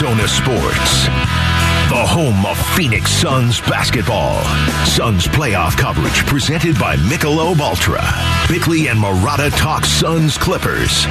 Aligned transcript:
Arizona 0.00 0.28
Sports. 0.28 1.06
The 1.90 2.06
home 2.06 2.46
of 2.46 2.56
Phoenix 2.76 3.10
Suns 3.10 3.60
basketball. 3.62 4.44
Suns 4.86 5.26
playoff 5.26 5.76
coverage 5.76 6.24
presented 6.24 6.78
by 6.78 6.94
Michelob 6.94 7.58
Ultra. 7.58 8.04
Bickley 8.48 8.86
and 8.86 9.00
Marotta 9.00 9.50
talk 9.56 9.84
Suns 9.84 10.38
Clippers. 10.38 11.04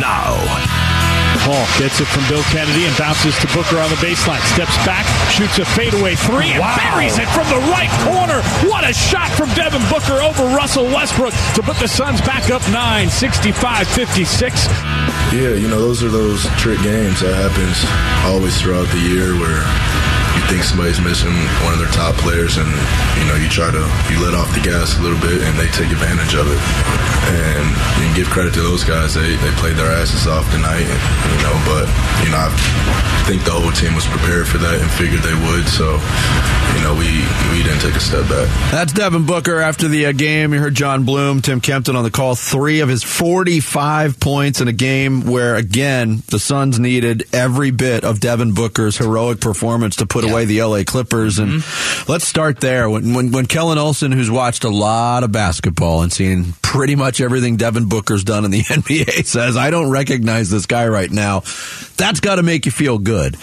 Now, 0.00 0.32
Hall 1.48 1.64
gets 1.80 2.00
it 2.00 2.06
from 2.12 2.22
Bill 2.28 2.42
Kennedy 2.52 2.84
and 2.84 2.94
bounces 2.98 3.32
to 3.40 3.46
Booker 3.56 3.78
on 3.80 3.88
the 3.88 3.96
baseline. 4.04 4.40
Steps 4.52 4.76
back, 4.84 5.06
shoots 5.32 5.58
a 5.58 5.64
fadeaway 5.64 6.14
three, 6.14 6.52
and 6.52 6.60
Wow. 6.60 6.76
buries 6.76 7.16
it 7.18 7.28
from 7.32 7.48
the 7.48 7.60
right 7.72 7.90
corner. 8.04 8.42
What 8.68 8.84
a 8.84 8.92
shot 8.92 9.30
from 9.32 9.48
Devin 9.54 9.82
Booker 9.88 10.20
over 10.20 10.44
Russell 10.54 10.84
Westbrook 10.86 11.32
to 11.54 11.62
put 11.62 11.76
the 11.78 11.88
Suns 11.88 12.20
back 12.22 12.50
up 12.50 12.62
9, 12.70 13.08
65 13.08 13.88
56. 13.88 14.68
Yeah, 15.32 15.56
you 15.56 15.68
know, 15.68 15.80
those 15.80 16.02
are 16.02 16.08
those 16.10 16.44
trick 16.58 16.80
games 16.82 17.20
that 17.20 17.34
happens 17.34 17.78
always 18.26 18.60
throughout 18.60 18.88
the 18.88 18.98
year 19.00 19.32
where 19.40 19.64
you 20.40 20.46
think 20.48 20.64
somebody's 20.64 21.00
missing 21.00 21.36
one 21.60 21.76
of 21.76 21.78
their 21.78 21.92
top 21.92 22.16
players 22.16 22.56
and, 22.56 22.68
you 23.20 23.24
know, 23.28 23.36
you 23.36 23.48
try 23.52 23.68
to, 23.68 23.84
you 24.08 24.16
let 24.24 24.32
off 24.32 24.48
the 24.56 24.64
gas 24.64 24.96
a 24.96 25.02
little 25.04 25.20
bit 25.20 25.44
and 25.44 25.52
they 25.60 25.68
take 25.76 25.92
advantage 25.92 26.32
of 26.32 26.48
it. 26.48 26.60
And 27.28 27.66
you 28.00 28.08
give 28.16 28.32
credit 28.32 28.54
to 28.54 28.62
those 28.62 28.82
guys. 28.82 29.12
They, 29.14 29.36
they 29.36 29.52
played 29.60 29.76
their 29.76 29.92
asses 29.92 30.26
off 30.26 30.48
tonight, 30.50 30.88
you 30.88 31.38
know, 31.44 31.56
but, 31.68 31.84
you 32.24 32.32
know, 32.32 32.40
I 32.40 33.22
think 33.28 33.44
the 33.44 33.52
whole 33.52 33.70
team 33.72 33.94
was 33.94 34.06
prepared 34.06 34.48
for 34.48 34.56
that 34.58 34.80
and 34.80 34.90
figured 34.96 35.20
they 35.20 35.36
would. 35.36 35.68
So, 35.68 36.00
you 36.74 36.80
know, 36.82 36.96
we, 36.96 37.20
we 37.52 37.62
didn't 37.62 37.84
take 37.84 37.94
a 37.94 38.00
step 38.00 38.24
back. 38.28 38.48
That's 38.72 38.92
Devin 38.92 39.26
Booker 39.26 39.60
after 39.60 39.88
the 39.88 40.06
uh, 40.06 40.12
game. 40.12 40.54
You 40.54 40.60
heard 40.60 40.74
John 40.74 41.04
Bloom, 41.04 41.42
Tim 41.42 41.60
Kempton 41.60 41.96
on 41.96 42.02
the 42.04 42.10
call. 42.10 42.34
Three 42.34 42.80
of 42.80 42.88
his 42.88 43.02
45 43.02 44.18
points 44.18 44.60
in 44.60 44.68
a 44.68 44.72
game 44.72 45.26
where, 45.26 45.54
again, 45.56 46.22
the 46.28 46.38
Suns 46.38 46.78
needed 46.78 47.24
every 47.32 47.70
bit 47.70 48.04
of 48.04 48.20
Devin 48.20 48.54
Booker's 48.54 48.96
heroic 48.96 49.40
performance 49.40 49.96
to 49.96 50.06
put 50.06 50.24
away 50.30 50.44
the 50.44 50.62
LA 50.62 50.82
Clippers. 50.84 51.38
And 51.38 51.60
mm-hmm. 51.60 52.12
let's 52.12 52.26
start 52.26 52.60
there. 52.60 52.88
When, 52.88 53.14
when, 53.14 53.32
when 53.32 53.46
Kellan 53.46 53.78
Olson, 53.78 54.12
who's 54.12 54.30
watched 54.30 54.64
a 54.64 54.70
lot 54.70 55.24
of 55.24 55.32
basketball 55.32 56.02
and 56.02 56.12
seen 56.12 56.54
pretty 56.62 56.94
much 56.94 57.20
everything 57.20 57.56
Devin 57.56 57.88
Booker's 57.88 58.24
done 58.24 58.44
in 58.44 58.50
the 58.50 58.60
NBA, 58.62 59.24
says, 59.24 59.56
I 59.56 59.70
don't 59.70 59.90
recognize 59.90 60.50
this 60.50 60.66
guy 60.66 60.88
right 60.88 61.10
now, 61.10 61.40
that's 61.96 62.20
got 62.20 62.36
to 62.36 62.42
make 62.42 62.66
you 62.66 62.72
feel 62.72 62.98
good 62.98 63.36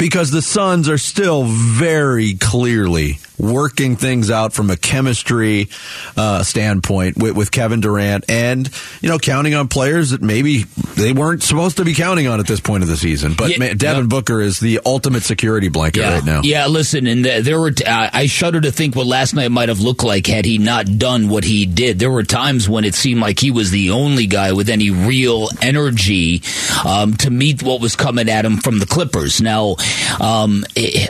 because 0.00 0.30
the 0.30 0.40
Suns 0.40 0.88
are 0.88 0.96
still 0.96 1.44
very 1.44 2.32
clearly 2.32 3.18
working 3.40 3.96
things 3.96 4.30
out 4.30 4.52
from 4.52 4.70
a 4.70 4.76
chemistry 4.76 5.68
uh, 6.16 6.42
standpoint 6.42 7.16
with, 7.16 7.36
with 7.36 7.50
Kevin 7.50 7.80
Durant 7.80 8.28
and, 8.28 8.68
you 9.00 9.08
know, 9.08 9.18
counting 9.18 9.54
on 9.54 9.68
players 9.68 10.10
that 10.10 10.20
maybe 10.20 10.64
they 10.96 11.12
weren't 11.12 11.42
supposed 11.42 11.78
to 11.78 11.84
be 11.84 11.94
counting 11.94 12.26
on 12.26 12.38
at 12.40 12.46
this 12.46 12.60
point 12.60 12.82
of 12.82 12.88
the 12.88 12.96
season. 12.96 13.34
But 13.36 13.50
Yeah, 13.50 13.58
man, 13.58 13.76
Devin 13.76 14.04
yeah. 14.04 14.08
Booker 14.08 14.40
is 14.40 14.60
the 14.60 14.80
ultimate 14.84 15.22
security 15.22 15.68
blanket 15.68 16.00
yeah. 16.00 16.14
right 16.14 16.24
now. 16.24 16.40
Yeah, 16.42 16.66
listen, 16.66 17.06
and 17.06 17.24
there 17.24 17.58
were. 17.58 17.70
T- 17.70 17.84
I 17.86 18.26
shudder 18.26 18.60
to 18.60 18.72
think 18.72 18.94
what 18.96 19.06
last 19.06 19.34
night 19.34 19.50
might 19.50 19.68
have 19.68 19.80
looked 19.80 20.04
like 20.04 20.26
had 20.26 20.44
he 20.44 20.58
not 20.58 20.98
done 20.98 21.28
what 21.28 21.44
he 21.44 21.66
did. 21.66 21.98
There 21.98 22.10
were 22.10 22.22
times 22.22 22.68
when 22.68 22.84
it 22.84 22.94
seemed 22.94 23.20
like 23.20 23.38
he 23.38 23.50
was 23.50 23.70
the 23.70 23.90
only 23.90 24.26
guy 24.26 24.52
with 24.52 24.68
any 24.68 24.90
real 24.90 25.48
energy 25.62 26.42
um, 26.84 27.14
to 27.18 27.30
meet 27.30 27.62
what 27.62 27.80
was 27.80 27.96
coming 27.96 28.28
at 28.28 28.44
him 28.44 28.58
from 28.58 28.78
the 28.78 28.86
Clippers. 28.86 29.40
Now, 29.40 29.76
um, 30.20 30.64
eh, 30.76 31.06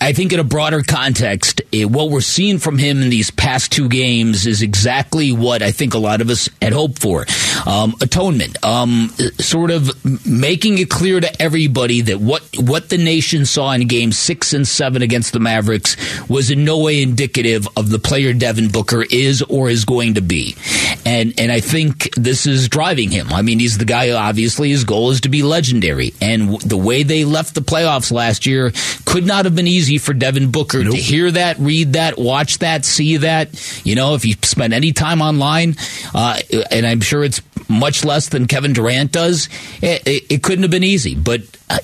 I 0.00 0.12
think 0.12 0.32
in 0.32 0.40
a 0.40 0.44
broader 0.44 0.82
context, 0.82 1.62
eh, 1.72 1.84
what 1.84 2.10
we're 2.10 2.20
seeing 2.20 2.58
from 2.58 2.78
him 2.78 3.02
in 3.02 3.10
these 3.10 3.30
past 3.30 3.70
two 3.72 3.88
games 3.88 4.46
is 4.46 4.62
exactly 4.62 5.32
what 5.32 5.62
I 5.62 5.70
think 5.70 5.94
a 5.94 5.98
lot 5.98 6.20
of 6.20 6.30
us 6.30 6.48
had 6.60 6.72
hoped 6.72 7.00
for. 7.00 7.26
Um, 7.66 7.94
atonement, 8.00 8.62
um, 8.64 9.10
sort 9.38 9.70
of 9.70 9.90
making 10.26 10.78
it 10.78 10.90
clear 10.90 11.20
to 11.20 11.42
everybody 11.42 12.00
that 12.02 12.20
what 12.20 12.42
what 12.58 12.88
the 12.88 12.98
nation 12.98 13.46
saw 13.46 13.72
in 13.72 13.86
Game 13.86 14.12
Six 14.12 14.52
and 14.52 14.66
Seven 14.66 15.02
against 15.02 15.32
the 15.32 15.40
Mavericks 15.40 15.96
was 16.28 16.50
in 16.50 16.64
no 16.64 16.78
way 16.78 17.02
indicative 17.02 17.68
of 17.76 17.90
the 17.90 17.98
player 17.98 18.32
Devin 18.32 18.68
Booker 18.68 19.02
is 19.02 19.42
or 19.42 19.68
is 19.68 19.84
going 19.84 20.14
to 20.14 20.22
be, 20.22 20.56
and 21.04 21.34
and 21.38 21.52
I 21.52 21.60
think 21.60 22.14
this 22.14 22.46
is 22.46 22.68
driving 22.68 23.10
him. 23.10 23.32
I 23.32 23.42
mean, 23.42 23.58
he's 23.58 23.78
the 23.78 23.84
guy. 23.84 24.10
Obviously, 24.10 24.70
his 24.70 24.84
goal 24.84 25.10
is 25.10 25.20
to 25.22 25.28
be 25.28 25.42
legendary, 25.42 26.14
and 26.20 26.60
the 26.60 26.78
way 26.78 27.02
they 27.02 27.24
left 27.24 27.54
the 27.54 27.62
playoffs 28.00 28.12
last 28.12 28.46
year 28.46 28.72
could 29.04 29.26
not 29.26 29.44
have 29.44 29.54
been 29.54 29.66
easy 29.66 29.98
for 29.98 30.12
Devin 30.12 30.50
Booker 30.50 30.82
to 30.82 30.92
hear 30.92 31.30
that, 31.30 31.58
read 31.58 31.94
that, 31.94 32.18
watch 32.18 32.58
that, 32.58 32.84
see 32.84 33.18
that. 33.18 33.48
You 33.84 33.94
know, 33.94 34.14
if 34.14 34.24
you 34.24 34.34
spend 34.42 34.72
any 34.72 34.92
time 34.92 35.22
online, 35.22 35.76
uh, 36.14 36.38
and 36.70 36.86
I'm 36.86 37.00
sure 37.00 37.24
it's 37.24 37.42
much 37.68 38.04
less 38.04 38.28
than 38.28 38.46
Kevin 38.46 38.72
Durant 38.72 39.12
does, 39.12 39.48
it, 39.80 40.06
it, 40.06 40.24
it 40.30 40.42
couldn't 40.42 40.62
have 40.62 40.70
been 40.70 40.84
easy. 40.84 41.14
But 41.14 41.42
uh, 41.68 41.78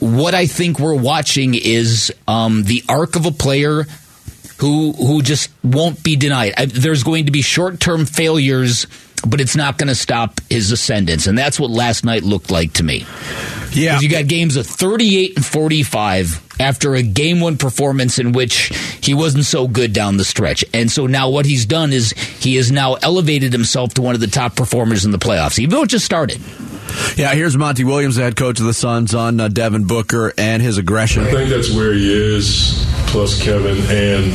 what 0.00 0.34
I 0.34 0.46
think 0.46 0.78
we're 0.78 0.94
watching 0.94 1.54
is 1.54 2.12
um, 2.28 2.64
the 2.64 2.82
arc 2.88 3.16
of 3.16 3.26
a 3.26 3.32
player 3.32 3.86
who 4.58 4.92
who 4.92 5.22
just 5.22 5.50
won't 5.62 6.02
be 6.02 6.16
denied. 6.16 6.54
I, 6.56 6.66
there's 6.66 7.02
going 7.02 7.26
to 7.26 7.32
be 7.32 7.42
short 7.42 7.80
term 7.80 8.06
failures, 8.06 8.86
but 9.26 9.40
it's 9.40 9.56
not 9.56 9.78
going 9.78 9.88
to 9.88 9.94
stop 9.94 10.40
his 10.48 10.70
ascendance, 10.70 11.26
and 11.26 11.36
that's 11.36 11.60
what 11.60 11.70
last 11.70 12.04
night 12.04 12.22
looked 12.22 12.50
like 12.50 12.74
to 12.74 12.82
me. 12.82 13.06
Yeah, 13.72 14.00
you 14.00 14.08
got 14.08 14.26
games 14.26 14.56
of 14.56 14.66
38 14.66 15.36
and 15.36 15.44
45 15.44 16.46
after 16.58 16.94
a 16.94 17.02
game 17.02 17.40
one 17.40 17.58
performance 17.58 18.18
in 18.18 18.32
which 18.32 18.72
he 19.02 19.14
wasn't 19.14 19.44
so 19.44 19.68
good 19.68 19.92
down 19.92 20.16
the 20.16 20.24
stretch. 20.24 20.64
And 20.72 20.90
so 20.90 21.06
now 21.06 21.28
what 21.28 21.44
he's 21.44 21.66
done 21.66 21.92
is 21.92 22.12
he 22.12 22.56
has 22.56 22.72
now 22.72 22.94
elevated 22.94 23.52
himself 23.52 23.94
to 23.94 24.02
one 24.02 24.14
of 24.14 24.20
the 24.20 24.26
top 24.26 24.56
performers 24.56 25.04
in 25.04 25.10
the 25.10 25.18
playoffs, 25.18 25.58
even 25.58 25.70
though 25.70 25.82
it 25.82 25.90
just 25.90 26.06
started. 26.06 26.40
Yeah, 27.16 27.34
here's 27.34 27.56
Monty 27.56 27.84
Williams, 27.84 28.16
the 28.16 28.22
head 28.22 28.36
coach 28.36 28.60
of 28.60 28.66
the 28.66 28.74
Suns, 28.74 29.14
on 29.14 29.40
uh, 29.40 29.48
Devin 29.48 29.84
Booker 29.86 30.32
and 30.36 30.62
his 30.62 30.78
aggression. 30.78 31.24
I 31.24 31.30
think 31.30 31.50
that's 31.50 31.72
where 31.72 31.92
he 31.92 32.12
is, 32.12 32.84
plus 33.06 33.40
Kevin. 33.42 33.78
And 33.88 34.32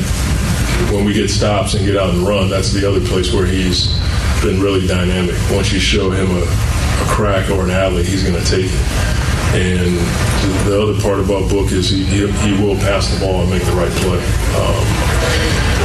when 0.91 1.05
we 1.05 1.13
get 1.13 1.29
stops 1.29 1.73
and 1.75 1.85
get 1.85 1.95
out 1.95 2.09
and 2.09 2.27
run, 2.27 2.49
that's 2.49 2.71
the 2.73 2.87
other 2.87 2.99
place 3.01 3.33
where 3.33 3.45
he's 3.45 3.93
been 4.41 4.61
really 4.61 4.87
dynamic. 4.87 5.35
Once 5.51 5.71
you 5.71 5.79
show 5.79 6.09
him 6.09 6.29
a, 6.31 6.41
a 6.41 7.05
crack 7.07 7.49
or 7.51 7.63
an 7.65 7.71
alley, 7.71 8.03
he's 8.03 8.23
going 8.23 8.41
to 8.41 8.49
take 8.49 8.65
it. 8.65 9.21
And 9.53 9.97
the 10.65 10.81
other 10.81 10.99
part 11.01 11.19
about 11.19 11.49
Book 11.49 11.71
is 11.71 11.89
he, 11.89 12.03
he, 12.05 12.25
he 12.25 12.51
will 12.63 12.77
pass 12.77 13.13
the 13.13 13.19
ball 13.23 13.41
and 13.41 13.49
make 13.49 13.63
the 13.63 13.73
right 13.73 13.91
play. 13.91 14.17
Um, 14.55 15.10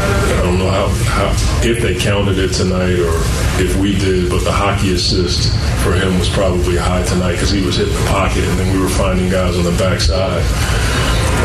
I 0.07 0.43
don't 0.43 0.59
know 0.59 0.71
how, 0.71 0.89
how 1.11 1.31
if 1.63 1.83
they 1.83 1.95
counted 1.99 2.39
it 2.39 2.53
tonight 2.53 2.99
or 2.99 3.15
if 3.61 3.77
we 3.77 3.97
did, 3.99 4.31
but 4.31 4.45
the 4.45 4.53
hockey 4.53 4.95
assist 4.95 5.53
for 5.83 5.93
him 5.93 6.19
was 6.19 6.29
probably 6.29 6.77
high 6.77 7.03
tonight 7.05 7.33
because 7.33 7.51
he 7.51 7.65
was 7.65 7.77
hitting 7.77 7.95
the 7.95 8.07
pocket 8.09 8.45
and 8.45 8.59
then 8.59 8.75
we 8.75 8.83
were 8.83 8.89
finding 8.89 9.29
guys 9.29 9.57
on 9.57 9.65
the 9.65 9.77
backside. 9.79 10.45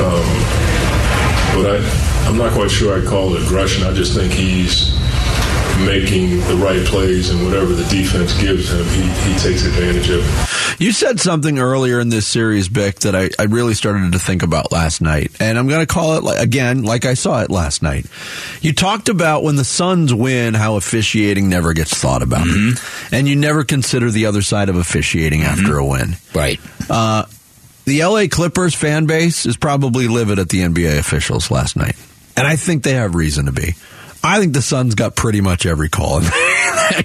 Um, 0.02 0.28
but 1.56 1.82
I, 1.82 2.28
I'm 2.28 2.38
not 2.38 2.54
quite 2.54 2.72
sure 2.72 2.98
I'd 2.98 3.08
call 3.08 3.36
it 3.36 3.44
aggression. 3.44 3.84
I 3.84 3.94
just 3.94 4.16
think 4.16 4.32
he's 4.32 4.94
making 5.86 6.40
the 6.42 6.56
right 6.58 6.86
plays 6.86 7.30
and 7.30 7.44
whatever 7.44 7.74
the 7.74 7.88
defense 7.90 8.40
gives 8.40 8.72
him, 8.72 8.86
he, 8.88 9.02
he 9.32 9.38
takes 9.40 9.66
advantage 9.66 10.10
of 10.10 10.22
it. 10.22 10.51
You 10.82 10.92
said 10.92 11.20
something 11.20 11.60
earlier 11.60 12.00
in 12.00 12.10
this 12.10 12.26
series, 12.26 12.68
Bick, 12.68 13.02
that 13.02 13.16
I, 13.16 13.30
I 13.38 13.44
really 13.44 13.76
started 13.76 14.14
to 14.14 14.20
think 14.20 14.42
about 14.42 14.72
last 14.72 15.00
night. 15.00 15.32
And 15.40 15.60
I'm 15.60 15.68
going 15.68 15.86
to 15.86 15.86
call 15.86 16.18
it, 16.18 16.24
like, 16.24 16.40
again, 16.40 16.82
like 16.82 17.06
I 17.06 17.14
saw 17.14 17.44
it 17.44 17.52
last 17.52 17.84
night. 17.84 18.08
You 18.62 18.74
talked 18.74 19.08
about 19.08 19.44
when 19.44 19.58
the 19.58 19.64
Suns 19.64 20.12
win, 20.12 20.56
how 20.56 20.78
officiating 20.78 21.50
never 21.50 21.74
gets 21.74 21.96
thought 21.96 22.24
about. 22.24 22.48
And 23.12 23.28
you 23.28 23.36
never 23.36 23.64
consider 23.64 24.10
the 24.10 24.26
other 24.26 24.42
side 24.42 24.70
of 24.70 24.76
officiating 24.76 25.44
after 25.44 25.78
a 25.78 25.86
win. 25.86 26.16
Right. 26.34 26.60
Uh, 26.90 27.26
the 27.86 28.04
LA 28.04 28.24
Clippers 28.28 28.74
fan 28.74 29.06
base 29.06 29.46
is 29.46 29.58
probably 29.58 30.08
livid 30.08 30.40
at 30.40 30.50
the 30.50 30.62
NBA 30.62 30.98
officials 30.98 31.52
last 31.52 31.76
night. 31.76 31.96
And 32.36 32.48
I 32.48 32.56
think 32.56 32.82
they 32.82 32.94
have 32.94 33.14
reason 33.14 33.46
to 33.46 33.52
be. 33.52 33.76
I 34.24 34.40
think 34.40 34.54
the 34.54 34.62
Suns 34.62 34.96
got 34.96 35.16
pretty 35.16 35.42
much 35.42 35.66
every 35.66 35.90
call. 35.90 36.20
in 36.20 36.26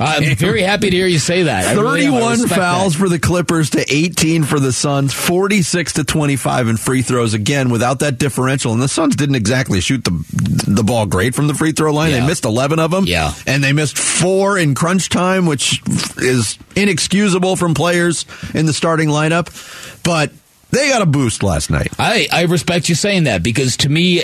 I'm 0.00 0.36
very 0.36 0.62
happy 0.62 0.90
to 0.90 0.96
hear 0.96 1.06
you 1.06 1.18
say 1.18 1.44
that. 1.44 1.66
I 1.66 1.72
really 1.80 2.06
am. 2.06 2.14
I 2.14 2.20
31 2.20 2.32
respect 2.32 2.60
fouls 2.60 2.92
that. 2.92 2.98
for 2.98 3.08
the 3.08 3.18
Clippers 3.18 3.70
to 3.70 3.84
18 3.88 4.44
for 4.44 4.60
the 4.60 4.72
Suns, 4.72 5.12
46 5.14 5.94
to 5.94 6.04
25 6.04 6.68
in 6.68 6.76
free 6.76 7.02
throws 7.02 7.34
again 7.34 7.70
without 7.70 8.00
that 8.00 8.18
differential. 8.18 8.72
And 8.72 8.82
the 8.82 8.88
Suns 8.88 9.16
didn't 9.16 9.36
exactly 9.36 9.80
shoot 9.80 10.04
the 10.04 10.24
the 10.66 10.82
ball 10.82 11.06
great 11.06 11.34
from 11.34 11.46
the 11.46 11.54
free 11.54 11.72
throw 11.72 11.92
line. 11.92 12.10
Yeah. 12.10 12.20
They 12.20 12.26
missed 12.26 12.44
11 12.44 12.78
of 12.78 12.90
them. 12.90 13.04
Yeah. 13.06 13.32
And 13.46 13.62
they 13.62 13.72
missed 13.72 13.96
4 13.96 14.58
in 14.58 14.74
crunch 14.74 15.08
time, 15.08 15.46
which 15.46 15.80
is 16.18 16.58
inexcusable 16.74 17.56
from 17.56 17.74
players 17.74 18.26
in 18.54 18.66
the 18.66 18.72
starting 18.72 19.08
lineup. 19.08 19.46
But 20.02 20.32
they 20.70 20.90
got 20.90 21.00
a 21.00 21.06
boost 21.06 21.42
last 21.42 21.70
night. 21.70 21.92
I, 21.98 22.26
I 22.32 22.42
respect 22.42 22.88
you 22.88 22.96
saying 22.96 23.24
that 23.24 23.42
because 23.42 23.76
to 23.78 23.88
me, 23.88 24.18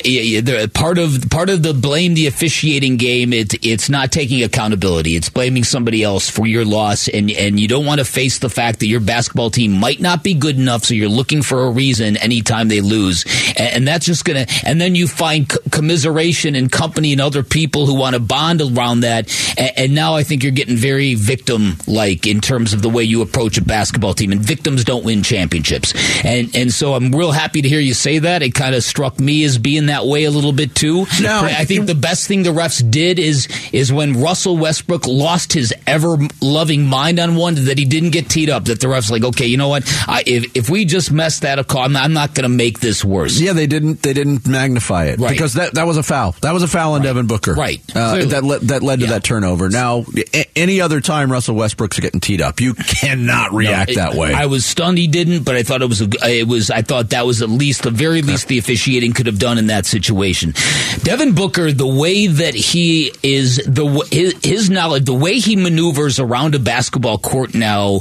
part 0.69 0.99
of 0.99 1.31
part 1.31 1.49
of 1.49 1.63
the 1.63 1.73
blame 1.73 2.15
the 2.15 2.27
officiating 2.27 2.97
game, 2.97 3.33
it, 3.33 3.55
it's 3.65 3.89
not 3.89 4.11
taking 4.11 4.43
accountability. 4.43 5.15
It's 5.17 5.31
blaming 5.31 5.63
somebody 5.63 6.03
else 6.03 6.29
for 6.29 6.47
your 6.47 6.65
loss, 6.65 7.09
and 7.09 7.31
and 7.31 7.61
you 7.61 7.69
don't 7.69 7.87
want 7.87 8.01
to 8.01 8.05
face 8.05 8.39
the 8.39 8.51
fact 8.51 8.81
that 8.81 8.87
your 8.87 9.01
basketball 9.01 9.51
team 9.51 9.73
might 9.73 10.01
not 10.01 10.25
be 10.25 10.35
good 10.35 10.57
enough, 10.57 10.85
so 10.85 10.95
you're 10.95 11.09
looking 11.09 11.43
for 11.43 11.65
a 11.65 11.71
reason 11.71 12.17
anytime 12.17 12.69
they 12.69 12.81
lose, 12.81 13.25
and, 13.57 13.75
and 13.75 13.89
that's 13.89 14.05
just 14.05 14.25
gonna. 14.25 14.47
And 14.65 14.81
then 14.81 14.95
you 14.97 15.07
find 15.07 15.51
c- 15.51 15.59
commiseration 15.71 16.57
and 16.57 16.71
company 16.71 17.13
and 17.13 17.21
other 17.21 17.45
people 17.45 17.87
who 17.87 17.95
want 17.95 18.15
to 18.15 18.21
bond 18.21 18.61
around 18.61 19.01
that, 19.01 19.31
and, 19.57 19.71
and 19.77 19.95
now 19.95 20.17
I 20.17 20.25
think 20.25 20.43
you're 20.43 20.53
getting 20.53 20.77
very 20.77 21.15
victim 21.15 21.77
like 21.87 22.27
in 22.27 22.41
terms 22.41 22.73
of 22.73 22.83
the 22.83 22.91
way 22.91 23.05
you 23.05 23.23
approach 23.23 23.59
a 23.59 23.65
basketball 23.65 24.13
team, 24.13 24.33
and 24.33 24.41
victims 24.41 24.85
don't 24.85 25.05
win 25.05 25.23
championships. 25.23 25.95
And, 26.25 26.32
And 26.33 26.57
and 26.57 26.73
so 26.73 26.95
I'm 26.95 27.13
real 27.15 27.33
happy 27.33 27.63
to 27.63 27.69
hear 27.69 27.81
you 27.81 27.95
say 27.95 28.19
that. 28.21 28.43
It 28.43 28.55
kind 28.55 28.75
of 28.75 28.83
struck 28.83 29.21
me 29.21 29.45
as 29.45 29.59
being 29.59 29.87
that 29.87 30.07
way 30.07 30.25
a 30.25 30.31
little 30.31 30.53
bit 30.53 30.75
too. 30.75 31.07
No, 31.21 31.41
I 31.45 31.65
think 31.65 31.87
the 31.87 31.95
best 31.95 32.27
thing 32.27 32.43
the 32.43 32.51
refs 32.51 32.83
did 32.91 33.19
is 33.19 33.49
is 33.73 33.93
when 33.93 34.21
Russell 34.21 34.57
Westbrook 34.57 35.07
lost 35.07 35.53
his 35.53 35.75
ever 35.87 36.17
loving 36.41 36.87
mind 36.87 37.19
on 37.21 37.37
one 37.37 37.55
that 37.67 37.77
he 37.79 37.85
didn't 37.85 38.11
get 38.11 38.29
teed 38.31 38.49
up. 38.51 38.65
That 38.65 38.81
the 38.81 38.87
refs 38.87 39.11
like, 39.11 39.25
okay, 39.25 39.47
you 39.47 39.57
know 39.59 39.69
what? 39.69 39.83
I, 40.09 40.23
if 40.27 40.57
if 40.57 40.71
we 40.71 40.85
just 40.87 41.13
mess 41.13 41.41
that 41.41 41.59
up, 41.59 41.75
I'm 41.75 41.93
not, 41.93 42.11
not 42.11 42.35
going 42.35 42.45
to 42.45 42.49
make 42.49 42.81
this 42.81 43.05
worse. 43.05 43.39
Yeah, 43.39 43.53
they 43.53 43.67
didn't. 43.67 44.03
They 44.03 44.13
didn't 44.15 44.47
magnify 44.47 45.07
it 45.07 45.19
Right. 45.21 45.31
because 45.31 45.55
that 45.55 45.75
that 45.75 45.87
was 45.87 45.97
a 45.99 46.03
foul. 46.03 46.33
That 46.41 46.53
was 46.55 46.63
a 46.63 46.69
foul 46.69 46.95
on 46.95 47.03
Devin 47.03 47.27
Booker. 47.27 47.53
Right. 47.55 47.81
Uh, 47.95 48.25
that 48.27 48.43
led, 48.45 48.61
that 48.63 48.83
led 48.83 49.01
to 49.01 49.07
Yeah. 49.07 49.13
that 49.13 49.25
turnover. 49.25 49.69
Now, 49.69 50.05
a- 50.35 50.59
any 50.59 50.81
other 50.81 51.01
time 51.01 51.31
Russell 51.31 51.55
Westbrook's 51.57 51.99
getting 52.01 52.21
teed 52.21 52.41
up, 52.41 52.61
you 52.61 52.75
cannot 52.75 53.53
react 53.53 53.91
No, 53.91 53.93
it- 53.93 53.97
that 53.97 54.15
way. 54.15 54.33
I 54.33 54.47
was 54.47 54.65
stunned 54.65 54.99
he 54.99 55.09
didn't, 55.09 55.43
but 55.45 55.57
I 55.57 55.63
thought 55.63 55.83
it 55.83 55.89
was 55.89 56.01
a, 56.01 56.09
it 56.25 56.47
was 56.49 56.71
I 56.71 56.83
thought 56.83 57.11
that 57.11 57.27
was 57.27 57.43
at 57.43 57.49
least 57.51 57.83
the 57.83 57.91
very 57.91 58.23
least 58.23 58.49
the 58.49 58.59
officiating 58.59 59.13
could 59.13 59.27
have 59.27 59.39
done 59.39 59.59
in 59.59 59.67
that 59.69 59.87
situation. 59.87 60.55
Devin 61.03 61.35
Booker, 61.35 61.73
the 61.73 61.87
way 61.87 62.27
that 62.27 62.55
he 62.55 63.13
is 63.23 63.57
the 63.67 64.07
his, 64.11 64.35
his 64.43 64.71
knowledge, 64.71 65.05
the 65.05 65.15
way 65.15 65.39
he 65.39 65.57
maneuvers 65.57 66.19
around 66.19 66.55
a 66.55 66.59
basketball 66.59 67.19
court 67.19 67.55
now, 67.55 68.01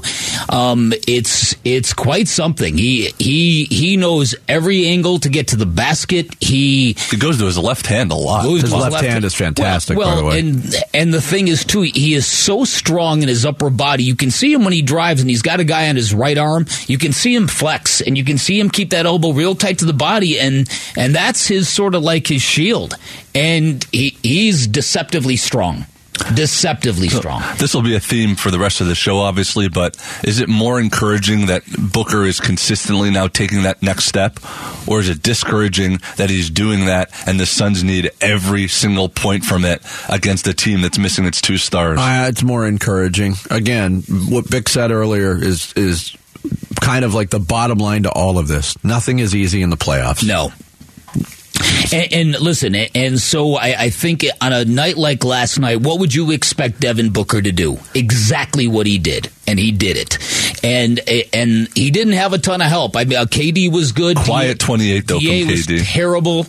um, 0.49 0.93
it's 1.07 1.55
it's 1.63 1.93
quite 1.93 2.27
something. 2.27 2.77
He 2.77 3.11
he 3.17 3.65
he 3.65 3.97
knows 3.97 4.35
every 4.47 4.87
angle 4.87 5.19
to 5.19 5.29
get 5.29 5.49
to 5.49 5.55
the 5.55 5.65
basket. 5.65 6.27
He 6.39 6.91
It 7.11 7.19
goes 7.19 7.37
to 7.39 7.45
his 7.45 7.57
left 7.57 7.85
hand 7.87 8.11
a 8.11 8.15
lot. 8.15 8.45
His 8.45 8.69
to 8.69 8.77
left 8.77 9.03
hand 9.03 9.23
is 9.25 9.33
fantastic, 9.35 9.97
Well, 9.97 10.09
by 10.09 10.15
the 10.15 10.25
way. 10.25 10.39
and 10.39 10.75
and 10.93 11.13
the 11.13 11.21
thing 11.21 11.47
is 11.47 11.63
too, 11.65 11.81
he 11.81 12.13
is 12.13 12.25
so 12.25 12.65
strong 12.65 13.21
in 13.21 13.27
his 13.27 13.45
upper 13.45 13.69
body. 13.69 14.03
You 14.03 14.15
can 14.15 14.31
see 14.31 14.51
him 14.51 14.63
when 14.63 14.73
he 14.73 14.81
drives, 14.81 15.21
and 15.21 15.29
he's 15.29 15.41
got 15.41 15.59
a 15.59 15.63
guy 15.63 15.89
on 15.89 15.95
his 15.95 16.13
right 16.13 16.37
arm. 16.37 16.65
You 16.87 16.97
can 16.97 17.13
see 17.13 17.33
him 17.33 17.47
flex, 17.47 18.01
and 18.11 18.17
you 18.17 18.25
can 18.25 18.37
see 18.37 18.59
him 18.59 18.69
keep 18.69 18.89
that 18.89 19.05
elbow 19.05 19.31
real 19.31 19.55
tight 19.55 19.79
to 19.79 19.85
the 19.85 19.93
body, 19.93 20.37
and 20.37 20.69
and 20.97 21.15
that's 21.15 21.47
his 21.47 21.69
sort 21.69 21.95
of 21.95 22.03
like 22.03 22.27
his 22.27 22.41
shield. 22.41 22.93
And 23.33 23.85
he 23.93 24.17
he's 24.21 24.67
deceptively 24.67 25.37
strong, 25.37 25.85
deceptively 26.35 27.07
strong. 27.07 27.41
This 27.57 27.73
will 27.73 27.83
be 27.83 27.95
a 27.95 28.01
theme 28.01 28.35
for 28.35 28.51
the 28.51 28.59
rest 28.59 28.81
of 28.81 28.87
the 28.87 28.95
show, 28.95 29.19
obviously, 29.19 29.69
but 29.69 29.95
is 30.25 30.41
it 30.41 30.49
more 30.49 30.77
encouraging 30.77 31.45
that 31.45 31.63
Booker 31.93 32.25
is 32.25 32.41
consistently 32.41 33.11
now 33.11 33.27
taking 33.27 33.63
that 33.63 33.81
next 33.81 34.07
step, 34.07 34.39
or 34.89 34.99
is 34.99 35.07
it 35.07 35.23
discouraging 35.23 35.99
that 36.17 36.29
he's 36.29 36.49
doing 36.49 36.87
that 36.87 37.11
and 37.25 37.39
the 37.39 37.45
Suns 37.45 37.81
need 37.81 38.11
every 38.19 38.67
single 38.67 39.07
point 39.07 39.45
from 39.45 39.63
it 39.63 39.81
against 40.09 40.45
a 40.47 40.53
team 40.53 40.81
that's 40.81 40.99
missing 40.99 41.23
its 41.23 41.39
two 41.39 41.57
stars? 41.57 41.97
Uh, 41.97 42.25
it's 42.27 42.43
more 42.43 42.67
encouraging. 42.67 43.35
Again, 43.49 44.01
what 44.27 44.49
Vic 44.49 44.67
said 44.67 44.91
earlier 44.91 45.41
is 45.41 45.71
is 45.77 46.17
kind 46.79 47.05
of 47.05 47.13
like 47.13 47.29
the 47.29 47.39
bottom 47.39 47.77
line 47.77 48.03
to 48.03 48.11
all 48.11 48.37
of 48.37 48.47
this. 48.47 48.81
Nothing 48.83 49.19
is 49.19 49.35
easy 49.35 49.61
in 49.61 49.69
the 49.69 49.77
playoffs. 49.77 50.25
No. 50.25 50.51
And, 51.93 52.13
and 52.13 52.39
listen, 52.39 52.75
and 52.75 53.19
so 53.19 53.55
I, 53.55 53.75
I 53.77 53.89
think 53.89 54.25
on 54.39 54.53
a 54.53 54.65
night 54.65 54.97
like 54.97 55.23
last 55.23 55.59
night, 55.59 55.81
what 55.81 55.99
would 55.99 56.13
you 56.13 56.31
expect 56.31 56.79
Devin 56.79 57.11
Booker 57.11 57.41
to 57.41 57.51
do? 57.51 57.77
Exactly 57.93 58.67
what 58.67 58.87
he 58.87 58.97
did, 58.97 59.29
and 59.47 59.59
he 59.59 59.71
did 59.71 59.97
it. 59.97 60.17
And 60.63 60.99
and 61.33 61.67
he 61.75 61.91
didn't 61.91 62.13
have 62.13 62.33
a 62.33 62.37
ton 62.37 62.61
of 62.61 62.67
help. 62.67 62.95
I 62.95 63.03
mean, 63.03 63.17
uh, 63.17 63.25
KD 63.25 63.71
was 63.71 63.91
good. 63.91 64.17
Quiet 64.17 64.59
28 64.59 65.07
though 65.07 65.19
DA 65.19 65.41
from 65.41 65.51
was 65.51 65.67
KD. 65.67 65.93
terrible. 65.93 66.45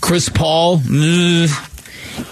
Chris 0.00 0.28
Paul, 0.28 0.78
mm. 0.78 1.72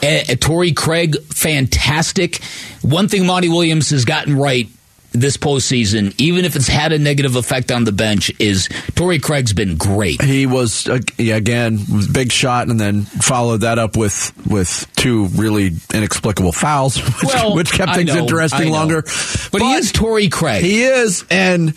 Eh, 0.03 0.25
eh, 0.29 0.35
Torrey 0.37 0.73
Craig, 0.73 1.17
fantastic. 1.25 2.43
One 2.83 3.09
thing 3.09 3.27
Monty 3.27 3.49
Williams 3.49 3.91
has 3.91 4.05
gotten 4.05 4.37
right 4.37 4.69
this 5.15 5.37
postseason, 5.37 6.13
even 6.19 6.45
if 6.45 6.57
it's 6.57 6.67
had 6.67 6.93
a 6.93 6.99
negative 6.99 7.37
effect 7.37 7.71
on 7.71 7.85
the 7.85 7.93
bench, 7.93 8.33
is 8.41 8.69
Torrey 8.95 9.21
Craig's 9.21 9.53
been 9.53 9.77
great. 9.77 10.21
He 10.21 10.45
was 10.45 10.89
uh, 10.89 10.99
yeah, 11.17 11.37
again 11.37 11.79
big 12.13 12.33
shot, 12.33 12.69
and 12.69 12.79
then 12.79 13.03
followed 13.03 13.59
that 13.59 13.79
up 13.79 13.97
with 13.97 14.33
with 14.47 14.87
two 14.97 15.27
really 15.27 15.73
inexplicable 15.95 16.53
fouls, 16.53 16.97
which, 17.23 17.25
Well, 17.25 17.55
which 17.55 17.73
kept 17.73 17.95
things 17.95 18.13
know, 18.13 18.23
interesting 18.23 18.71
longer. 18.71 19.03
But, 19.53 19.63
he 19.63 19.75
is 19.75 19.93
Torrey 19.93 20.29
Craig. 20.29 20.63
He 20.63 20.83
is, 20.83 21.25
and 21.31 21.75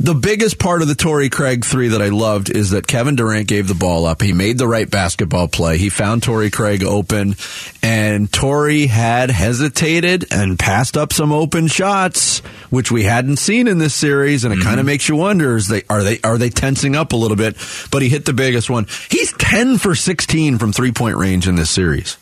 the 0.00 0.14
biggest 0.14 0.58
part 0.58 0.80
of 0.80 0.88
the 0.88 0.94
Torrey 0.94 1.28
Craig 1.28 1.64
three 1.64 1.88
that 1.88 2.00
I 2.00 2.08
loved 2.08 2.50
is 2.50 2.70
that 2.70 2.86
Kevin 2.86 3.16
Durant 3.16 3.48
gave 3.48 3.66
the 3.66 3.74
ball 3.74 4.06
up. 4.06 4.22
He 4.22 4.32
made 4.32 4.56
the 4.56 4.68
right 4.68 4.88
basketball 4.88 5.48
play. 5.48 5.76
He 5.76 5.88
found 5.88 6.22
Torrey 6.22 6.50
Craig 6.50 6.84
open, 6.84 7.34
and 7.82 8.32
Torrey 8.32 8.86
had 8.86 9.30
hesitated 9.30 10.26
and 10.32 10.58
passed 10.58 10.96
up 10.96 11.12
some 11.12 11.32
open 11.32 11.66
shots, 11.66 12.38
which 12.70 12.92
we 12.92 13.02
hadn't 13.02 13.38
seen 13.38 13.66
in 13.66 13.78
this 13.78 13.94
series, 13.94 14.44
and 14.44 14.54
it 14.54 14.62
kind 14.62 14.74
of 14.74 14.80
mm-hmm. 14.80 14.86
makes 14.86 15.08
you 15.08 15.16
wonder: 15.16 15.56
is 15.56 15.68
they 15.68 15.82
are 15.90 16.02
they 16.04 16.20
are 16.22 16.38
they 16.38 16.50
tensing 16.50 16.94
up 16.94 17.12
a 17.12 17.16
little 17.16 17.36
bit? 17.36 17.56
But 17.90 18.02
he 18.02 18.08
hit 18.08 18.24
the 18.24 18.32
biggest 18.32 18.70
one. 18.70 18.86
He's 19.10 19.32
ten 19.32 19.78
for 19.78 19.94
sixteen 19.94 20.58
from 20.58 20.72
three 20.72 20.92
point 20.92 21.16
range 21.16 21.48
in 21.48 21.56
this 21.56 21.70
series. 21.70 22.18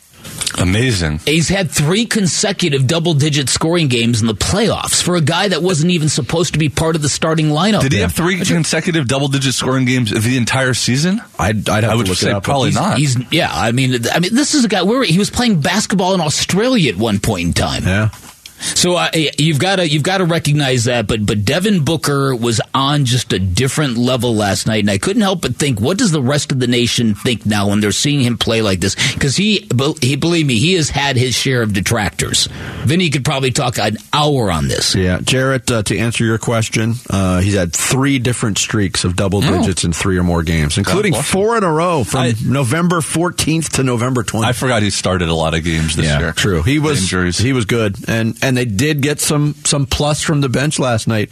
Amazing. 0.59 1.19
He's 1.19 1.49
had 1.49 1.69
three 1.69 2.05
consecutive 2.05 2.87
double 2.87 3.13
digit 3.13 3.47
scoring 3.49 3.87
games 3.89 4.21
in 4.21 4.27
the 4.27 4.33
playoffs 4.33 5.03
for 5.03 5.15
a 5.15 5.21
guy 5.21 5.49
that 5.49 5.61
wasn't 5.61 5.91
even 5.91 6.09
supposed 6.09 6.53
to 6.53 6.59
be 6.59 6.67
part 6.69 6.95
of 6.95 7.01
the 7.03 7.09
starting 7.09 7.47
lineup. 7.49 7.81
Did 7.81 7.91
he 7.93 7.99
have 7.99 8.13
three 8.13 8.39
consecutive 8.43 9.07
double 9.07 9.27
digit 9.27 9.53
scoring 9.53 9.85
games 9.85 10.09
the 10.11 10.35
entire 10.37 10.73
season? 10.73 11.21
I'd, 11.37 11.69
I'd 11.69 11.83
have 11.83 11.93
I 11.99 12.03
to 12.03 12.09
look 12.09 12.17
say 12.17 12.29
it 12.29 12.33
up. 12.33 12.43
probably 12.43 12.71
He's- 12.71 12.81
not. 12.81 12.97
He's 12.97 13.31
yeah. 13.31 13.49
I 13.53 13.71
mean, 13.71 14.07
I 14.11 14.19
mean, 14.19 14.33
this 14.33 14.55
is 14.55 14.65
a 14.65 14.67
guy 14.67 14.81
where 14.83 15.03
he 15.03 15.19
was 15.19 15.29
playing 15.29 15.61
basketball 15.61 16.15
in 16.15 16.21
Australia 16.21 16.91
at 16.91 16.97
one 16.97 17.19
point 17.19 17.47
in 17.47 17.53
time. 17.53 17.83
Yeah. 17.83 18.09
So 18.59 18.95
uh, 18.95 19.09
you've 19.37 19.59
got 19.59 19.77
to 19.77 19.87
you've 19.87 20.03
got 20.03 20.17
to 20.19 20.25
recognize 20.25 20.85
that. 20.85 21.07
But 21.07 21.25
but 21.25 21.45
Devin 21.45 21.83
Booker 21.85 22.35
was 22.35 22.59
on 22.73 23.05
just 23.05 23.33
a 23.33 23.39
different 23.39 23.97
level 23.97 24.35
last 24.35 24.67
night, 24.67 24.79
and 24.81 24.89
I 24.89 24.97
couldn't 24.97 25.21
help 25.21 25.41
but 25.41 25.55
think, 25.55 25.79
what 25.79 25.97
does 25.97 26.11
the 26.11 26.21
rest 26.21 26.51
of 26.51 26.59
the 26.59 26.67
nation 26.67 27.15
think 27.15 27.45
now 27.45 27.69
when 27.69 27.79
they're 27.81 27.91
seeing 27.91 28.21
him 28.21 28.37
play 28.37 28.61
like 28.61 28.79
this? 28.79 28.95
Because 29.13 29.35
he, 29.35 29.67
he 30.01 30.15
believe 30.15 30.45
me, 30.45 30.59
he 30.59 30.73
has 30.73 30.89
had 30.89 31.15
his 31.17 31.35
share 31.35 31.61
of 31.61 31.73
detractors. 31.73 32.47
Vinny 32.83 33.09
could 33.09 33.25
probably 33.25 33.51
talk 33.51 33.77
an 33.79 33.97
hour 34.13 34.51
on 34.51 34.67
this. 34.67 34.95
Yeah, 34.95 35.19
Jarrett. 35.21 35.69
Uh, 35.69 35.83
to 35.83 35.97
answer 35.97 36.23
your 36.23 36.37
question, 36.37 36.93
uh, 37.09 37.39
he's 37.41 37.55
had 37.55 37.73
three 37.73 38.19
different 38.19 38.57
streaks 38.57 39.03
of 39.03 39.15
double 39.15 39.43
Oh. 39.43 39.59
digits 39.61 39.83
in 39.83 39.93
three 39.93 40.17
or 40.17 40.23
more 40.23 40.43
games, 40.43 40.77
including 40.77 41.13
bless 41.13 41.29
four 41.29 41.57
in 41.57 41.63
a 41.63 41.71
row 41.71 42.03
from 42.03 42.21
I- 42.21 42.33
November 42.45 43.01
14th 43.01 43.73
to 43.73 43.83
November 43.83 44.23
20th. 44.23 44.45
I 44.45 44.51
forgot 44.53 44.81
he 44.81 44.89
started 44.89 45.29
a 45.29 45.33
lot 45.35 45.53
of 45.53 45.63
games 45.63 45.95
this 45.95 46.05
yeah, 46.05 46.19
year. 46.19 46.31
true. 46.33 46.63
He 46.63 46.79
was 46.79 47.01
Injuries. 47.01 47.37
he 47.37 47.53
was 47.53 47.65
good, 47.65 47.97
and 48.07 48.37
and 48.41 48.46
they 48.55 48.65
did 48.65 49.01
get 49.01 49.19
some 49.19 49.55
some 49.65 49.85
plus 49.85 50.21
from 50.21 50.41
the 50.41 50.49
bench 50.49 50.77
last 50.77 51.07
night. 51.07 51.31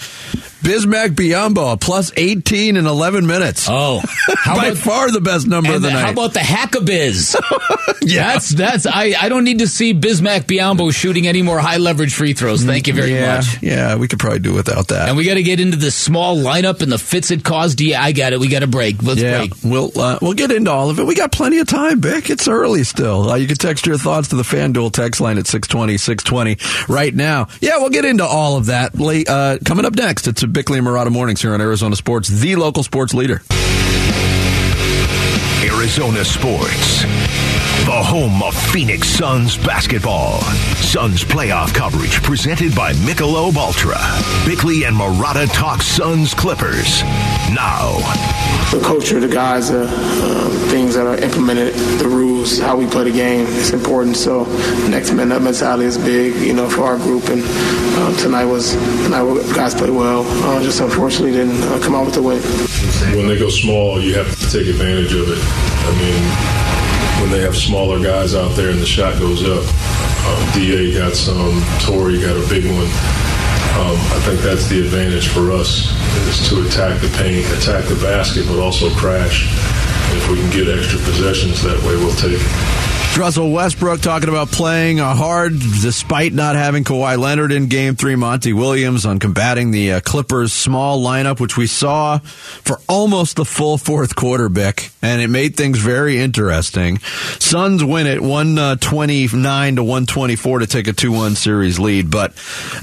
Bismack 0.65 1.09
Biyombo, 1.09 1.73
a 1.73 1.77
plus 1.77 2.11
18 2.17 2.75
in 2.75 2.87
11 2.87 3.27
minutes. 3.27 3.67
Oh, 3.69 4.01
how 4.39 4.55
by 4.55 4.67
about 4.69 4.77
far 4.77 5.11
the 5.11 5.21
best 5.21 5.45
number 5.45 5.73
of 5.75 5.83
the, 5.83 5.89
the- 5.89 5.93
night. 5.93 6.05
how 6.05 6.11
about 6.11 6.33
the 6.33 6.39
Hackabiz? 6.39 7.35
Yeah. 8.05 8.33
That's 8.33 8.49
that's 8.49 8.85
I, 8.85 9.15
I 9.19 9.29
don't 9.29 9.43
need 9.43 9.59
to 9.59 9.67
see 9.67 9.91
Bismack 9.95 10.41
Biyombo 10.41 10.93
shooting 10.93 11.25
any 11.25 11.41
more 11.41 11.57
high 11.57 11.77
leverage 11.77 12.13
free 12.13 12.33
throws. 12.33 12.63
Thank 12.63 12.87
you 12.87 12.93
very 12.93 13.13
yeah, 13.15 13.37
much. 13.37 13.63
Yeah, 13.63 13.95
we 13.95 14.07
could 14.07 14.19
probably 14.19 14.39
do 14.39 14.53
without 14.53 14.89
that. 14.89 15.07
And 15.07 15.17
we 15.17 15.23
got 15.25 15.35
to 15.35 15.43
get 15.43 15.59
into 15.59 15.75
the 15.75 15.89
small 15.89 16.37
lineup 16.37 16.83
and 16.83 16.91
the 16.91 16.99
fits 16.99 17.31
it 17.31 17.43
caused. 17.43 17.81
Yeah, 17.81 18.03
I 18.03 18.11
got 18.11 18.31
it. 18.33 18.39
We 18.39 18.47
got 18.47 18.59
to 18.59 18.67
break. 18.67 19.01
Let's 19.01 19.21
yeah, 19.21 19.39
break. 19.39 19.53
we'll 19.63 19.91
uh, 19.99 20.19
we'll 20.21 20.33
get 20.33 20.51
into 20.51 20.69
all 20.69 20.91
of 20.91 20.99
it. 20.99 21.05
We 21.07 21.15
got 21.15 21.31
plenty 21.31 21.57
of 21.57 21.67
time, 21.67 21.99
Bick. 21.99 22.29
It's 22.29 22.47
early 22.47 22.83
still. 22.83 23.31
Uh, 23.31 23.35
you 23.37 23.47
can 23.47 23.57
text 23.57 23.87
your 23.87 23.97
thoughts 23.97 24.27
to 24.27 24.35
the 24.35 24.43
FanDuel 24.43 24.91
text 24.91 25.19
line 25.19 25.39
at 25.39 25.47
620, 25.47 25.97
620 25.97 26.93
right 26.93 27.13
now. 27.15 27.47
Yeah, 27.59 27.79
we'll 27.79 27.89
get 27.89 28.05
into 28.05 28.25
all 28.25 28.55
of 28.57 28.67
that 28.67 28.99
late, 28.99 29.27
uh, 29.27 29.57
coming 29.65 29.85
up 29.85 29.95
next. 29.95 30.27
It's 30.27 30.43
a 30.43 30.47
Bickley 30.55 30.77
and 30.77 30.87
Marotta 30.87 31.11
Mornings 31.11 31.41
here 31.41 31.53
on 31.53 31.59
Arizona 31.59 31.97
Sports, 31.97 32.29
the 32.29 32.55
local 32.55 32.81
sports 32.81 33.13
leader. 33.13 33.41
Arizona 35.63 36.25
Sports. 36.25 37.03
The 37.85 37.91
home 37.91 38.41
of 38.41 38.55
Phoenix 38.55 39.07
Suns 39.07 39.57
basketball. 39.57 40.41
Suns 40.81 41.23
playoff 41.23 41.73
coverage 41.73 42.21
presented 42.23 42.75
by 42.75 42.93
Michelob 42.93 43.55
Ultra. 43.55 43.99
Bickley 44.45 44.85
and 44.85 44.95
Marotta 44.95 45.47
talk 45.53 45.81
Suns 45.81 46.33
Clippers. 46.33 47.03
Now, 47.53 47.93
the 48.71 48.81
culture, 48.83 49.19
the 49.19 49.27
guys, 49.27 49.69
the 49.69 49.83
uh, 49.85 50.49
things 50.69 50.95
that 50.95 51.05
are 51.05 51.17
implemented, 51.17 51.75
the 51.99 52.07
rules, 52.07 52.57
how 52.57 52.75
we 52.75 52.87
play 52.87 53.03
the 53.03 53.11
game. 53.11 53.45
It's 53.49 53.71
important. 53.71 54.17
So 54.17 54.45
next 54.89 55.11
man 55.11 55.31
up 55.31 55.43
mentality 55.43 55.85
is 55.85 55.97
big, 55.97 56.35
you 56.35 56.53
know, 56.53 56.69
for 56.69 56.83
our 56.83 56.97
group. 56.97 57.29
And 57.29 57.43
uh, 57.45 58.17
tonight 58.17 58.45
was 58.45 58.71
tonight 59.03 59.23
guys 59.55 59.75
played 59.75 59.91
well. 59.91 60.23
Uh, 60.43 60.63
just 60.63 60.81
unfortunately 60.81 61.31
didn't 61.31 61.61
uh, 61.63 61.79
come 61.83 61.93
out 61.93 62.05
with 62.05 62.15
the 62.15 62.23
win. 62.23 62.41
When 63.15 63.27
they 63.27 63.37
go 63.37 63.49
small, 63.49 64.01
you 64.01 64.15
have 64.15 64.27
to 64.39 64.49
take 64.49 64.67
advantage 64.67 65.13
of 65.13 65.29
it. 65.29 65.44
I 65.85 65.91
mean, 65.99 66.23
when 67.21 67.31
they 67.31 67.41
have 67.41 67.55
smaller 67.55 68.01
guys 68.01 68.35
out 68.35 68.55
there 68.55 68.69
and 68.69 68.79
the 68.79 68.85
shot 68.85 69.19
goes 69.19 69.43
up, 69.43 69.63
um, 70.25 70.41
Da 70.53 70.93
got 70.93 71.15
some, 71.15 71.61
Torrey 71.79 72.19
got 72.19 72.35
a 72.35 72.47
big 72.49 72.65
one. 72.65 72.89
Um, 73.75 73.99
I 74.15 74.19
think 74.23 74.39
that's 74.39 74.67
the 74.67 74.79
advantage 74.79 75.27
for 75.27 75.51
us 75.51 75.91
is 76.27 76.47
to 76.49 76.65
attack 76.65 77.01
the 77.01 77.09
paint, 77.17 77.45
attack 77.59 77.85
the 77.85 77.95
basket, 77.95 78.47
but 78.47 78.59
also 78.59 78.89
crash. 78.95 79.51
If 80.15 80.29
we 80.29 80.37
can 80.37 80.49
get 80.49 80.67
extra 80.67 80.99
possessions 80.99 81.61
that 81.63 81.77
way, 81.83 81.95
we'll 81.97 82.15
take 82.15 82.39
it. 82.39 82.84
Russell 83.17 83.51
Westbrook 83.51 84.01
talking 84.01 84.27
about 84.27 84.49
playing 84.49 84.99
uh, 84.99 85.15
hard 85.15 85.53
despite 85.53 86.33
not 86.33 86.55
having 86.55 86.83
Kawhi 86.83 87.17
Leonard 87.17 87.53
in 87.53 87.67
game 87.67 87.95
three. 87.95 88.15
Monty 88.15 88.51
Williams 88.51 89.05
on 89.05 89.19
combating 89.19 89.71
the 89.71 89.93
uh, 89.93 89.99
Clippers' 90.01 90.51
small 90.51 91.01
lineup, 91.01 91.39
which 91.39 91.55
we 91.55 91.65
saw 91.65 92.17
for 92.19 92.79
almost 92.89 93.37
the 93.37 93.45
full 93.45 93.77
fourth 93.77 94.15
quarter, 94.15 94.49
Bick, 94.49 94.91
and 95.01 95.21
it 95.21 95.29
made 95.29 95.55
things 95.55 95.79
very 95.79 96.17
interesting. 96.17 96.99
Suns 97.39 97.83
win 97.83 98.05
it 98.05 98.21
129 98.21 99.75
to 99.77 99.83
124 99.83 100.59
to 100.59 100.67
take 100.67 100.87
a 100.87 100.93
2 100.93 101.11
1 101.11 101.35
series 101.35 101.79
lead, 101.79 102.11
but 102.11 102.31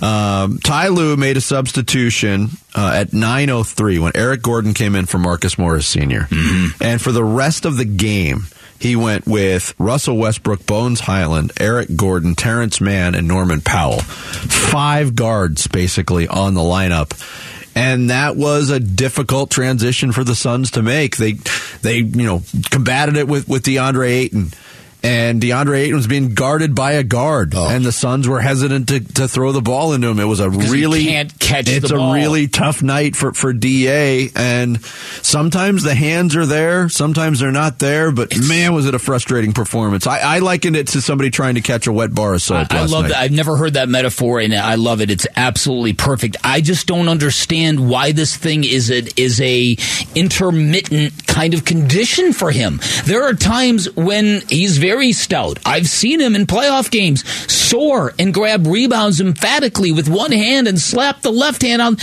um, 0.02 0.58
Ty 0.58 0.88
Lue 0.88 1.16
made 1.16 1.36
a 1.36 1.42
substitution 1.42 2.48
uh, 2.74 2.92
at 2.94 3.08
9.03 3.08 4.00
when 4.00 4.12
Eric 4.14 4.42
Gordon 4.42 4.72
came 4.72 4.94
in 4.94 5.04
for 5.06 5.18
Marcus 5.18 5.58
Morris 5.58 5.86
senior 5.86 6.26
And 6.80 7.00
for 7.00 7.12
the 7.12 7.24
rest 7.24 7.64
of 7.66 7.76
the 7.76 7.84
game, 7.84 8.46
he 8.82 8.96
went 8.96 9.28
with 9.28 9.76
Russell 9.78 10.16
Westbrook, 10.16 10.66
Bones 10.66 10.98
Hyland, 10.98 11.52
Eric 11.60 11.94
Gordon, 11.94 12.34
Terrence 12.34 12.80
Mann, 12.80 13.14
and 13.14 13.28
Norman 13.28 13.60
Powell. 13.60 14.00
Five 14.00 15.14
guards 15.14 15.68
basically 15.68 16.26
on 16.26 16.54
the 16.54 16.62
lineup. 16.62 17.12
And 17.76 18.10
that 18.10 18.34
was 18.34 18.70
a 18.70 18.80
difficult 18.80 19.52
transition 19.52 20.10
for 20.10 20.24
the 20.24 20.34
Suns 20.34 20.72
to 20.72 20.82
make. 20.82 21.16
They, 21.16 21.34
they, 21.82 21.98
you 21.98 22.24
know, 22.24 22.42
combated 22.70 23.16
it 23.16 23.28
with, 23.28 23.48
with 23.48 23.62
DeAndre 23.62 24.08
Ayton. 24.08 24.50
And 25.02 25.40
DeAndre 25.40 25.78
Ayton 25.78 25.96
was 25.96 26.06
being 26.06 26.34
guarded 26.34 26.74
by 26.74 26.92
a 26.92 27.02
guard, 27.02 27.54
oh. 27.56 27.68
and 27.68 27.84
the 27.84 27.92
Suns 27.92 28.28
were 28.28 28.40
hesitant 28.40 28.88
to, 28.88 29.00
to 29.14 29.28
throw 29.28 29.52
the 29.52 29.60
ball 29.60 29.92
into 29.92 30.08
him. 30.08 30.20
It 30.20 30.24
was 30.24 30.40
a 30.40 30.48
really 30.48 31.04
can't 31.04 31.38
catch 31.38 31.68
It's 31.68 31.90
a 31.90 31.96
ball. 31.96 32.14
really 32.14 32.48
tough 32.48 32.82
night 32.82 33.16
for 33.16 33.32
for 33.32 33.52
Da, 33.52 34.30
and 34.36 34.82
sometimes 34.84 35.82
the 35.82 35.94
hands 35.94 36.36
are 36.36 36.46
there, 36.46 36.88
sometimes 36.88 37.40
they're 37.40 37.52
not 37.52 37.78
there. 37.78 38.12
But 38.12 38.32
man, 38.46 38.74
was 38.74 38.86
it 38.86 38.94
a 38.94 38.98
frustrating 38.98 39.52
performance. 39.52 40.06
I, 40.06 40.20
I 40.20 40.38
likened 40.38 40.76
it 40.76 40.88
to 40.88 41.00
somebody 41.00 41.30
trying 41.30 41.56
to 41.56 41.60
catch 41.60 41.86
a 41.86 41.92
wet 41.92 42.14
bar 42.14 42.34
of 42.34 42.42
soap. 42.42 42.68
I, 42.72 42.78
I 42.78 42.84
love 42.84 43.02
night. 43.02 43.08
that. 43.08 43.18
I've 43.18 43.32
never 43.32 43.56
heard 43.56 43.74
that 43.74 43.88
metaphor, 43.88 44.40
and 44.40 44.54
I 44.54 44.76
love 44.76 45.00
it. 45.00 45.10
It's 45.10 45.26
absolutely 45.36 45.92
perfect. 45.94 46.36
I 46.44 46.60
just 46.60 46.86
don't 46.86 47.08
understand 47.08 47.88
why 47.88 48.12
this 48.12 48.36
thing 48.36 48.64
is 48.64 48.90
a, 48.90 49.02
is 49.20 49.40
a 49.40 49.76
intermittent 50.14 51.26
kind 51.26 51.54
of 51.54 51.64
condition 51.64 52.32
for 52.32 52.50
him. 52.50 52.80
There 53.04 53.24
are 53.24 53.34
times 53.34 53.92
when 53.96 54.42
he's 54.48 54.78
very 54.78 54.91
stout. 55.12 55.58
I've 55.64 55.88
seen 55.88 56.20
him 56.20 56.36
in 56.36 56.46
playoff 56.46 56.90
games 56.90 57.26
soar 57.50 58.12
and 58.18 58.34
grab 58.34 58.66
rebounds 58.66 59.20
emphatically 59.20 59.92
with 59.92 60.08
one 60.08 60.32
hand 60.32 60.68
and 60.68 60.78
slap 60.78 61.22
the 61.22 61.32
left 61.32 61.62
hand 61.62 61.80
on. 61.80 61.96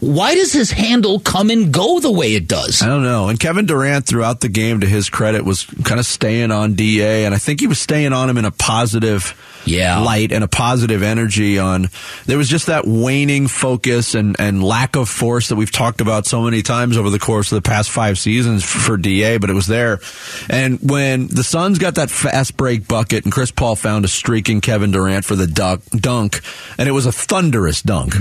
Why 0.00 0.34
does 0.34 0.52
his 0.52 0.72
handle 0.72 1.20
come 1.20 1.50
and 1.50 1.72
go 1.72 2.00
the 2.00 2.10
way 2.10 2.34
it 2.34 2.48
does? 2.48 2.82
I 2.82 2.86
don't 2.86 3.04
know. 3.04 3.28
And 3.28 3.38
Kevin 3.38 3.66
Durant, 3.66 4.06
throughout 4.06 4.40
the 4.40 4.48
game, 4.48 4.80
to 4.80 4.86
his 4.88 5.08
credit, 5.08 5.44
was 5.44 5.66
kind 5.84 6.00
of 6.00 6.06
staying 6.06 6.50
on 6.50 6.74
Da, 6.74 7.24
and 7.24 7.34
I 7.34 7.38
think 7.38 7.60
he 7.60 7.68
was 7.68 7.78
staying 7.78 8.12
on 8.12 8.28
him 8.28 8.38
in 8.38 8.44
a 8.44 8.50
positive 8.50 9.34
Yeah. 9.64 10.00
light 10.00 10.32
and 10.32 10.42
a 10.42 10.48
positive 10.48 11.02
energy. 11.02 11.58
On 11.58 11.88
there 12.26 12.38
was 12.38 12.48
just 12.48 12.66
that 12.66 12.86
waning 12.86 13.48
focus 13.48 14.14
and 14.14 14.36
and 14.38 14.62
lack 14.62 14.96
of 14.96 15.08
force 15.08 15.48
that 15.48 15.56
we've 15.56 15.70
talked 15.70 16.00
about 16.00 16.26
so 16.26 16.42
many 16.42 16.62
times 16.62 16.96
over 16.96 17.10
the 17.10 17.18
course 17.18 17.52
of 17.52 17.62
the 17.62 17.68
past 17.68 17.90
five 17.90 18.18
seasons 18.18 18.64
for 18.64 18.96
Da, 18.96 19.38
but 19.38 19.50
it 19.50 19.54
was 19.54 19.66
there. 19.66 20.00
And 20.48 20.78
when 20.80 21.28
the 21.28 21.44
Suns 21.44 21.78
got 21.78 21.96
that 21.96 22.10
fast 22.10 22.56
break 22.56 22.88
bucket, 22.88 23.24
and 23.24 23.32
Chris 23.32 23.50
Paul 23.50 23.76
found 23.76 24.04
a 24.04 24.08
streaking 24.08 24.60
Kevin 24.60 24.90
Durant 24.90 25.24
for 25.24 25.36
the 25.36 25.46
dunk, 25.46 25.84
dunk 25.90 26.40
and 26.78 26.88
it 26.88 26.92
was 26.92 27.06
a 27.06 27.12
thunderous 27.12 27.82
dunk. 27.82 28.14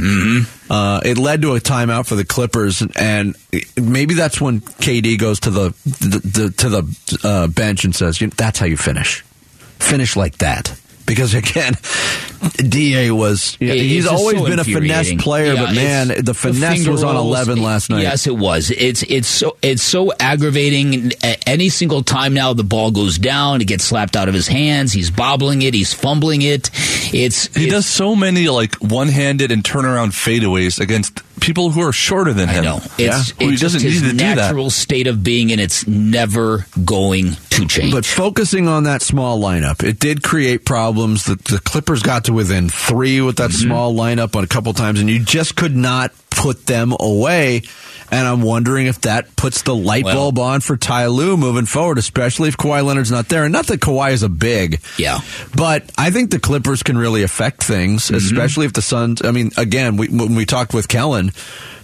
Uh, 0.70 1.02
it 1.04 1.18
led 1.18 1.42
to 1.42 1.56
a 1.56 1.60
timeout 1.60 2.06
for 2.06 2.16
the 2.16 2.24
Clippers, 2.26 2.82
and 2.96 3.36
maybe 3.82 4.14
that's 4.14 4.40
when 4.40 4.62
KD 4.62 5.18
goes 5.20 5.40
to 5.42 5.50
the, 5.50 5.70
the, 5.86 6.20
the 6.20 6.54
to 6.58 6.70
the 6.70 7.20
uh, 7.28 7.48
bench 7.48 7.84
and 7.84 7.94
says, 7.96 8.20
"That's 8.38 8.60
how 8.60 8.66
you 8.66 8.78
finish. 8.78 9.22
Finish 9.80 10.16
like 10.16 10.38
that." 10.38 10.78
Because 11.06 11.34
again, 11.34 11.74
Da 12.58 13.12
was 13.12 13.58
It- 13.60 13.78
he's 13.82 14.08
always 14.08 14.38
so 14.38 14.46
been 14.46 14.60
a 14.60 14.64
finesse 14.64 15.14
player, 15.20 15.54
Yeah, 15.54 15.66
but 15.66 15.76
man, 15.76 16.08
the 16.24 16.34
finesse 16.34 16.74
finger 16.78 16.92
was 16.92 17.04
on 17.04 17.16
rolls. 17.16 17.28
eleven 17.28 17.62
last 17.62 17.90
night. 17.90 18.02
Yes, 18.04 18.28
it 18.28 18.36
was. 18.38 18.72
It's 18.72 19.04
it's 19.04 19.28
so 19.28 19.58
it's 19.62 19.84
so 19.84 20.14
aggravating. 20.20 21.12
Any 21.46 21.70
single 21.70 22.02
time 22.04 22.34
now 22.34 22.54
the 22.54 22.64
ball 22.64 22.92
goes 22.92 23.18
down, 23.18 23.62
it 23.62 23.66
gets 23.66 23.84
slapped 23.84 24.16
out 24.16 24.28
of 24.30 24.34
his 24.34 24.48
hands. 24.48 24.94
He's 24.94 25.10
bobbling 25.12 25.62
it. 25.64 25.74
He's 25.74 25.94
fumbling 25.94 26.42
it. 26.42 26.70
It's 27.14 27.48
He 27.56 27.66
it's- 27.66 27.72
does 27.72 27.86
so 27.86 28.16
many 28.16 28.48
like 28.48 28.76
one-handed 28.76 29.52
and 29.52 29.64
turnaround 29.64 30.12
fadeaways 30.14 30.80
against 30.80 31.22
people 31.42 31.72
who 31.72 31.82
are 31.82 31.92
shorter 31.92 32.32
than 32.34 32.48
I 32.50 32.54
him. 32.54 32.64
know. 32.64 32.78
It's, 32.78 33.00
yeah, 33.00 33.20
it's 33.20 33.30
Who 33.32 33.46
he 33.50 33.52
just 33.58 33.62
doesn't 33.76 33.82
his 33.82 34.02
need 34.02 34.08
to 34.12 34.14
do 34.14 34.18
that. 34.26 34.36
natural 34.36 34.70
state 34.70 35.08
of 35.08 35.24
being, 35.24 35.52
and 35.52 35.60
it's 35.60 35.86
never 35.88 36.66
going 36.86 37.32
to 37.50 37.68
change. 37.68 37.92
But 37.92 38.06
focusing 38.06 38.68
on 38.68 38.84
that 38.84 39.02
small 39.02 39.42
lineup, 39.42 39.84
it 39.84 40.00
did 40.00 40.24
create 40.24 40.64
problems. 40.66 41.26
The, 41.26 41.36
the 41.36 41.60
Clippers 41.64 42.02
got 42.04 42.26
to 42.26 42.34
within 42.34 42.70
three 42.70 43.20
with 43.22 43.38
that 43.38 43.50
Mm-hmm. 43.52 43.68
small 43.68 43.94
lineup 43.94 44.36
on 44.38 44.44
a 44.44 44.48
couple 44.48 44.72
times, 44.74 45.00
and 45.02 45.10
you 45.10 45.20
just 45.20 45.56
could 45.58 45.76
not 45.76 46.12
put 46.32 46.66
them 46.66 46.96
away. 47.00 47.62
And 48.14 48.28
I'm 48.28 48.42
wondering 48.42 48.88
if 48.88 49.00
that 49.02 49.38
puts 49.38 49.62
the 49.62 49.74
light 49.74 50.04
Well- 50.04 50.16
bulb 50.16 50.40
on 50.40 50.60
for 50.60 50.76
Ty 50.76 51.06
Lue 51.08 51.38
moving 51.38 51.66
forward, 51.66 51.98
especially 51.98 52.50
if 52.50 52.58
Kawhi 52.58 52.84
Leonard's 52.84 53.10
not 53.12 53.30
there. 53.30 53.46
And 53.46 53.54
not 53.54 53.68
that 53.68 53.80
Kawhi 53.80 54.12
is 54.12 54.22
a 54.24 54.28
big, 54.28 54.82
Yeah. 54.98 55.20
but 55.56 55.90
I 55.98 56.12
think 56.12 56.32
the 56.32 56.40
Clippers 56.40 56.84
can 56.84 56.98
really 56.98 57.24
affect 57.24 57.64
things, 57.64 58.06
Mm-hmm. 58.08 58.16
especially 58.16 58.66
if 58.66 58.74
the 58.74 58.82
Suns. 58.82 59.22
I 59.24 59.32
mean, 59.32 59.52
again, 59.56 59.96
we, 59.96 60.08
when 60.10 60.36
we 60.36 60.46
talked 60.46 60.74
with 60.74 60.90
Kellan, 60.90 61.32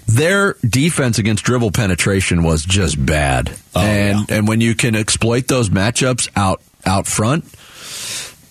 their 0.05 0.55
defense 0.67 1.17
against 1.17 1.45
dribble 1.45 1.71
penetration 1.71 2.43
was 2.43 2.63
just 2.63 3.05
bad, 3.05 3.51
Oh, 3.75 3.81
and 3.81 4.29
and 4.29 4.47
when 4.49 4.59
you 4.59 4.75
can 4.75 4.95
exploit 4.95 5.47
those 5.47 5.69
matchups 5.69 6.27
out 6.35 6.61
out 6.85 7.07
front. 7.07 7.45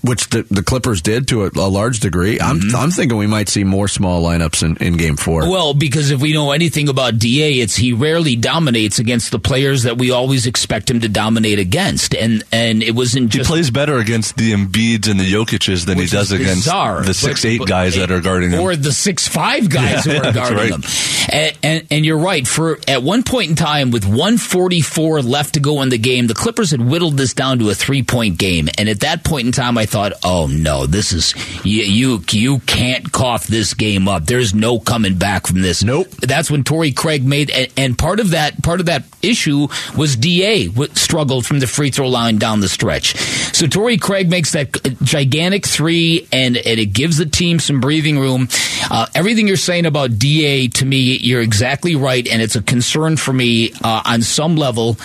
Which 0.06 0.28
the, 0.30 0.42
the 0.50 0.62
Clippers 0.62 1.02
did 1.02 1.28
to 1.28 1.44
a, 1.44 1.50
a 1.54 1.68
large 1.68 2.00
degree. 2.00 2.40
I'm 2.40 2.60
mm-hmm. 2.60 2.76
I'm 2.76 2.90
thinking 2.90 3.18
we 3.18 3.26
might 3.26 3.48
see 3.48 3.64
more 3.64 3.88
small 3.88 4.22
lineups 4.22 4.62
in, 4.62 4.76
in 4.76 4.96
Game 4.96 5.16
Four. 5.16 5.48
Well, 5.50 5.74
because 5.74 6.10
if 6.10 6.20
we 6.20 6.32
know 6.32 6.52
anything 6.52 6.88
about 6.88 7.18
Da, 7.18 7.60
it's 7.60 7.76
he 7.76 7.92
rarely 7.92 8.36
dominates 8.36 8.98
against 8.98 9.30
the 9.30 9.38
players 9.38 9.84
that 9.84 9.98
we 9.98 10.10
always 10.10 10.46
expect 10.46 10.90
him 10.90 11.00
to 11.00 11.08
dominate 11.08 11.58
against, 11.58 12.14
and 12.14 12.44
and 12.52 12.82
it 12.82 12.94
wasn't 12.94 13.32
He 13.32 13.42
plays 13.42 13.70
better 13.70 13.98
against 13.98 14.36
the 14.36 14.52
Embiids 14.52 15.10
and 15.10 15.18
the 15.18 15.30
Jokic's 15.32 15.84
than 15.86 15.98
he 15.98 16.06
does 16.06 16.32
against 16.32 16.64
bizarre, 16.64 17.00
the 17.00 17.08
but- 17.08 17.16
six 17.16 17.44
eight 17.44 17.58
but- 17.58 17.68
guys 17.68 17.96
that 17.96 18.10
are 18.10 18.20
guarding 18.20 18.50
him. 18.50 18.60
or 18.60 18.76
the 18.76 18.92
six 18.92 19.26
five 19.26 19.68
guys 19.68 20.04
who 20.04 20.16
are 20.16 20.20
that's 20.32 20.36
guarding 20.36 20.58
right. 20.58 20.72
him. 20.72 20.82
And, 21.28 21.58
and 21.62 21.86
and 21.90 22.06
you're 22.06 22.18
right. 22.18 22.46
For 22.46 22.78
at 22.86 23.02
one 23.02 23.22
point 23.22 23.50
in 23.50 23.56
time, 23.56 23.90
with 23.90 24.04
144 24.04 25.22
left 25.22 25.54
to 25.54 25.60
go 25.60 25.82
in 25.82 25.88
the 25.88 25.98
game, 25.98 26.26
the 26.26 26.34
Clippers 26.34 26.70
had 26.70 26.80
whittled 26.80 27.16
this 27.16 27.34
down 27.34 27.58
to 27.58 27.70
a 27.70 27.74
three 27.74 28.02
point 28.02 28.38
game. 28.38 28.68
And 28.78 28.88
at 28.88 29.00
that 29.00 29.24
point 29.24 29.46
in 29.46 29.52
time, 29.52 29.76
I 29.78 29.86
thought, 29.86 29.95
oh 30.24 30.46
no, 30.46 30.86
this 30.86 31.12
is 31.12 31.34
you 31.64 31.82
you 31.82 32.24
you 32.30 32.58
can't 32.60 33.10
cough 33.12 33.46
this 33.46 33.74
game 33.74 34.08
up. 34.08 34.26
There's 34.26 34.54
no 34.54 34.78
coming 34.78 35.16
back 35.16 35.46
from 35.46 35.62
this. 35.62 35.82
Nope. 35.82 36.08
That's 36.20 36.50
when 36.50 36.64
Torrey 36.64 36.92
Craig 36.92 37.24
made, 37.24 37.50
and, 37.50 37.72
and 37.76 37.98
part 37.98 38.20
of 38.20 38.30
that 38.30 38.62
part 38.62 38.80
of 38.80 38.86
that 38.86 39.04
issue 39.22 39.68
was 39.96 40.16
Da 40.16 40.68
struggled 40.94 41.46
from 41.46 41.60
the 41.60 41.66
free 41.66 41.90
throw 41.90 42.08
line 42.08 42.38
down 42.38 42.60
the 42.60 42.68
stretch. 42.68 43.16
So 43.54 43.66
Torrey 43.66 43.96
Craig 43.96 44.28
makes 44.28 44.52
that 44.52 44.72
gigantic 45.02 45.66
three, 45.66 46.28
and, 46.32 46.56
and 46.56 46.80
it 46.80 46.92
gives 46.92 47.16
the 47.16 47.26
team 47.26 47.58
some 47.58 47.80
breathing 47.80 48.18
room. 48.18 48.48
Uh, 48.90 49.06
everything 49.14 49.48
you're 49.48 49.56
saying 49.56 49.86
about 49.86 50.18
Da 50.18 50.68
to 50.68 50.84
me, 50.84 51.16
you're 51.16 51.40
exactly 51.40 51.96
right, 51.96 52.26
and 52.28 52.42
it's 52.42 52.56
a 52.56 52.62
concern 52.62 53.16
for 53.16 53.32
me 53.32 53.72
uh, 53.82 54.02
on 54.04 54.22
some 54.22 54.56
level. 54.56 54.96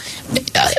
Uh, 0.55 0.69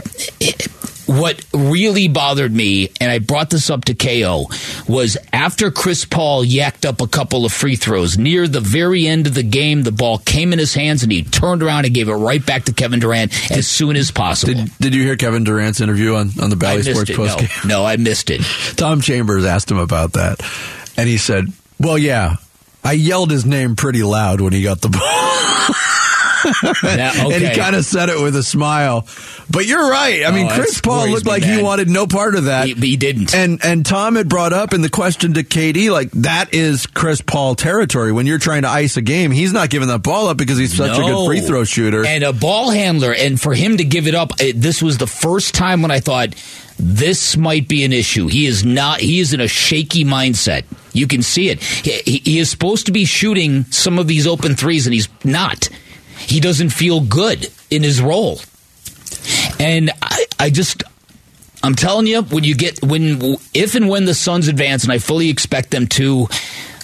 what 1.19 1.45
really 1.53 2.09
bothered 2.09 2.53
me, 2.53 2.91
and 3.01 3.11
I 3.11 3.19
brought 3.19 3.51
this 3.51 3.71
up 3.71 3.85
to 3.87 3.95
KO, 3.95 4.47
was 4.89 5.17
after 5.33 5.71
Chris 5.71 6.05
Paul 6.05 6.45
yacked 6.45 6.85
up 6.87 7.01
a 7.01 7.07
couple 7.07 7.45
of 7.45 7.53
free 7.53 7.77
throws 7.77 8.19
near 8.19 8.49
the 8.49 8.61
very 8.61 9.07
end 9.07 9.27
of 9.27 9.35
the 9.35 9.43
game, 9.43 9.83
the 9.83 9.93
ball 9.93 10.19
came 10.19 10.53
in 10.53 10.59
his 10.59 10.75
hands 10.75 11.03
and 11.03 11.13
he 11.13 11.23
turned 11.23 11.63
around 11.63 11.85
and 11.85 11.95
gave 11.95 12.09
it 12.09 12.15
right 12.15 12.45
back 12.45 12.65
to 12.65 12.73
Kevin 12.73 13.01
Durant 13.01 13.33
as 13.51 13.67
soon 13.67 13.97
as 13.97 14.11
possible. 14.11 14.55
Did, 14.55 14.79
did 14.79 14.95
you 14.95 15.03
hear 15.03 15.17
Kevin 15.17 15.45
Durant's 15.45 15.81
interview 15.81 16.15
on, 16.15 16.31
on 16.41 16.51
the 16.51 16.57
Bally 16.57 16.83
Sports 16.83 17.11
it. 17.11 17.17
postgame? 17.17 17.69
No, 17.69 17.81
no, 17.81 17.87
I 17.87 17.97
missed 17.97 18.31
it. 18.31 18.41
Tom 18.77 19.01
Chambers 19.01 19.45
asked 19.45 19.71
him 19.71 19.79
about 19.79 20.15
that, 20.15 20.41
and 20.97 21.09
he 21.09 21.19
said, 21.19 21.47
"Well, 21.79 21.99
yeah, 21.99 22.37
I 22.85 22.93
yelled 22.93 23.31
his 23.31 23.45
name 23.45 23.77
pretty 23.77 24.03
loud 24.03 24.41
when 24.41 24.53
he 24.53 24.63
got 24.63 24.81
the 24.81 24.89
ball." 24.89 25.01
Now, 26.83 27.13
And 27.31 27.43
he 27.43 27.55
kind 27.55 27.77
of 27.77 27.85
said 27.85 28.09
it 28.09 28.21
with 28.21 28.37
a 28.37 28.43
smile. 28.43 29.07
But 29.51 29.67
you're 29.67 29.89
right. 29.91 30.23
I 30.23 30.27
oh, 30.27 30.33
mean, 30.33 30.47
Oh, 30.51 30.55
Chris 30.55 30.81
Paul 30.81 31.09
looked 31.09 31.27
like 31.27 31.43
man. 31.43 31.59
he 31.59 31.63
wanted 31.65 31.89
no 31.89 32.07
part 32.07 32.35
of 32.35 32.45
that. 32.45 32.67
He- 32.67 32.75
he 32.75 32.97
didn't. 32.97 33.35
And 33.35 33.65
and 33.65 33.87
Tom 33.87 34.17
had 34.17 34.29
brought 34.29 34.53
up 34.53 34.73
in 34.75 34.83
the 34.83 34.89
question 34.91 35.35
to 35.35 35.43
KD, 35.45 35.91
like 35.91 36.11
that 36.13 36.53
is 36.55 36.87
Chris 36.87 37.21
Paul 37.21 37.55
territory. 37.55 38.13
When 38.13 38.27
you're 38.27 38.39
trying 38.39 38.63
to 38.63 38.69
ice 38.69 38.97
a 38.97 39.03
game, 39.03 39.31
he's 39.31 39.53
not 39.53 39.71
giving 39.71 39.89
that 39.89 40.03
ball 40.03 40.29
up 40.29 40.37
because 40.37 40.59
he's 40.59 40.77
such 40.77 40.99
a 40.99 41.01
good 41.03 41.27
free 41.27 41.41
throw 41.41 41.65
shooter. 41.65 42.05
and 42.05 42.25
a 42.25 42.33
ball 42.33 42.71
handler. 42.71 43.15
And 43.15 43.41
for 43.41 43.55
him 43.55 43.77
to 43.79 43.85
give 43.85 44.07
it 44.07 44.15
up, 44.15 44.33
it, 44.41 44.61
this 44.61 44.83
was 44.83 44.99
the 44.99 45.07
first 45.07 45.55
time 45.55 45.81
when 45.83 45.91
I 45.91 46.01
thought 46.01 46.35
this 46.79 47.37
might 47.37 47.69
be 47.69 47.85
an 47.85 47.93
issue. 47.93 48.27
He 48.27 48.47
is 48.47 48.65
not. 48.65 49.01
He 49.01 49.21
is 49.21 49.33
in 49.33 49.41
a 49.41 49.49
shaky 49.49 50.05
mindset. 50.05 50.65
You 50.93 51.07
can 51.07 51.23
see 51.23 51.49
it. 51.51 51.63
He- 51.63 52.19
he 52.25 52.39
is 52.39 52.51
supposed 52.51 52.87
to 52.87 52.93
be 52.93 53.05
shooting 53.05 53.65
some 53.71 53.99
of 53.99 54.07
these 54.09 54.27
open 54.27 54.57
threes, 54.57 54.87
and 54.87 54.93
he's 54.95 55.09
not. 55.25 55.69
He 56.27 56.41
doesn't 56.41 56.71
feel 56.71 57.01
good 57.01 57.49
in 57.71 57.83
his 57.83 58.01
role, 58.01 58.41
and 59.59 59.91
I, 60.01 60.27
I 60.39 60.51
just. 60.51 60.83
I'm 61.65 61.77
telling 61.77 62.09
you, 62.09 62.23
when 62.23 62.43
you 62.43 62.57
get 62.57 62.83
when 62.83 63.37
if 63.55 63.77
and 63.77 63.89
when 63.89 64.05
the 64.05 64.15
Suns 64.15 64.49
advance, 64.49 64.83
and 64.83 64.93
I 64.93 64.99
fully 64.99 65.31
expect 65.31 65.71
them 65.71 65.87
to, 65.89 66.27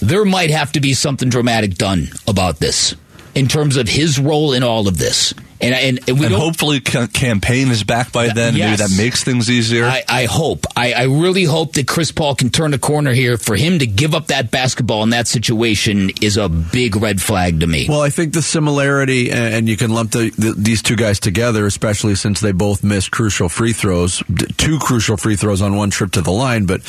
there 0.00 0.25
might 0.25 0.50
have 0.50 0.71
to 0.73 0.80
be 0.80 0.95
something 0.95 1.28
dramatic 1.28 1.75
done 1.75 2.11
about 2.28 2.61
this 2.61 2.95
in 3.35 3.49
terms 3.49 3.76
of 3.76 3.88
his 3.88 4.21
role 4.21 4.52
in 4.52 4.62
all 4.62 4.87
of 4.87 4.99
this. 4.99 5.35
And 5.60 5.74
and, 5.74 6.08
and 6.08 6.20
we 6.20 6.26
and 6.26 6.34
hopefully, 6.34 6.80
Cam 6.80 7.40
Payne 7.40 7.68
is 7.68 7.82
back 7.82 8.12
by 8.12 8.28
then. 8.28 8.54
yes. 8.54 8.78
Maybe 8.78 8.88
that 8.88 9.02
makes 9.02 9.24
things 9.24 9.50
easier. 9.50 9.84
I, 9.86 10.04
I 10.08 10.24
hope. 10.26 10.66
I, 10.76 10.92
I 10.92 11.02
really 11.04 11.44
hope 11.44 11.72
that 11.72 11.88
Chris 11.88 12.12
Paul 12.12 12.36
can 12.36 12.50
turn 12.50 12.70
the 12.70 12.78
corner 12.78 13.12
here. 13.12 13.36
For 13.36 13.56
him 13.56 13.80
to 13.80 13.86
give 13.86 14.14
up 14.14 14.28
that 14.28 14.50
basketball 14.52 15.02
in 15.02 15.10
that 15.10 15.26
situation 15.26 16.10
is 16.20 16.36
a 16.36 16.48
big 16.48 16.94
red 16.96 17.20
flag 17.20 17.60
to 17.60 17.66
me. 17.66 17.86
Well, 17.88 18.02
I 18.02 18.10
think 18.10 18.34
the 18.34 18.42
similarity, 18.42 19.32
and 19.32 19.68
you 19.68 19.76
can 19.76 19.90
lump 19.90 20.12
the, 20.12 20.30
the, 20.30 20.54
these 20.56 20.80
two 20.80 20.96
guys 20.96 21.18
together, 21.18 21.66
especially 21.66 22.14
since 22.14 22.40
they 22.40 22.52
both 22.52 22.84
missed 22.84 23.10
crucial 23.10 23.48
free 23.48 23.72
throws, 23.72 24.22
two 24.58 24.78
crucial 24.78 25.16
free 25.16 25.36
throws 25.36 25.60
on 25.60 25.76
one 25.76 25.90
trip 25.90 26.12
to 26.12 26.20
the 26.22 26.30
line, 26.30 26.66
but 26.66 26.82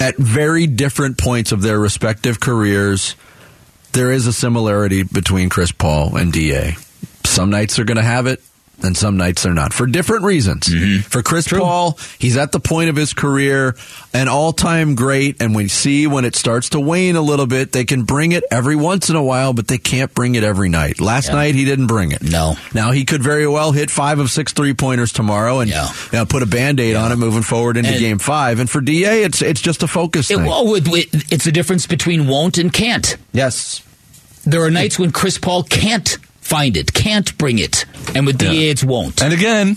at 0.00 0.16
very 0.16 0.66
different 0.66 1.18
points 1.18 1.50
of 1.50 1.62
their 1.62 1.78
respective 1.78 2.38
careers, 2.38 3.16
there 3.92 4.12
is 4.12 4.26
a 4.26 4.32
similarity 4.32 5.02
between 5.02 5.48
Chris 5.48 5.72
Paul 5.72 6.16
and 6.16 6.32
DA. 6.32 6.76
Some 7.34 7.50
nights 7.50 7.74
they're 7.74 7.84
going 7.84 7.96
to 7.96 8.02
have 8.04 8.28
it, 8.28 8.40
and 8.80 8.96
some 8.96 9.16
nights 9.16 9.42
they're 9.42 9.52
not 9.52 9.72
for 9.72 9.88
different 9.88 10.22
reasons. 10.22 10.68
Mm-hmm. 10.68 11.00
For 11.00 11.20
Chris 11.20 11.46
True. 11.46 11.58
Paul, 11.58 11.98
he's 12.20 12.36
at 12.36 12.52
the 12.52 12.60
point 12.60 12.90
of 12.90 12.94
his 12.94 13.12
career, 13.12 13.74
an 14.12 14.28
all 14.28 14.52
time 14.52 14.94
great, 14.94 15.42
and 15.42 15.52
we 15.52 15.66
see 15.66 16.06
when 16.06 16.24
it 16.24 16.36
starts 16.36 16.68
to 16.70 16.80
wane 16.80 17.16
a 17.16 17.20
little 17.20 17.48
bit, 17.48 17.72
they 17.72 17.84
can 17.84 18.04
bring 18.04 18.30
it 18.30 18.44
every 18.52 18.76
once 18.76 19.10
in 19.10 19.16
a 19.16 19.22
while, 19.22 19.52
but 19.52 19.66
they 19.66 19.78
can't 19.78 20.14
bring 20.14 20.36
it 20.36 20.44
every 20.44 20.68
night. 20.68 21.00
Last 21.00 21.30
yeah. 21.30 21.34
night 21.34 21.56
he 21.56 21.64
didn't 21.64 21.88
bring 21.88 22.12
it. 22.12 22.22
No. 22.22 22.54
Now 22.72 22.92
he 22.92 23.04
could 23.04 23.20
very 23.20 23.48
well 23.48 23.72
hit 23.72 23.90
five 23.90 24.20
of 24.20 24.30
six 24.30 24.52
three 24.52 24.72
pointers 24.72 25.12
tomorrow 25.12 25.58
and 25.58 25.68
yeah. 25.68 25.88
you 26.12 26.18
know, 26.18 26.26
put 26.26 26.44
a 26.44 26.46
band 26.46 26.78
aid 26.78 26.92
yeah. 26.92 27.04
on 27.04 27.10
it 27.10 27.16
moving 27.16 27.42
forward 27.42 27.76
into 27.76 27.90
and 27.90 27.98
game 27.98 28.20
five. 28.20 28.60
And 28.60 28.70
for 28.70 28.80
DA, 28.80 29.24
it's 29.24 29.42
it's 29.42 29.60
just 29.60 29.82
a 29.82 29.88
focus 29.88 30.30
it. 30.30 30.36
Well, 30.36 30.76
it's 30.76 31.44
the 31.44 31.52
difference 31.52 31.88
between 31.88 32.28
won't 32.28 32.58
and 32.58 32.72
can't. 32.72 33.16
Yes. 33.32 33.82
There 34.46 34.62
are 34.62 34.70
nights 34.70 35.00
when 35.00 35.10
Chris 35.10 35.36
Paul 35.36 35.64
can't 35.64 36.18
find 36.44 36.76
it, 36.76 36.92
can't 36.92 37.36
bring 37.38 37.58
it, 37.58 37.86
and 38.14 38.26
with 38.26 38.38
DA 38.38 38.70
it's 38.70 38.84
won't. 38.84 39.22
And 39.22 39.32
again, 39.32 39.76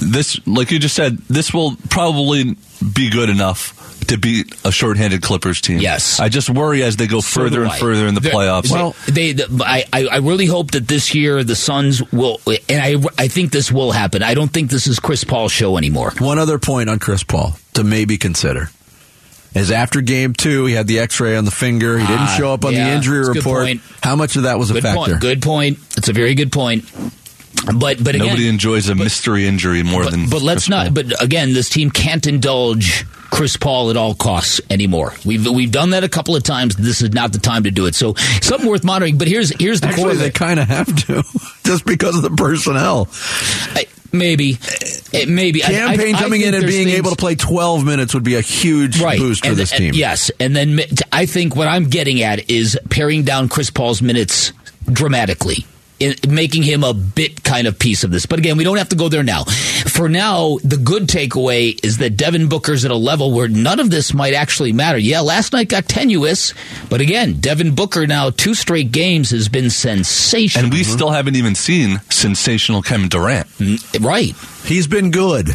this, 0.00 0.46
like 0.46 0.70
you 0.70 0.78
just 0.78 0.94
said, 0.94 1.18
this 1.28 1.52
will 1.52 1.76
probably 1.88 2.56
be 2.94 3.10
good 3.10 3.30
enough 3.30 3.74
to 4.06 4.16
beat 4.16 4.54
a 4.64 4.70
shorthanded 4.70 5.22
Clippers 5.22 5.60
team. 5.60 5.80
Yes, 5.80 6.20
I 6.20 6.28
just 6.28 6.50
worry 6.50 6.82
as 6.82 6.96
they 6.96 7.06
go 7.06 7.20
so 7.20 7.40
further 7.40 7.62
and 7.62 7.72
further 7.72 8.06
in 8.06 8.14
the 8.14 8.20
They're, 8.20 8.32
playoffs. 8.32 8.70
Well, 8.70 8.94
they, 9.06 9.32
they 9.32 9.44
I, 9.60 9.84
I 9.92 10.18
really 10.18 10.46
hope 10.46 10.72
that 10.72 10.86
this 10.86 11.14
year 11.14 11.42
the 11.42 11.56
Suns 11.56 12.02
will, 12.12 12.40
and 12.68 12.80
I, 12.80 12.96
I 13.18 13.28
think 13.28 13.50
this 13.50 13.72
will 13.72 13.92
happen. 13.92 14.22
I 14.22 14.34
don't 14.34 14.52
think 14.52 14.70
this 14.70 14.86
is 14.86 15.00
Chris 15.00 15.24
Paul's 15.24 15.52
show 15.52 15.76
anymore. 15.76 16.12
One 16.18 16.38
other 16.38 16.58
point 16.58 16.88
on 16.90 16.98
Chris 16.98 17.22
Paul 17.22 17.56
to 17.74 17.84
maybe 17.84 18.18
consider 18.18 18.70
is 19.54 19.70
after 19.70 20.00
game 20.00 20.32
two, 20.34 20.66
he 20.66 20.74
had 20.74 20.86
the 20.86 20.98
X-ray 21.00 21.36
on 21.36 21.44
the 21.44 21.50
finger. 21.50 21.98
He 21.98 22.06
didn't 22.06 22.20
ah, 22.20 22.36
show 22.38 22.52
up 22.52 22.64
on 22.64 22.72
yeah, 22.72 22.88
the 22.88 22.94
injury 22.96 23.28
report. 23.28 23.68
How 24.02 24.16
much 24.16 24.36
of 24.36 24.42
that 24.42 24.58
was 24.58 24.70
good 24.70 24.78
a 24.78 24.82
factor? 24.82 25.12
Point, 25.12 25.20
good 25.20 25.42
point. 25.42 25.78
It's 25.96 26.08
a 26.08 26.12
very 26.12 26.34
good 26.34 26.52
point. 26.52 26.84
But 27.66 28.02
but 28.02 28.14
again, 28.14 28.28
nobody 28.28 28.48
enjoys 28.48 28.88
a 28.88 28.94
but, 28.94 29.04
mystery 29.04 29.46
injury 29.46 29.82
more 29.82 30.04
but, 30.04 30.10
than. 30.10 30.30
But 30.30 30.42
let's 30.42 30.66
Chris 30.66 30.68
not. 30.68 30.86
Paul. 30.86 30.94
But 30.94 31.22
again, 31.22 31.52
this 31.52 31.68
team 31.68 31.90
can't 31.90 32.26
indulge 32.26 33.04
Chris 33.30 33.56
Paul 33.56 33.90
at 33.90 33.96
all 33.96 34.14
costs 34.14 34.60
anymore. 34.70 35.14
We've 35.24 35.46
we've 35.46 35.72
done 35.72 35.90
that 35.90 36.04
a 36.04 36.08
couple 36.08 36.36
of 36.36 36.42
times. 36.42 36.76
This 36.76 37.02
is 37.02 37.12
not 37.12 37.32
the 37.32 37.38
time 37.38 37.64
to 37.64 37.70
do 37.70 37.86
it. 37.86 37.94
So 37.94 38.14
something 38.40 38.68
worth 38.68 38.84
monitoring. 38.84 39.18
But 39.18 39.28
here's 39.28 39.50
here's 39.60 39.80
the 39.80 39.88
Actually, 39.88 40.02
core. 40.04 40.14
They 40.14 40.30
kind 40.30 40.60
of 40.60 40.68
have 40.68 40.94
to, 41.06 41.24
just 41.64 41.84
because 41.84 42.16
of 42.16 42.22
the 42.22 42.30
personnel. 42.30 43.08
I, 43.74 43.86
Maybe, 44.10 44.58
it, 45.12 45.28
maybe 45.28 45.60
campaign 45.60 45.98
Payne 45.98 46.14
I, 46.14 46.18
coming 46.18 46.42
I 46.42 46.46
in 46.46 46.54
and 46.54 46.66
being 46.66 46.86
things, 46.86 46.98
able 46.98 47.10
to 47.10 47.16
play 47.16 47.34
12 47.34 47.84
minutes 47.84 48.14
would 48.14 48.24
be 48.24 48.36
a 48.36 48.40
huge 48.40 49.00
right. 49.00 49.18
boost 49.18 49.44
for 49.44 49.50
and, 49.50 49.56
this 49.58 49.70
team. 49.70 49.92
Yes, 49.94 50.30
and 50.40 50.56
then 50.56 50.80
I 51.12 51.26
think 51.26 51.54
what 51.54 51.68
I'm 51.68 51.84
getting 51.84 52.22
at 52.22 52.50
is 52.50 52.78
paring 52.88 53.24
down 53.24 53.48
Chris 53.48 53.70
Paul's 53.70 54.00
minutes 54.00 54.52
dramatically 54.90 55.66
making 56.28 56.62
him 56.62 56.84
a 56.84 56.94
bit 56.94 57.42
kind 57.42 57.66
of 57.66 57.78
piece 57.78 58.04
of 58.04 58.10
this. 58.10 58.26
But 58.26 58.38
again, 58.38 58.56
we 58.56 58.64
don't 58.64 58.76
have 58.76 58.90
to 58.90 58.96
go 58.96 59.08
there 59.08 59.22
now. 59.22 59.44
For 59.44 60.08
now, 60.08 60.58
the 60.62 60.76
good 60.76 61.04
takeaway 61.04 61.82
is 61.84 61.98
that 61.98 62.16
Devin 62.16 62.48
Booker's 62.48 62.84
at 62.84 62.90
a 62.90 62.96
level 62.96 63.32
where 63.32 63.48
none 63.48 63.80
of 63.80 63.90
this 63.90 64.14
might 64.14 64.34
actually 64.34 64.72
matter. 64.72 64.98
Yeah, 64.98 65.20
last 65.20 65.52
night 65.52 65.68
got 65.68 65.88
tenuous, 65.88 66.54
but 66.88 67.00
again, 67.00 67.40
Devin 67.40 67.74
Booker 67.74 68.06
now 68.06 68.30
two 68.30 68.54
straight 68.54 68.92
games 68.92 69.30
has 69.30 69.48
been 69.48 69.70
sensational. 69.70 70.64
And 70.64 70.72
we 70.72 70.82
mm-hmm. 70.82 70.92
still 70.92 71.10
haven't 71.10 71.36
even 71.36 71.54
seen 71.54 72.00
sensational 72.10 72.82
Kevin 72.82 73.08
Durant. 73.08 73.46
Right. 74.00 74.34
He's 74.64 74.86
been 74.86 75.10
good. 75.10 75.50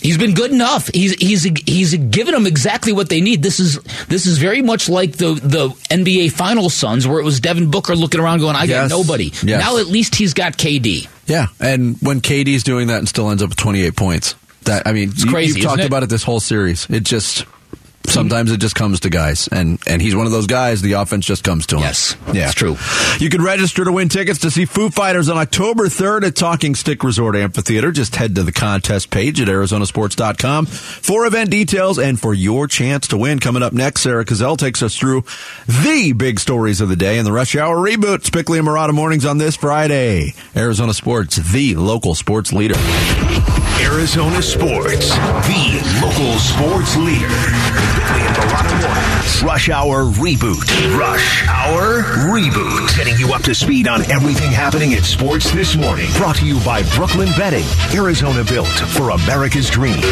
He's 0.00 0.18
been 0.18 0.34
good 0.34 0.50
enough. 0.50 0.88
He's 0.92 1.14
he's 1.14 1.42
he's 1.42 1.94
given 1.94 2.34
them 2.34 2.46
exactly 2.46 2.92
what 2.92 3.08
they 3.08 3.20
need. 3.20 3.42
This 3.42 3.58
is 3.58 3.80
this 4.08 4.26
is 4.26 4.38
very 4.38 4.62
much 4.62 4.88
like 4.88 5.12
the 5.12 5.34
the 5.34 5.70
NBA 5.90 6.32
Finals 6.32 6.74
Suns, 6.74 7.06
where 7.08 7.18
it 7.18 7.24
was 7.24 7.40
Devin 7.40 7.70
Booker 7.70 7.96
looking 7.96 8.20
around 8.20 8.40
going, 8.40 8.56
"I 8.56 8.64
yes. 8.64 8.90
got 8.90 8.96
nobody." 8.96 9.32
Yes. 9.42 9.62
Now 9.64 9.78
at 9.78 9.86
least 9.86 10.14
he's 10.14 10.34
got 10.34 10.58
KD. 10.58 11.08
Yeah, 11.26 11.46
and 11.60 11.96
when 12.02 12.20
KD's 12.20 12.62
doing 12.62 12.88
that 12.88 12.98
and 12.98 13.08
still 13.08 13.30
ends 13.30 13.42
up 13.42 13.48
with 13.48 13.58
twenty 13.58 13.82
eight 13.82 13.96
points, 13.96 14.34
that 14.64 14.86
I 14.86 14.92
mean, 14.92 15.10
it's 15.10 15.24
crazy. 15.24 15.60
You've 15.60 15.68
talked 15.68 15.80
it? 15.80 15.86
about 15.86 16.02
it 16.02 16.08
this 16.08 16.22
whole 16.22 16.40
series. 16.40 16.88
It 16.90 17.02
just 17.02 17.46
Sometimes 18.08 18.52
it 18.52 18.58
just 18.58 18.74
comes 18.74 19.00
to 19.00 19.10
guys, 19.10 19.48
and 19.48 19.78
and 19.86 20.00
he's 20.00 20.14
one 20.16 20.26
of 20.26 20.32
those 20.32 20.46
guys. 20.46 20.80
The 20.82 20.92
offense 20.92 21.26
just 21.26 21.44
comes 21.44 21.66
to 21.66 21.76
him. 21.76 21.82
Yes, 21.82 22.16
yeah, 22.32 22.46
it's 22.46 22.54
true. 22.54 22.76
You 23.18 23.28
can 23.30 23.42
register 23.42 23.84
to 23.84 23.92
win 23.92 24.08
tickets 24.08 24.40
to 24.40 24.50
see 24.50 24.64
Foo 24.64 24.90
Fighters 24.90 25.28
on 25.28 25.36
October 25.36 25.88
third 25.88 26.24
at 26.24 26.34
Talking 26.34 26.74
Stick 26.74 27.02
Resort 27.04 27.36
Amphitheater. 27.36 27.92
Just 27.92 28.16
head 28.16 28.34
to 28.36 28.42
the 28.42 28.52
contest 28.52 29.10
page 29.10 29.40
at 29.40 29.48
ArizonaSports.com 29.48 30.66
for 30.66 31.26
event 31.26 31.50
details 31.50 31.98
and 31.98 32.18
for 32.20 32.32
your 32.32 32.66
chance 32.66 33.08
to 33.08 33.16
win. 33.16 33.38
Coming 33.38 33.62
up 33.62 33.72
next, 33.72 34.02
Sarah 34.02 34.24
Cazell 34.24 34.56
takes 34.56 34.82
us 34.82 34.96
through 34.96 35.24
the 35.66 36.12
big 36.16 36.40
stories 36.40 36.80
of 36.80 36.88
the 36.88 36.96
day 36.96 37.18
in 37.18 37.24
the 37.24 37.32
Rush 37.32 37.56
Hour 37.56 37.76
reboot. 37.76 38.30
Bickley 38.32 38.58
and 38.58 38.66
Marotta 38.68 38.92
mornings 38.94 39.24
on 39.24 39.38
this 39.38 39.56
Friday. 39.56 40.34
Arizona 40.54 40.94
Sports, 40.94 41.36
the 41.36 41.74
local 41.76 42.14
sports 42.14 42.52
leader. 42.52 42.74
Arizona 43.80 44.40
Sports, 44.40 45.10
the 45.10 46.00
local 46.02 46.38
sports 46.38 46.96
leader. 46.96 47.28
Rush 49.44 49.68
Hour 49.68 50.04
Reboot. 50.04 50.98
Rush 50.98 51.46
Hour 51.46 52.02
Reboot. 52.32 52.96
Getting 52.96 53.18
you 53.18 53.34
up 53.34 53.42
to 53.42 53.54
speed 53.54 53.86
on 53.86 54.10
everything 54.10 54.50
happening 54.50 54.92
in 54.92 55.02
sports 55.02 55.50
this 55.50 55.76
morning. 55.76 56.08
Brought 56.16 56.36
to 56.36 56.46
you 56.46 56.58
by 56.64 56.82
Brooklyn 56.96 57.28
Betting. 57.36 57.66
Arizona 57.94 58.44
built 58.44 58.68
for 58.68 59.10
America's 59.10 59.68
dreams. 59.68 60.04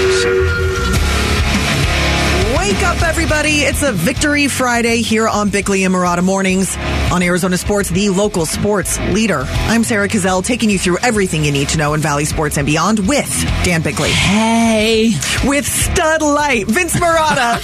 Wake 2.74 2.82
up, 2.86 3.02
everybody. 3.02 3.60
It's 3.60 3.84
a 3.84 3.92
Victory 3.92 4.48
Friday 4.48 4.96
here 4.96 5.28
on 5.28 5.48
Bickley 5.48 5.84
and 5.84 5.94
Marotta 5.94 6.24
Mornings 6.24 6.76
on 7.12 7.22
Arizona 7.22 7.56
Sports, 7.56 7.88
the 7.88 8.08
local 8.10 8.46
sports 8.46 8.98
leader. 9.12 9.44
I'm 9.46 9.84
Sarah 9.84 10.08
Cazell, 10.08 10.44
taking 10.44 10.70
you 10.70 10.78
through 10.80 10.98
everything 10.98 11.44
you 11.44 11.52
need 11.52 11.68
to 11.68 11.78
know 11.78 11.94
in 11.94 12.00
Valley 12.00 12.24
Sports 12.24 12.58
and 12.58 12.66
beyond 12.66 13.06
with 13.06 13.30
Dan 13.62 13.82
Bickley. 13.82 14.10
Hey. 14.10 15.12
With 15.44 15.64
Stud 15.64 16.20
Light, 16.20 16.66
Vince 16.66 16.96
Marotta. 16.96 17.60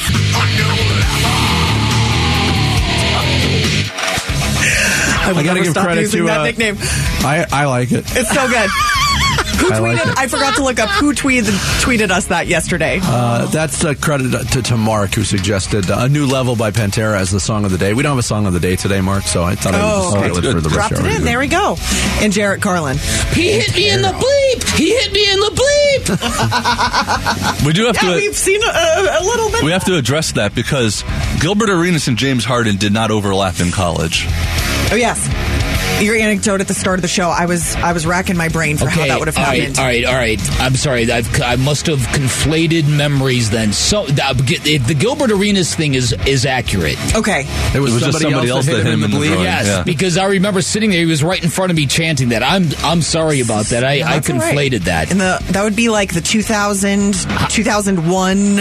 I, 5.19 5.33
I 5.35 5.43
gotta 5.43 5.61
give 5.61 5.75
credit 5.75 6.09
to 6.13 6.27
that 6.27 6.41
uh, 6.41 6.45
nickname. 6.45 6.77
I, 6.79 7.47
I 7.51 7.65
like 7.67 7.91
it. 7.91 8.05
It's 8.17 8.33
so 8.33 8.49
good. 8.49 8.71
Who 9.61 9.73
I 9.73 9.79
tweeted? 9.79 10.07
like. 10.07 10.19
I 10.19 10.27
forgot 10.29 10.57
to 10.57 10.65
look 10.65 10.79
up 10.81 10.89
who 10.91 11.13
tweeted 11.13 11.53
tweeted 11.83 12.11
us 12.11 12.27
that 12.27 12.47
yesterday. 12.47 12.99
Uh, 13.03 13.47
that's 13.47 13.85
a 13.85 13.95
credit 13.95 14.31
to, 14.53 14.63
to 14.63 14.77
Mark 14.77 15.15
who 15.15 15.23
suggested 15.25 15.87
a 15.91 16.09
new 16.09 16.27
level 16.27 16.57
by 16.57 16.71
Pantera 16.71 17.19
as 17.19 17.31
the 17.31 17.41
song 17.41 17.65
of 17.65 17.71
the 17.71 17.79
day. 17.79 17.93
We 17.95 18.03
don't 18.03 18.11
have 18.11 18.19
a 18.19 18.23
song 18.23 18.47
of 18.47 18.53
the 18.53 18.61
day 18.61 18.77
today, 18.77 19.01
Mark, 19.01 19.25
so 19.25 19.43
I 19.43 19.55
thought 19.55 19.75
I 19.75 19.79
would 19.79 19.85
Oh, 19.85 20.03
just 20.03 20.17
okay. 20.17 20.29
steal 20.35 20.51
it 20.51 20.55
for 20.55 20.61
the 20.61 20.69
Dropped 20.71 20.93
it 20.93 21.07
in. 21.17 21.25
There 21.25 21.39
we 21.39 21.49
go. 21.49 21.77
And 22.21 22.33
Jarrett 22.33 22.63
Carlin. 22.63 22.97
He 23.33 23.53
hit 23.53 23.75
me 23.75 23.91
in 23.91 24.03
the 24.03 24.09
bleep. 24.09 24.77
He 24.77 24.91
hit 24.95 25.13
me 25.13 25.31
in 25.31 25.41
the 25.41 25.51
bleep. 25.51 25.67
We 27.67 27.73
do 27.75 27.87
have 27.87 27.97
Yeah, 27.97 28.11
to. 28.11 28.15
we've 28.17 28.37
seen 28.37 28.63
a, 28.63 28.67
a 28.67 29.23
little 29.25 29.51
bit. 29.51 29.63
We 29.63 29.71
have 29.73 29.85
to 29.85 29.97
address 29.97 30.33
that 30.33 30.55
because 30.55 31.05
Gilbert 31.41 31.69
Arenas 31.71 32.09
and 32.09 32.17
James 32.17 32.45
Harden 32.45 32.77
did 32.77 32.93
not 32.93 33.11
overlap 33.11 33.61
in 33.61 33.71
college. 33.71 34.25
Oh 34.91 34.97
yes. 34.97 35.19
Your 36.01 36.17
anecdote 36.17 36.61
at 36.63 36.69
the 36.69 36.75
start 36.75 36.99
of 36.99 37.03
the 37.03 37.09
show, 37.09 37.29
I 37.29 37.45
was 37.47 37.75
I 37.77 37.93
was 37.93 38.07
racking 38.07 38.37
my 38.37 38.49
brain 38.49 38.79
for 38.79 38.89
how 38.89 39.07
that 39.07 39.19
would 39.19 39.29
have 39.29 39.37
all 39.37 39.45
happened. 39.45 39.77
right, 39.77 40.05
all 40.05 40.15
right, 40.15 40.39
all 40.41 40.47
right. 40.49 40.61
I'm 40.61 40.75
sorry. 40.75 41.11
I've, 41.11 41.29
I 41.43 41.57
must 41.57 41.87
have 41.87 41.99
conflated 41.99 42.89
memories 42.89 43.51
then. 43.51 43.73
So 43.75 44.07
that, 44.07 44.39
the 44.39 44.97
Gilbert 44.99 45.31
Arenas 45.31 45.75
thing 45.75 45.93
is 45.95 46.15
is 46.27 46.47
accurate. 46.47 46.97
Okay. 47.15 47.45
It 47.75 47.81
was, 47.81 47.93
It 47.93 47.95
was 47.95 48.03
just 48.05 48.19
somebody, 48.21 48.23
somebody 48.33 48.49
else 48.51 48.67
that 48.67 48.73
that 48.77 48.85
hit 48.85 48.93
him 48.95 49.05
in 49.05 49.11
the 49.11 49.19
the 49.19 49.29
bleed. 49.29 49.43
Yes, 49.43 49.67
Yeah. 49.67 49.83
because 49.85 50.17
I 50.17 50.25
remember 50.27 50.63
sitting 50.63 50.91
there. 50.91 51.01
He 51.01 51.07
was 51.07 51.23
right 51.23 51.43
in 51.43 51.51
front 51.51 51.71
of 51.71 51.77
me 51.77 51.87
chanting 51.87 52.31
that. 52.31 52.43
I'm 52.43 52.69
I'm 52.83 53.03
sorry 53.03 53.41
about 53.41 53.67
that. 53.67 53.85
I, 53.85 53.97
I 53.97 53.99
That's 54.21 54.31
all 54.31 54.37
right. 54.39 54.55
conflated 54.57 54.81
that. 54.85 55.11
And 55.11 55.21
the 55.21 55.39
that 55.51 55.63
would 55.65 55.77
be 55.77 55.91
like 55.91 56.15
the 56.15 56.21
2000, 56.23 57.15
2001. 57.51 58.57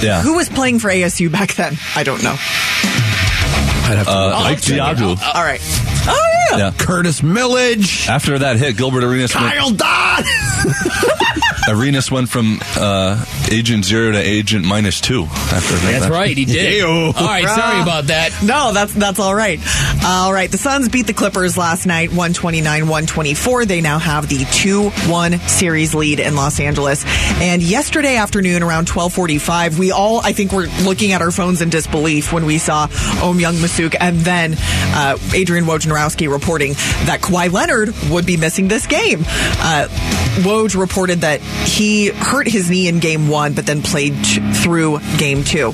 Yeah. 0.00 0.22
Who 0.22 0.36
was 0.36 0.48
playing 0.48 0.78
for 0.78 0.88
ASU 0.88 1.30
back 1.30 1.54
then? 1.54 1.76
I 1.94 2.02
don't 2.02 2.22
know. 2.22 2.36
I'd 3.90 3.96
have 3.96 4.06
to 4.06 4.12
Uh, 4.12 4.24
look. 4.26 4.34
Mike 4.44 4.60
Diagu. 4.60 5.34
All 5.34 5.42
right. 5.44 5.60
Oh 6.08 6.46
yeah. 6.50 6.56
Yeah. 6.58 6.72
Curtis 6.78 7.20
Millage. 7.20 8.08
After 8.08 8.38
that 8.38 8.56
hit, 8.56 8.76
Gilbert 8.76 9.04
Arenas 9.04 9.34
went, 9.34 9.46
Kyle 9.52 9.70
Dodd. 9.70 10.24
Arenas 11.68 12.10
went 12.10 12.28
from 12.28 12.58
uh, 12.76 13.24
agent 13.50 13.84
zero 13.84 14.12
to 14.12 14.18
agent 14.18 14.64
minus 14.64 15.00
two. 15.00 15.24
After 15.24 15.74
that. 15.74 15.98
That's 16.00 16.10
right, 16.10 16.36
he 16.36 16.44
did. 16.44 16.84
All 16.84 17.12
right, 17.12 17.48
sorry 17.48 17.82
about 17.82 18.04
that. 18.04 18.30
No, 18.42 18.72
that's 18.72 18.94
that's 18.94 19.18
all 19.18 19.34
right. 19.34 19.60
All 20.04 20.32
right, 20.32 20.50
the 20.50 20.58
Suns 20.58 20.88
beat 20.88 21.06
the 21.06 21.12
Clippers 21.12 21.56
last 21.58 21.86
night, 21.86 22.10
129-124. 22.10 23.66
They 23.66 23.80
now 23.80 23.98
have 23.98 24.28
the 24.28 24.38
2-1 24.38 25.48
series 25.48 25.94
lead 25.94 26.20
in 26.20 26.36
Los 26.36 26.60
Angeles. 26.60 27.04
And 27.40 27.62
yesterday 27.62 28.16
afternoon 28.16 28.62
around 28.62 28.86
12:45, 28.86 29.78
we 29.78 29.92
all 29.92 30.20
I 30.20 30.32
think 30.32 30.52
were 30.52 30.66
looking 30.82 31.12
at 31.12 31.22
our 31.22 31.30
phones 31.30 31.60
in 31.60 31.70
disbelief 31.70 32.32
when 32.32 32.46
we 32.46 32.58
saw 32.58 32.84
Ohm 33.22 33.38
Youngmisuk 33.38 33.96
and 34.00 34.18
then 34.20 34.56
uh, 34.58 35.18
Adrian 35.34 35.64
Wojnarowski 35.66 36.30
reporting 36.30 36.72
that 37.04 37.20
Kawhi 37.20 37.52
Leonard 37.52 37.94
would 38.10 38.26
be 38.26 38.36
missing 38.36 38.68
this 38.68 38.86
game. 38.86 39.20
Uh, 39.60 39.88
Woj 40.42 40.78
reported 40.78 41.20
that 41.22 41.40
he 41.64 42.08
hurt 42.08 42.46
his 42.48 42.70
knee 42.70 42.88
in 42.88 42.98
game 42.98 43.28
1 43.28 43.54
but 43.54 43.66
then 43.66 43.82
played 43.82 44.14
t- 44.24 44.52
through 44.52 45.00
game 45.16 45.44
2. 45.44 45.68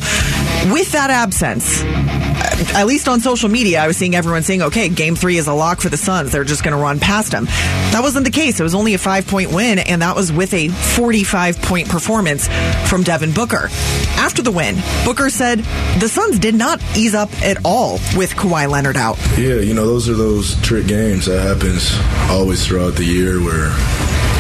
With 0.73 0.93
that 0.93 1.11
absence, 1.11 1.83
uh, 1.83 2.79
at 2.79 2.87
least 2.87 3.09
on 3.09 3.21
social 3.21 3.49
media, 3.49 3.81
I 3.81 3.87
was 3.87 3.97
seeing 3.97 4.15
everyone 4.15 4.43
saying, 4.43 4.63
okay, 4.63 4.89
game 4.89 5.15
three 5.15 5.37
is 5.37 5.47
a 5.47 5.53
lock 5.53 5.81
for 5.81 5.89
the 5.89 5.97
Suns. 5.97 6.33
They're 6.33 6.45
just 6.45 6.63
going 6.63 6.77
to 6.77 6.83
run 6.83 7.01
past 7.01 7.33
him. 7.33 7.45
That 7.45 8.01
wasn't 8.01 8.25
the 8.25 8.31
case. 8.31 8.61
It 8.61 8.63
was 8.63 8.75
only 8.75 8.95
a 8.95 8.99
five 8.99 9.27
point 9.27 9.53
win, 9.53 9.79
and 9.79 10.03
that 10.03 10.17
was 10.17 10.33
with 10.33 10.55
a 10.55 10.69
45 10.69 11.61
point 11.63 11.89
performance 11.89 12.49
from 12.89 13.03
Devin 13.03 13.33
Booker. 13.33 13.69
After 14.17 14.43
the 14.43 14.53
win, 14.53 14.77
Booker 15.05 15.29
said 15.31 15.59
the 15.99 16.09
Suns 16.09 16.39
did 16.39 16.55
not 16.55 16.81
ease 16.97 17.15
up 17.15 17.31
at 17.43 17.59
all 17.65 17.95
with 18.17 18.31
Kawhi 18.35 18.69
Leonard 18.69 18.97
out. 18.97 19.19
Yeah, 19.37 19.57
you 19.57 19.75
know, 19.75 19.87
those 19.87 20.09
are 20.09 20.15
those 20.15 20.61
trick 20.63 20.87
games 20.87 21.27
that 21.27 21.41
happens 21.43 21.93
always 22.31 22.67
throughout 22.67 22.95
the 22.95 23.05
year 23.05 23.43
where 23.43 23.71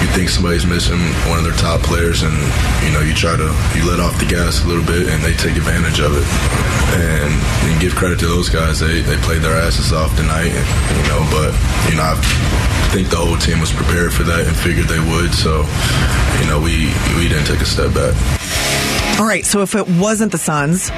you 0.05 0.11
think 0.13 0.29
somebody's 0.29 0.67
missing 0.67 1.01
one 1.33 1.39
of 1.39 1.45
their 1.45 1.57
top 1.57 1.81
players 1.81 2.23
and, 2.23 2.37
you 2.85 2.93
know, 2.93 3.01
you 3.01 3.15
try 3.15 3.37
to, 3.37 3.49
you 3.73 3.89
let 3.89 4.01
off 4.01 4.19
the 4.21 4.29
gas 4.29 4.63
a 4.63 4.69
little 4.69 4.85
bit 4.85 5.09
and 5.09 5.25
they 5.25 5.33
take 5.33 5.57
advantage 5.57 5.99
of 5.99 6.13
it. 6.13 6.27
And, 7.01 7.33
and 7.33 7.81
give 7.81 7.97
credit 7.97 8.21
to 8.21 8.27
those 8.27 8.51
guys. 8.51 8.81
They, 8.81 9.01
they 9.01 9.17
played 9.25 9.41
their 9.41 9.57
asses 9.57 9.93
off 9.93 10.15
tonight, 10.17 10.53
and, 10.53 10.67
you 10.95 11.03
know, 11.09 11.27
but, 11.33 11.51
you 11.91 11.97
know, 11.97 12.05
I 12.05 12.89
think 12.93 13.09
the 13.09 13.17
whole 13.17 13.37
team 13.39 13.59
was 13.59 13.73
prepared 13.73 14.13
for 14.13 14.23
that 14.25 14.47
and 14.47 14.55
figured 14.55 14.87
they 14.87 15.01
would. 15.01 15.35
So, 15.35 15.67
you 16.39 16.47
know, 16.47 16.61
we, 16.61 16.93
we 17.17 17.27
didn't 17.29 17.47
take 17.47 17.61
a 17.61 17.67
step 17.67 17.93
back. 17.95 18.15
All 19.19 19.27
right, 19.27 19.45
so 19.45 19.63
if 19.63 19.75
it 19.75 19.89
wasn't 19.89 20.31
the 20.31 20.39
Suns 20.39 20.91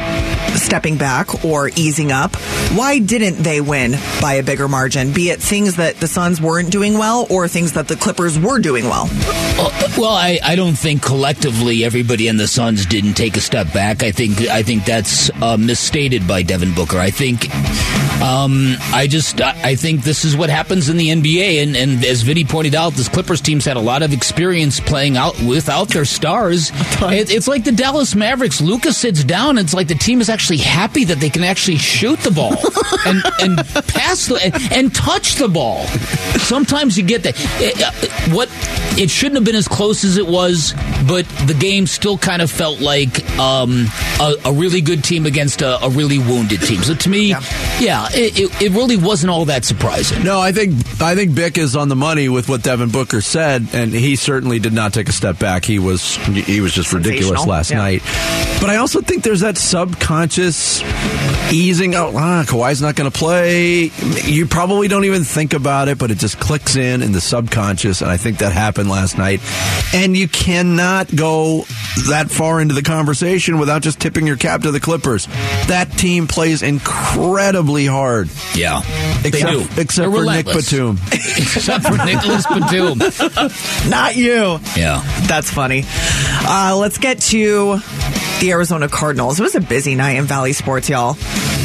stepping 0.56 0.96
back 0.96 1.44
or 1.44 1.68
easing 1.76 2.12
up, 2.12 2.34
why 2.74 2.98
didn't 2.98 3.42
they 3.42 3.60
win 3.60 3.94
by 4.20 4.34
a 4.34 4.42
bigger 4.42 4.68
margin? 4.68 5.12
Be 5.12 5.30
it 5.30 5.40
things 5.40 5.76
that 5.76 5.96
the 5.96 6.08
Suns 6.08 6.40
weren't 6.40 6.70
doing 6.70 6.94
well 6.94 7.26
or 7.30 7.48
things 7.48 7.72
that 7.74 7.88
the 7.88 7.96
Clippers 7.96 8.38
were 8.38 8.58
doing 8.58 8.84
well? 8.84 9.08
Uh, 9.10 9.88
well, 9.98 10.14
I, 10.14 10.38
I 10.44 10.56
don't 10.56 10.76
think 10.76 11.02
collectively 11.02 11.84
everybody 11.84 12.28
in 12.28 12.36
the 12.36 12.48
Suns 12.48 12.86
didn't 12.86 13.14
take 13.14 13.36
a 13.36 13.40
step 13.40 13.72
back. 13.72 14.02
I 14.02 14.10
think 14.10 14.40
I 14.42 14.62
think 14.62 14.84
that's 14.84 15.30
uh, 15.42 15.56
misstated 15.56 16.26
by 16.26 16.42
Devin 16.42 16.74
Booker. 16.74 16.98
I 16.98 17.10
think 17.10 17.46
um, 18.22 18.76
I 18.94 19.06
just 19.08 19.40
I 19.40 19.76
think 19.76 20.02
this 20.02 20.24
is 20.24 20.36
what 20.36 20.48
happens 20.48 20.88
in 20.88 20.96
the 20.96 21.10
NBA, 21.10 21.62
and, 21.62 21.76
and 21.76 22.04
as 22.04 22.22
Vinny 22.22 22.44
pointed 22.44 22.74
out, 22.74 22.94
this 22.94 23.08
Clippers 23.08 23.40
team's 23.40 23.64
had 23.64 23.76
a 23.76 23.80
lot 23.80 24.02
of 24.02 24.12
experience 24.12 24.80
playing 24.80 25.16
out 25.16 25.38
without 25.42 25.88
their 25.88 26.04
stars. 26.04 26.72
It, 27.06 27.30
it's 27.30 27.46
like 27.46 27.62
the 27.62 27.72
Dallas 27.72 28.14
Mavericks. 28.14 28.60
Luka 28.60 28.92
sits 28.92 29.22
down. 29.22 29.58
It's 29.58 29.72
like 29.72 29.86
the 29.86 29.94
team 29.94 30.20
is 30.20 30.28
actually 30.28 30.58
happy 30.58 31.04
that 31.04 31.18
they 31.18 31.30
can 31.30 31.44
actually 31.44 31.76
shoot 31.76 32.18
the 32.20 32.30
ball 32.30 32.56
and 33.06 33.22
and 33.40 33.58
pass 33.86 34.26
the, 34.26 34.40
and, 34.42 34.72
and 34.72 34.94
touch 34.94 35.36
the 35.36 35.46
ball. 35.46 35.84
Sometimes 36.38 36.96
you 36.96 37.04
get 37.04 37.22
that. 37.22 37.34
It, 37.60 37.80
uh, 37.80 38.34
what 38.34 38.48
it 38.98 39.10
shouldn't 39.10 39.36
have 39.36 39.44
been 39.44 39.54
as 39.54 39.68
close 39.68 40.04
as 40.04 40.16
it 40.16 40.26
was, 40.26 40.74
but 41.06 41.28
the 41.46 41.54
game 41.58 41.86
still 41.86 42.18
kind 42.18 42.42
of 42.42 42.50
felt 42.50 42.80
like 42.80 43.28
um, 43.38 43.86
a, 44.20 44.34
a, 44.46 44.52
really 44.52 44.80
good 44.80 45.04
team 45.04 45.26
against 45.26 45.60
a, 45.60 45.82
a, 45.84 45.90
really 45.90 46.18
wounded 46.18 46.62
team. 46.62 46.82
So 46.82 46.94
to 46.94 47.08
me, 47.08 47.28
yeah, 47.28 47.42
yeah 47.78 48.05
it, 48.12 48.38
it, 48.38 48.62
it, 48.62 48.72
really 48.72 48.96
wasn't 48.96 49.30
all 49.30 49.44
that 49.46 49.64
surprising. 49.64 50.22
No, 50.24 50.40
I 50.40 50.52
think 50.52 50.74
I 51.00 51.14
think 51.14 51.34
Bick 51.34 51.58
is 51.58 51.76
on 51.76 51.88
the 51.88 51.96
money 51.96 52.28
with 52.28 52.48
what 52.48 52.62
Devin 52.62 52.90
Booker 52.90 53.20
said, 53.20 53.68
and 53.72 53.92
he 53.92 54.16
certainly 54.16 54.58
did 54.58 54.72
not 54.72 54.92
take 54.92 55.08
a 55.08 55.12
step 55.12 55.38
back. 55.38 55.64
He 55.64 55.78
was 55.78 56.16
he 56.16 56.60
was 56.60 56.72
just 56.72 56.92
ridiculous 56.92 57.46
last 57.46 57.70
yeah. 57.70 57.78
night. 57.78 58.02
But 58.60 58.70
I 58.70 58.76
also 58.76 59.00
think 59.00 59.22
there's 59.22 59.40
that 59.40 59.58
subconscious 59.58 60.82
easing 61.52 61.94
out. 61.94 62.14
Ah, 62.14 62.44
Kawhi's 62.46 62.82
not 62.82 62.96
going 62.96 63.10
to 63.10 63.16
play. 63.16 63.90
You 64.24 64.46
probably 64.46 64.88
don't 64.88 65.04
even 65.04 65.24
think 65.24 65.52
about 65.52 65.88
it, 65.88 65.98
but 65.98 66.10
it 66.10 66.18
just 66.18 66.38
clicks 66.40 66.76
in 66.76 67.02
in 67.02 67.12
the 67.12 67.20
subconscious, 67.20 68.00
and 68.02 68.10
I 68.10 68.16
think 68.16 68.38
that 68.38 68.52
happened 68.52 68.88
last 68.88 69.18
night. 69.18 69.40
And 69.94 70.16
you 70.16 70.28
cannot 70.28 71.14
go 71.14 71.64
that 72.08 72.30
far 72.30 72.60
into 72.60 72.74
the 72.74 72.82
conversation 72.82 73.58
without 73.58 73.82
just 73.82 74.00
tipping 74.00 74.26
your 74.26 74.36
cap 74.36 74.62
to 74.62 74.70
the 74.70 74.80
Clippers. 74.80 75.26
That 75.66 75.90
team 75.92 76.26
plays 76.26 76.62
incredibly 76.62 77.86
hard. 77.86 77.95
Yeah, 78.54 78.82
except, 79.24 79.78
except 79.78 80.12
for 80.12 80.24
Nick 80.24 80.46
Batum. 80.46 80.98
except 81.12 81.84
for 81.84 81.96
Nicolas 82.04 82.46
Batum. 82.46 82.98
Not 83.90 84.16
you. 84.16 84.60
Yeah, 84.76 85.02
that's 85.26 85.50
funny. 85.50 85.84
Uh, 85.86 86.76
let's 86.78 86.98
get 86.98 87.20
to 87.20 87.78
the 88.40 88.50
Arizona 88.50 88.88
Cardinals. 88.88 89.40
It 89.40 89.42
was 89.42 89.54
a 89.54 89.60
busy 89.60 89.94
night 89.94 90.16
in 90.16 90.24
Valley 90.24 90.52
Sports, 90.52 90.88
y'all. 90.88 91.16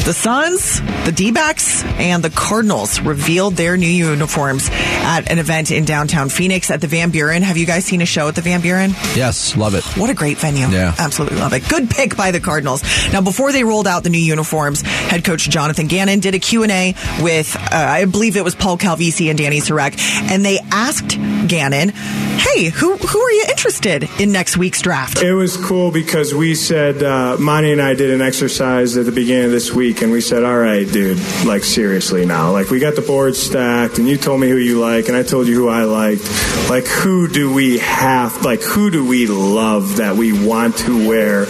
The 0.04 0.12
Suns, 0.12 0.80
the 1.04 1.12
D 1.14 1.30
backs, 1.30 1.84
and 1.84 2.24
the 2.24 2.30
Cardinals 2.30 3.00
revealed 3.00 3.54
their 3.54 3.76
new 3.76 3.86
uniforms 3.86 4.68
at 4.72 5.30
an 5.30 5.38
event 5.38 5.70
in 5.70 5.84
downtown 5.84 6.28
Phoenix 6.28 6.72
at 6.72 6.80
the 6.80 6.88
Van 6.88 7.10
Buren. 7.10 7.42
Have 7.42 7.56
you 7.56 7.66
guys 7.66 7.84
seen 7.84 8.02
a 8.02 8.06
show 8.06 8.26
at 8.26 8.34
the 8.34 8.40
Van 8.40 8.60
Buren? 8.60 8.90
Yes, 9.14 9.56
love 9.56 9.76
it. 9.76 9.84
What 9.96 10.10
a 10.10 10.14
great 10.14 10.38
venue. 10.38 10.66
Yeah. 10.66 10.92
Absolutely 10.98 11.38
love 11.38 11.52
it. 11.52 11.68
Good 11.68 11.88
pick 11.88 12.16
by 12.16 12.32
the 12.32 12.40
Cardinals. 12.40 12.82
Now, 13.12 13.20
before 13.20 13.52
they 13.52 13.62
rolled 13.62 13.86
out 13.86 14.02
the 14.02 14.10
new 14.10 14.18
uniforms, 14.18 14.80
head 14.82 15.22
coach 15.24 15.48
Jonathan 15.48 15.86
Gannon 15.86 16.18
did 16.18 16.34
a 16.34 16.40
Q&A 16.40 16.96
with, 17.20 17.54
uh, 17.54 17.68
I 17.70 18.04
believe 18.06 18.36
it 18.36 18.42
was 18.42 18.56
Paul 18.56 18.78
Calvisi 18.78 19.30
and 19.30 19.38
Danny 19.38 19.60
Sarek, 19.60 19.96
and 20.32 20.44
they 20.44 20.58
asked 20.72 21.10
Gannon, 21.52 21.90
hey, 21.90 22.70
who, 22.70 22.96
who 22.96 23.20
are 23.20 23.30
you 23.30 23.44
interested 23.50 24.08
in 24.18 24.32
next 24.32 24.56
week's 24.56 24.80
draft? 24.80 25.20
It 25.20 25.34
was 25.34 25.58
cool 25.58 25.90
because 25.90 26.34
we 26.34 26.54
said, 26.54 27.02
uh, 27.02 27.36
Monty 27.38 27.72
and 27.72 27.82
I 27.82 27.92
did 27.92 28.08
an 28.08 28.22
exercise 28.22 28.96
at 28.96 29.04
the 29.04 29.12
beginning 29.12 29.44
of 29.44 29.50
this 29.50 29.70
week, 29.70 30.00
and 30.00 30.10
we 30.10 30.22
said, 30.22 30.44
all 30.44 30.56
right, 30.56 30.90
dude, 30.90 31.18
like 31.44 31.62
seriously 31.62 32.24
now. 32.24 32.52
Like 32.52 32.70
we 32.70 32.78
got 32.78 32.96
the 32.96 33.02
board 33.02 33.36
stacked, 33.36 33.98
and 33.98 34.08
you 34.08 34.16
told 34.16 34.40
me 34.40 34.48
who 34.48 34.56
you 34.56 34.80
like, 34.80 35.08
and 35.08 35.16
I 35.16 35.24
told 35.24 35.46
you 35.46 35.54
who 35.54 35.68
I 35.68 35.84
liked. 35.84 36.22
Like 36.70 36.86
who 36.86 37.28
do 37.28 37.52
we 37.52 37.80
have, 37.80 38.42
like 38.42 38.62
who 38.62 38.90
do 38.90 39.06
we 39.06 39.26
love 39.26 39.98
that 39.98 40.16
we 40.16 40.32
want 40.46 40.78
to 40.78 41.06
wear 41.06 41.44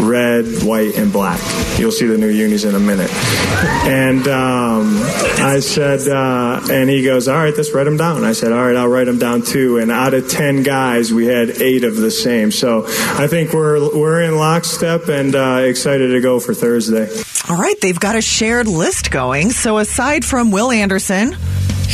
red, 0.00 0.62
white, 0.62 0.96
and 0.96 1.12
black? 1.12 1.38
You'll 1.78 1.92
see 1.92 2.06
the 2.06 2.16
new 2.16 2.30
unis 2.30 2.64
in 2.64 2.74
a 2.74 2.80
minute. 2.80 3.10
And 3.86 4.26
um, 4.26 5.00
I 5.44 5.60
said, 5.60 6.08
uh, 6.08 6.66
and 6.70 6.88
he 6.88 7.04
goes, 7.04 7.28
all 7.28 7.36
right, 7.36 7.54
let's 7.54 7.72
write 7.74 7.84
them 7.84 7.98
down. 7.98 8.24
I 8.24 8.32
said, 8.32 8.50
all 8.52 8.64
right, 8.64 8.76
I'll 8.76 8.88
write 8.88 9.04
them 9.04 9.18
down 9.18 9.33
too. 9.42 9.78
And 9.78 9.90
out 9.90 10.14
of 10.14 10.28
10 10.28 10.62
guys, 10.62 11.12
we 11.12 11.26
had 11.26 11.50
eight 11.50 11.84
of 11.84 11.96
the 11.96 12.10
same. 12.10 12.50
So 12.50 12.84
I 12.86 13.26
think 13.26 13.52
we're, 13.52 13.96
we're 13.96 14.22
in 14.22 14.36
lockstep 14.36 15.08
and 15.08 15.34
uh, 15.34 15.62
excited 15.64 16.08
to 16.08 16.20
go 16.20 16.40
for 16.40 16.54
Thursday. 16.54 17.08
All 17.48 17.60
right, 17.60 17.78
they've 17.80 17.98
got 17.98 18.16
a 18.16 18.22
shared 18.22 18.66
list 18.66 19.10
going. 19.10 19.50
So 19.50 19.78
aside 19.78 20.24
from 20.24 20.50
Will 20.50 20.70
Anderson, 20.70 21.32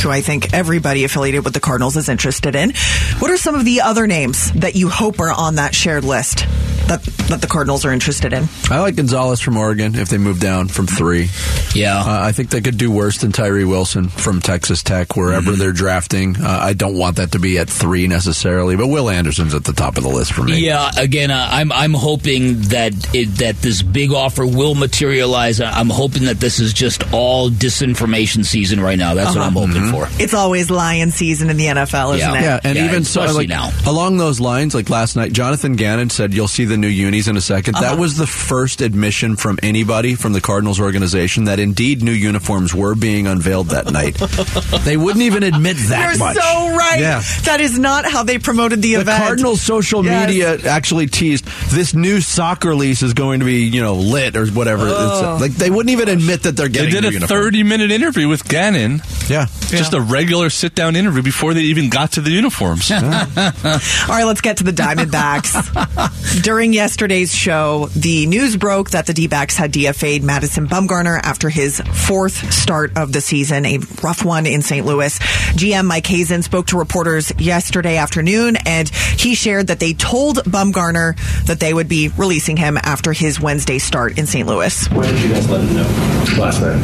who 0.01 0.09
I 0.09 0.21
think 0.21 0.53
everybody 0.53 1.03
affiliated 1.03 1.43
with 1.43 1.53
the 1.53 1.59
Cardinals 1.59 1.97
is 1.97 2.09
interested 2.09 2.55
in, 2.55 2.73
what 3.19 3.29
are 3.29 3.37
some 3.37 3.55
of 3.55 3.65
the 3.65 3.81
other 3.81 4.07
names 4.07 4.51
that 4.53 4.75
you 4.75 4.89
hope 4.89 5.19
are 5.19 5.31
on 5.31 5.55
that 5.55 5.75
shared 5.75 6.03
list? 6.03 6.45
That, 6.87 7.03
that 7.29 7.41
the 7.41 7.47
Cardinals 7.47 7.85
are 7.85 7.91
interested 7.91 8.33
in. 8.33 8.45
I 8.69 8.79
like 8.79 8.95
Gonzalez 8.95 9.39
from 9.39 9.57
Oregon 9.57 9.95
if 9.95 10.09
they 10.09 10.17
move 10.17 10.39
down 10.39 10.67
from 10.67 10.87
three. 10.87 11.29
Yeah. 11.73 11.99
Uh, 11.99 12.19
I 12.21 12.31
think 12.31 12.49
they 12.49 12.61
could 12.61 12.77
do 12.77 12.91
worse 12.91 13.19
than 13.19 13.31
Tyree 13.31 13.63
Wilson 13.63 14.09
from 14.09 14.41
Texas 14.41 14.83
Tech, 14.83 15.15
wherever 15.15 15.51
mm-hmm. 15.51 15.59
they're 15.59 15.71
drafting. 15.71 16.35
Uh, 16.37 16.59
I 16.61 16.73
don't 16.73 16.97
want 16.97 17.17
that 17.17 17.31
to 17.33 17.39
be 17.39 17.57
at 17.59 17.69
three 17.69 18.07
necessarily, 18.07 18.75
but 18.75 18.87
Will 18.87 19.09
Anderson's 19.09 19.53
at 19.55 19.63
the 19.63 19.73
top 19.73 19.97
of 19.97 20.03
the 20.03 20.09
list 20.09 20.33
for 20.33 20.43
me. 20.43 20.59
Yeah, 20.59 20.91
again, 20.97 21.31
uh, 21.31 21.47
I'm, 21.49 21.71
I'm 21.71 21.93
hoping 21.93 22.59
that 22.63 22.93
it, 23.15 23.37
that 23.37 23.57
this 23.57 23.81
big 23.81 24.11
offer 24.11 24.45
will 24.45 24.75
materialize. 24.75 25.61
I'm 25.61 25.89
hoping 25.89 26.25
that 26.25 26.39
this 26.39 26.59
is 26.59 26.73
just 26.73 27.13
all 27.13 27.49
disinformation 27.49 28.43
season 28.45 28.79
right 28.79 28.97
now. 28.97 29.13
That's 29.13 29.29
uh-huh. 29.29 29.39
what 29.39 29.47
I'm 29.47 29.53
hoping 29.53 29.83
mm-hmm. 29.83 30.15
for. 30.15 30.21
It's 30.21 30.33
always 30.33 30.69
lion 30.69 31.11
season 31.11 31.49
in 31.49 31.57
the 31.57 31.67
NFL, 31.67 32.15
isn't 32.15 32.33
yeah. 32.33 32.39
it? 32.39 32.43
Yeah, 32.43 32.59
and 32.63 32.77
yeah, 32.77 32.85
even 32.85 33.03
so, 33.03 33.21
like, 33.33 33.47
now. 33.47 33.71
along 33.85 34.17
those 34.17 34.39
lines, 34.39 34.75
like 34.75 34.89
last 34.89 35.15
night, 35.15 35.31
Jonathan 35.31 35.75
Gannon 35.75 36.09
said 36.09 36.33
you'll 36.33 36.47
see 36.47 36.65
the 36.71 36.77
new 36.77 36.87
unis 36.87 37.27
in 37.27 37.35
a 37.35 37.39
2nd 37.39 37.73
That 37.73 37.83
uh-huh. 37.83 37.95
was 37.97 38.17
the 38.17 38.25
first 38.25 38.81
admission 38.81 39.35
from 39.35 39.59
anybody 39.61 40.15
from 40.15 40.33
the 40.33 40.41
Cardinals 40.41 40.79
organization 40.79 41.43
that 41.45 41.59
indeed 41.59 42.01
new 42.01 42.11
uniforms 42.13 42.73
were 42.73 42.95
being 42.95 43.27
unveiled 43.27 43.67
that 43.67 43.91
night. 43.91 44.15
they 44.85 44.95
wouldn't 44.97 45.23
even 45.23 45.43
admit 45.43 45.75
that 45.89 46.11
You're 46.11 46.19
much. 46.19 46.37
so 46.37 46.75
right. 46.75 46.99
Yeah. 46.99 47.21
That 47.43 47.59
is 47.61 47.77
not 47.77 48.05
how 48.05 48.23
they 48.23 48.39
promoted 48.39 48.81
the, 48.81 48.95
The 48.95 49.01
event. 49.01 49.23
Cardinals 49.23 49.61
social 49.61 50.03
Yes. 50.05 50.27
media 50.27 50.57
actually 50.69 51.07
teased 51.07 51.45
this 51.71 51.93
new 51.93 52.21
soccer 52.21 52.73
lease 52.73 53.03
is 53.03 53.13
going 53.13 53.41
to 53.41 53.45
be, 53.45 53.63
you 53.65 53.81
know, 53.81 53.95
lit 53.95 54.35
or 54.37 54.47
whatever. 54.47 54.85
Oh. 54.87 55.33
It's, 55.33 55.41
like 55.41 55.51
they 55.51 55.69
wouldn't 55.69 55.91
even 55.91 56.07
admit 56.07 56.43
that 56.43 56.55
they're 56.55 56.69
getting 56.69 56.89
They 56.89 56.91
did 56.91 57.01
new 57.01 57.09
a 57.09 57.13
uniforms. 57.13 57.41
30 57.43 57.63
minute 57.63 57.91
interview 57.91 58.27
with 58.29 58.47
Gannon. 58.47 59.01
Yeah. 59.27 59.47
Just 59.67 59.93
a 59.93 59.99
regular 60.01 60.49
sit 60.49 60.73
down 60.75 60.95
interview 60.95 61.21
before 61.21 61.53
they 61.53 61.61
even 61.63 61.89
got 61.89 62.13
to 62.13 62.21
the 62.21 62.31
uniforms. 62.31 62.89
All 62.91 62.99
right, 63.01 64.23
let's 64.23 64.41
get 64.41 64.57
to 64.57 64.63
the 64.63 64.71
Diamondbacks. 64.71 65.51
During 66.43 66.60
yesterday's 66.69 67.33
show, 67.33 67.87
the 67.95 68.27
news 68.27 68.55
broke 68.55 68.91
that 68.91 69.07
the 69.07 69.13
D 69.13 69.27
backs 69.27 69.57
had 69.57 69.73
DFA'd 69.73 70.23
Madison 70.23 70.67
Bumgarner 70.67 71.19
after 71.23 71.49
his 71.49 71.81
fourth 71.81 72.53
start 72.53 72.95
of 72.95 73.11
the 73.11 73.19
season, 73.19 73.65
a 73.65 73.79
rough 74.03 74.23
one 74.23 74.45
in 74.45 74.61
St. 74.61 74.85
Louis. 74.85 75.17
GM 75.17 75.85
Mike 75.85 76.05
Hazen 76.05 76.43
spoke 76.43 76.67
to 76.67 76.77
reporters 76.77 77.33
yesterday 77.39 77.97
afternoon, 77.97 78.57
and 78.67 78.87
he 78.89 79.33
shared 79.33 79.67
that 79.67 79.79
they 79.79 79.93
told 79.93 80.37
Bumgarner 80.43 81.17
that 81.47 81.59
they 81.59 81.73
would 81.73 81.89
be 81.89 82.09
releasing 82.09 82.57
him 82.57 82.77
after 82.77 83.11
his 83.11 83.39
Wednesday 83.39 83.79
start 83.79 84.19
in 84.19 84.27
St. 84.27 84.47
Louis. 84.47 84.87
When 84.91 85.11
did 85.11 85.23
you 85.23 85.29
guys 85.33 85.49
let 85.49 85.61
him 85.61 85.75
know? 85.75 86.41
Last 86.41 86.61
night. 86.61 86.77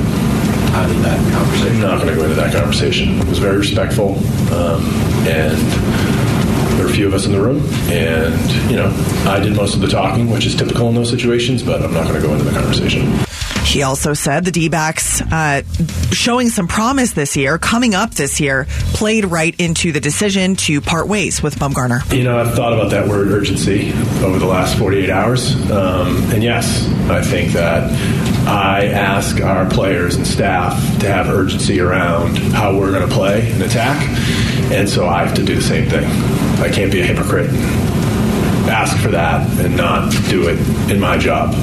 How 0.71 0.87
did 0.87 0.97
that 0.97 1.33
conversation? 1.33 1.75
I'm 1.77 1.81
not 1.81 2.01
going 2.01 2.09
to 2.09 2.15
go 2.15 2.23
into 2.23 2.35
that 2.35 2.53
conversation. 2.53 3.19
It 3.19 3.27
was 3.27 3.39
very 3.39 3.57
respectful, 3.57 4.17
um, 4.53 4.83
and 5.25 5.57
there 5.57 5.75
were 5.75 5.76
a 5.76 5.76
few 6.97 7.05
of 7.05 7.13
us 7.13 7.27
in 7.27 7.31
the 7.31 7.39
room, 7.39 7.62
and 7.91 8.51
you 8.71 8.75
know, 8.75 8.89
I 9.27 9.39
did 9.39 9.55
most 9.55 9.75
of 9.75 9.81
the 9.81 9.88
talking, 9.88 10.31
which 10.31 10.47
is 10.47 10.55
typical 10.55 10.89
in 10.89 10.95
those 10.95 11.12
situations. 11.12 11.62
But 11.62 11.83
I'm 11.83 11.93
not 11.93 12.07
going 12.07 12.19
to 12.19 12.27
go 12.27 12.33
into 12.33 12.43
the 12.43 12.60
conversation. 12.60 13.26
He 13.67 13.84
also 13.84 14.13
said 14.13 14.45
the 14.45 14.51
D 14.51 14.69
backs, 14.69 15.21
uh, 15.21 15.62
showing 16.12 16.47
some 16.49 16.69
promise 16.69 17.12
this 17.12 17.36
year, 17.36 17.58
coming 17.58 17.95
up 17.95 18.12
this 18.12 18.39
year, 18.39 18.65
played 18.93 19.25
right 19.25 19.53
into 19.60 19.91
the 19.91 19.99
decision 19.99 20.56
to 20.56 20.80
part 20.80 21.10
ways 21.10 21.43
with 21.43 21.58
Bumgarner. 21.60 22.15
You 22.15 22.23
know, 22.23 22.39
I've 22.39 22.56
thought 22.56 22.71
about 22.71 22.91
that 22.91 23.10
word 23.10 23.27
urgency 23.27 23.91
over 24.23 24.39
the 24.39 24.45
last 24.45 24.77
48 24.77 25.10
hours. 25.10 25.53
Um, 25.69 26.15
and 26.32 26.41
yes, 26.41 26.88
I 27.10 27.21
think 27.21 27.51
that 27.53 27.91
I 28.47 28.86
ask 28.86 29.41
our 29.41 29.69
players 29.69 30.15
and 30.15 30.25
staff 30.25 30.73
to 31.01 31.08
have 31.12 31.27
urgency 31.27 31.82
around 31.82 32.38
how 32.38 32.73
we're 32.77 32.91
going 32.91 33.08
to 33.08 33.13
play 33.13 33.51
and 33.51 33.62
attack. 33.62 34.01
And 34.71 34.88
so 34.88 35.08
I 35.08 35.25
have 35.25 35.36
to 35.36 35.43
do 35.43 35.56
the 35.56 35.62
same 35.62 35.89
thing. 35.89 36.06
I 36.62 36.69
can't 36.69 36.91
be 36.91 37.01
a 37.01 37.06
hypocrite 37.06 37.49
and 37.49 38.69
ask 38.69 38.97
for 38.97 39.10
that 39.10 39.47
and 39.60 39.75
not 39.75 40.12
do 40.30 40.47
it 40.47 40.58
in 40.89 41.01
my 41.01 41.17
job. 41.17 41.53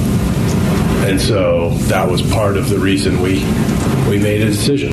And 1.05 1.21
so 1.21 1.69
that 1.87 2.09
was 2.09 2.21
part 2.21 2.57
of 2.57 2.69
the 2.69 2.79
reason 2.79 3.21
we, 3.21 3.35
we 4.09 4.17
made 4.17 4.41
a 4.41 4.45
decision. 4.45 4.91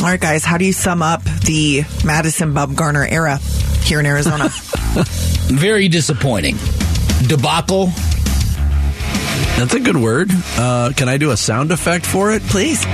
All 0.00 0.10
right, 0.10 0.20
guys, 0.20 0.44
how 0.44 0.58
do 0.58 0.64
you 0.64 0.72
sum 0.72 1.02
up 1.02 1.22
the 1.44 1.84
Madison 2.04 2.52
Bumgarner 2.52 3.10
era 3.10 3.38
here 3.84 4.00
in 4.00 4.06
Arizona? 4.06 4.48
Very 5.46 5.88
disappointing. 5.88 6.56
Debacle. 7.26 7.86
That's 9.56 9.74
a 9.74 9.80
good 9.80 9.96
word. 9.96 10.30
Uh, 10.58 10.92
can 10.96 11.08
I 11.08 11.16
do 11.16 11.30
a 11.30 11.36
sound 11.36 11.70
effect 11.70 12.04
for 12.04 12.32
it? 12.32 12.42
Please. 12.42 12.84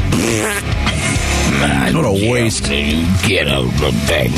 What 1.92 2.04
a 2.04 2.30
waste. 2.30 2.64
Get 2.64 3.48
out 3.48 3.64
the 3.78 3.90
back. 4.06 4.28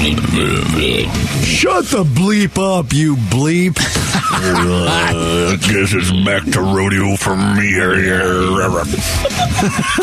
Shut 1.44 1.84
the 1.86 2.04
bleep 2.04 2.58
up, 2.58 2.92
you 2.92 3.16
bleep. 3.16 3.76
I 4.34 5.56
guess 5.60 5.92
it's 5.92 6.10
back 6.24 6.44
to 6.52 6.60
rodeo 6.62 7.16
for 7.16 7.36
me 7.36 7.66
here. 7.68 7.94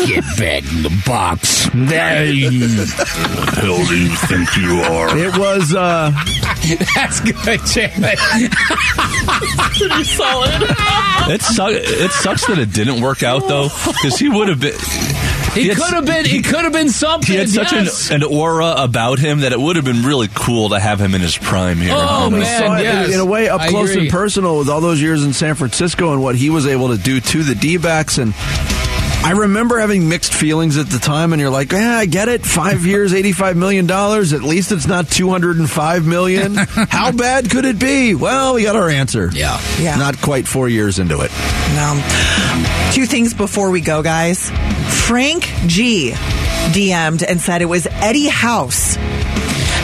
Get 0.06 0.24
back 0.38 0.62
in 0.72 0.82
the 0.82 1.02
box. 1.04 1.68
hell 3.58 3.84
do 3.86 3.96
you 3.98 4.08
think 4.28 4.56
you 4.56 4.80
are? 4.82 5.16
It 5.16 5.36
was, 5.36 5.74
uh, 5.74 6.12
That's 6.94 7.20
good, 7.20 7.60
Chad. 7.66 7.92
Pretty 9.76 10.04
solid. 10.04 10.50
It, 11.32 11.42
su- 11.42 11.62
it 11.68 12.10
sucks 12.12 12.46
that 12.46 12.58
it 12.58 12.72
didn't 12.72 13.00
work 13.02 13.22
out 13.22 13.46
though, 13.48 13.68
because 13.86 14.18
he 14.18 14.28
would 14.28 14.48
have 14.48 14.60
been. 14.60 14.74
He 15.54 15.68
could 15.74 15.94
have 15.94 16.06
been. 16.06 16.24
He 16.24 16.42
could 16.42 16.62
have 16.62 16.72
been 16.72 16.90
something. 16.90 17.32
He 17.32 17.38
had 17.38 17.48
such 17.48 17.72
yes. 17.72 18.10
an, 18.10 18.22
an 18.22 18.24
aura 18.24 18.74
about 18.78 19.18
him 19.18 19.40
that 19.40 19.52
it 19.52 19.60
would 19.60 19.76
have 19.76 19.84
been 19.84 20.04
really 20.04 20.28
cool 20.32 20.70
to 20.70 20.78
have 20.78 21.00
him 21.00 21.14
in 21.14 21.20
his 21.20 21.36
prime 21.36 21.78
here. 21.78 21.92
Oh, 21.94 22.26
in 22.26 22.38
man, 22.38 22.60
saw 22.60 22.76
yes. 22.78 23.08
in, 23.08 23.14
in 23.14 23.20
a 23.20 23.24
way 23.24 23.48
up 23.48 23.60
I 23.60 23.68
close 23.68 23.90
agree. 23.90 24.02
and 24.02 24.10
personal 24.10 24.58
with 24.58 24.68
all 24.68 24.80
those 24.80 25.02
years 25.02 25.24
in 25.24 25.32
San 25.32 25.56
Francisco 25.56 26.12
and 26.12 26.22
what 26.22 26.36
he 26.36 26.50
was 26.50 26.66
able 26.66 26.88
to 26.88 26.96
do 26.96 27.20
to 27.20 27.42
the 27.42 27.54
D 27.54 27.78
backs. 27.78 28.18
And 28.18 28.32
I 29.22 29.32
remember 29.32 29.78
having 29.78 30.08
mixed 30.08 30.32
feelings 30.32 30.76
at 30.78 30.88
the 30.88 30.98
time, 30.98 31.32
and 31.32 31.40
you're 31.40 31.50
like, 31.50 31.72
yeah, 31.72 31.96
I 31.98 32.06
get 32.06 32.28
it. 32.28 32.44
Five 32.44 32.84
years, 32.86 33.12
$85 33.12 33.54
million. 33.56 33.88
At 33.90 34.42
least 34.42 34.72
it's 34.72 34.86
not 34.86 35.08
205 35.08 36.06
million. 36.06 36.54
How 36.56 37.12
bad 37.12 37.50
could 37.50 37.64
it 37.64 37.78
be? 37.78 38.14
Well, 38.14 38.54
we 38.54 38.62
got 38.64 38.76
our 38.76 38.88
answer. 38.88 39.30
Yeah. 39.32 39.60
Yeah. 39.78 39.96
Not 39.96 40.20
quite 40.20 40.48
four 40.48 40.68
years 40.68 40.98
into 40.98 41.20
it. 41.20 41.30
No. 41.76 42.90
Two 42.92 43.06
things 43.06 43.34
before 43.34 43.70
we 43.70 43.80
go, 43.82 44.02
guys. 44.02 44.50
Frank 45.06 45.44
G 45.66 46.12
DM'd 46.72 47.22
and 47.22 47.40
said 47.40 47.62
it 47.62 47.66
was 47.66 47.86
Eddie 47.90 48.28
House. 48.28 48.96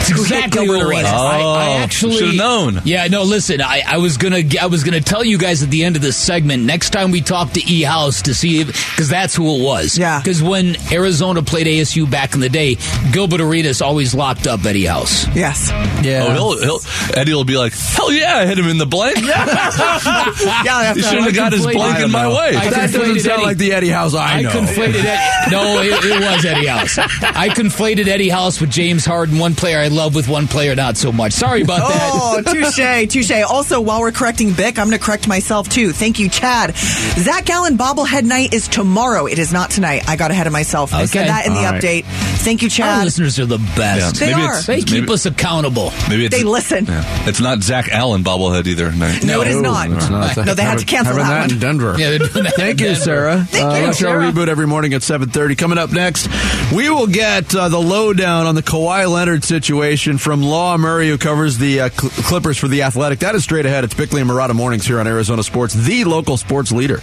That's 0.07 0.21
exactly 0.21 0.65
Gilbert 0.65 0.85
what 0.85 0.93
it 0.93 1.03
was. 1.03 1.03
Arenas. 1.05 1.11
I, 1.11 1.39
I 1.39 1.67
Oh, 1.67 1.77
actually 1.83 2.17
should've 2.17 2.35
known. 2.35 2.81
Yeah, 2.85 3.07
no. 3.07 3.23
Listen, 3.23 3.61
I, 3.61 3.81
I 3.87 3.97
was 3.97 4.17
gonna, 4.17 4.41
I 4.61 4.67
was 4.67 4.83
gonna 4.83 5.01
tell 5.01 5.23
you 5.23 5.37
guys 5.37 5.63
at 5.63 5.69
the 5.69 5.83
end 5.83 5.95
of 5.95 6.01
this 6.01 6.17
segment. 6.17 6.63
Next 6.63 6.89
time 6.91 7.11
we 7.11 7.21
talk 7.21 7.51
to 7.53 7.61
E 7.65 7.81
House 7.83 8.21
to 8.23 8.33
see 8.33 8.59
if, 8.61 8.67
because 8.67 9.09
that's 9.09 9.35
who 9.35 9.55
it 9.59 9.63
was. 9.63 9.97
Yeah. 9.97 10.19
Because 10.19 10.41
when 10.41 10.75
Arizona 10.91 11.41
played 11.43 11.67
ASU 11.67 12.09
back 12.09 12.33
in 12.33 12.39
the 12.39 12.49
day, 12.49 12.77
Gilbert 13.11 13.41
Arenas 13.41 13.81
always 13.81 14.13
locked 14.15 14.47
up 14.47 14.63
Eddie 14.65 14.85
House. 14.85 15.27
Yes. 15.35 15.69
Yeah. 16.03 16.25
Oh, 16.37 16.55
he'll, 16.57 16.79
he'll, 16.79 16.79
Eddie 17.19 17.33
will 17.33 17.43
be 17.43 17.57
like, 17.57 17.73
hell 17.73 18.11
yeah, 18.11 18.37
I 18.37 18.45
hit 18.45 18.57
him 18.57 18.67
in 18.67 18.77
the 18.77 18.85
blank. 18.85 19.17
Yeah, 19.27 20.93
He 20.93 21.01
shouldn't 21.01 21.23
have 21.25 21.35
got 21.35 21.53
his 21.53 21.65
conflated- 21.65 21.73
blank 21.73 21.99
in 22.05 22.11
my 22.11 22.27
way. 22.27 22.55
I 22.55 22.69
that 22.69 22.91
doesn't 22.91 23.19
sound 23.19 23.33
Eddie. 23.39 23.43
like 23.43 23.57
the 23.57 23.73
Eddie 23.73 23.89
House 23.89 24.13
I 24.13 24.37
I 24.37 24.41
know. 24.41 24.49
conflated 24.49 25.03
Eddie. 25.03 25.51
No, 25.51 25.79
it, 25.81 26.05
it 26.05 26.19
was 26.21 26.45
Eddie 26.45 26.67
House. 26.67 26.97
I 26.97 27.49
conflated 27.49 28.07
Eddie 28.07 28.29
House 28.29 28.59
with 28.61 28.69
James 28.71 29.05
Harden, 29.05 29.37
one 29.39 29.55
player 29.55 29.79
I 29.79 29.87
love 29.97 30.15
with 30.15 30.29
one 30.29 30.47
player 30.47 30.75
not 30.75 30.95
so 30.95 31.11
much. 31.11 31.33
Sorry 31.33 31.61
about 31.63 31.79
that. 31.89 32.09
Oh, 32.13 32.41
touche, 32.45 33.11
touche. 33.11 33.31
Also, 33.43 33.81
while 33.81 33.99
we're 33.99 34.11
correcting 34.11 34.53
Bick, 34.53 34.77
I'm 34.79 34.87
going 34.87 34.97
to 34.97 35.03
correct 35.03 35.27
myself 35.27 35.67
too. 35.67 35.91
Thank 35.91 36.19
you, 36.19 36.29
Chad. 36.29 36.75
Zach 36.77 37.45
Gallen 37.45 37.77
bobblehead 37.77 38.23
night 38.23 38.53
is 38.53 38.67
tomorrow. 38.67 39.25
It 39.25 39.39
is 39.39 39.51
not 39.51 39.71
tonight. 39.71 40.07
I 40.07 40.15
got 40.15 40.31
ahead 40.31 40.47
of 40.47 40.53
myself. 40.53 40.93
I 40.93 41.05
said 41.05 41.27
that 41.27 41.47
in 41.47 41.53
the 41.53 41.59
All 41.59 41.71
right. 41.71 41.81
update. 41.81 42.03
Thank 42.05 42.61
you, 42.61 42.67
Our 42.67 42.69
Chad. 42.69 43.05
listeners 43.05 43.39
are 43.39 43.45
the 43.47 43.57
best. 43.75 44.19
They 44.19 44.27
maybe 44.27 44.41
are. 44.41 44.57
It's, 44.57 44.65
They 44.67 44.81
keep 44.81 45.01
maybe, 45.01 45.13
us 45.13 45.25
accountable. 45.25 45.91
maybe 46.09 46.25
it's, 46.27 46.35
They 46.37 46.43
listen. 46.43 46.85
Yeah. 46.85 47.27
It's 47.27 47.41
not 47.41 47.61
Zach 47.63 47.89
Allen 47.89 48.23
bobblehead 48.23 48.67
either. 48.67 48.91
No, 48.91 49.07
No, 49.25 49.41
it 49.41 49.47
is 49.47 49.61
not. 49.61 49.89
It's 49.91 50.09
not. 50.09 50.37
No, 50.45 50.53
they 50.53 50.61
had 50.63 50.77
to 50.79 50.85
cancel 50.85 51.15
having 51.15 51.23
that 51.27 51.29
that, 51.29 51.41
one. 51.41 51.51
in 51.53 51.59
Denver. 51.59 51.95
Yeah, 51.97 52.17
doing 52.19 52.43
that 52.43 52.53
Thank 52.55 52.79
in 52.79 52.85
you, 52.87 52.91
Denver. 52.91 53.01
Sarah. 53.03 53.37
Thank 53.49 53.65
uh, 53.65 53.75
you, 53.75 53.85
Let's 53.87 53.97
show 53.97 54.07
Sarah. 54.07 54.31
reboot 54.31 54.47
every 54.47 54.67
morning 54.67 54.93
at 54.93 55.01
seven 55.03 55.29
thirty. 55.29 55.55
Coming 55.55 55.77
up 55.79 55.91
next, 55.91 56.29
we 56.73 56.89
will 56.89 57.07
get 57.07 57.55
uh, 57.55 57.69
the 57.69 57.79
lowdown 57.79 58.45
on 58.45 58.55
the 58.55 58.63
Kawhi 58.63 59.11
Leonard 59.11 59.43
situation 59.43 59.86
from 59.95 60.41
Law 60.43 60.77
Murray, 60.77 61.07
who 61.07 61.17
covers 61.17 61.57
the 61.57 61.79
uh, 61.79 61.89
Cl- 61.89 62.11
Clippers 62.11 62.57
for 62.57 62.67
the 62.67 62.81
Athletic. 62.83 63.19
That 63.19 63.35
is 63.35 63.43
straight 63.45 63.65
ahead. 63.65 63.85
It's 63.85 63.93
Bickley 63.93 64.19
and 64.19 64.29
Marotta 64.29 64.53
mornings 64.53 64.85
here 64.85 64.99
on 64.99 65.07
Arizona 65.07 65.41
Sports, 65.43 65.73
the 65.73 66.03
local 66.03 66.35
sports 66.35 66.73
leader. 66.73 66.99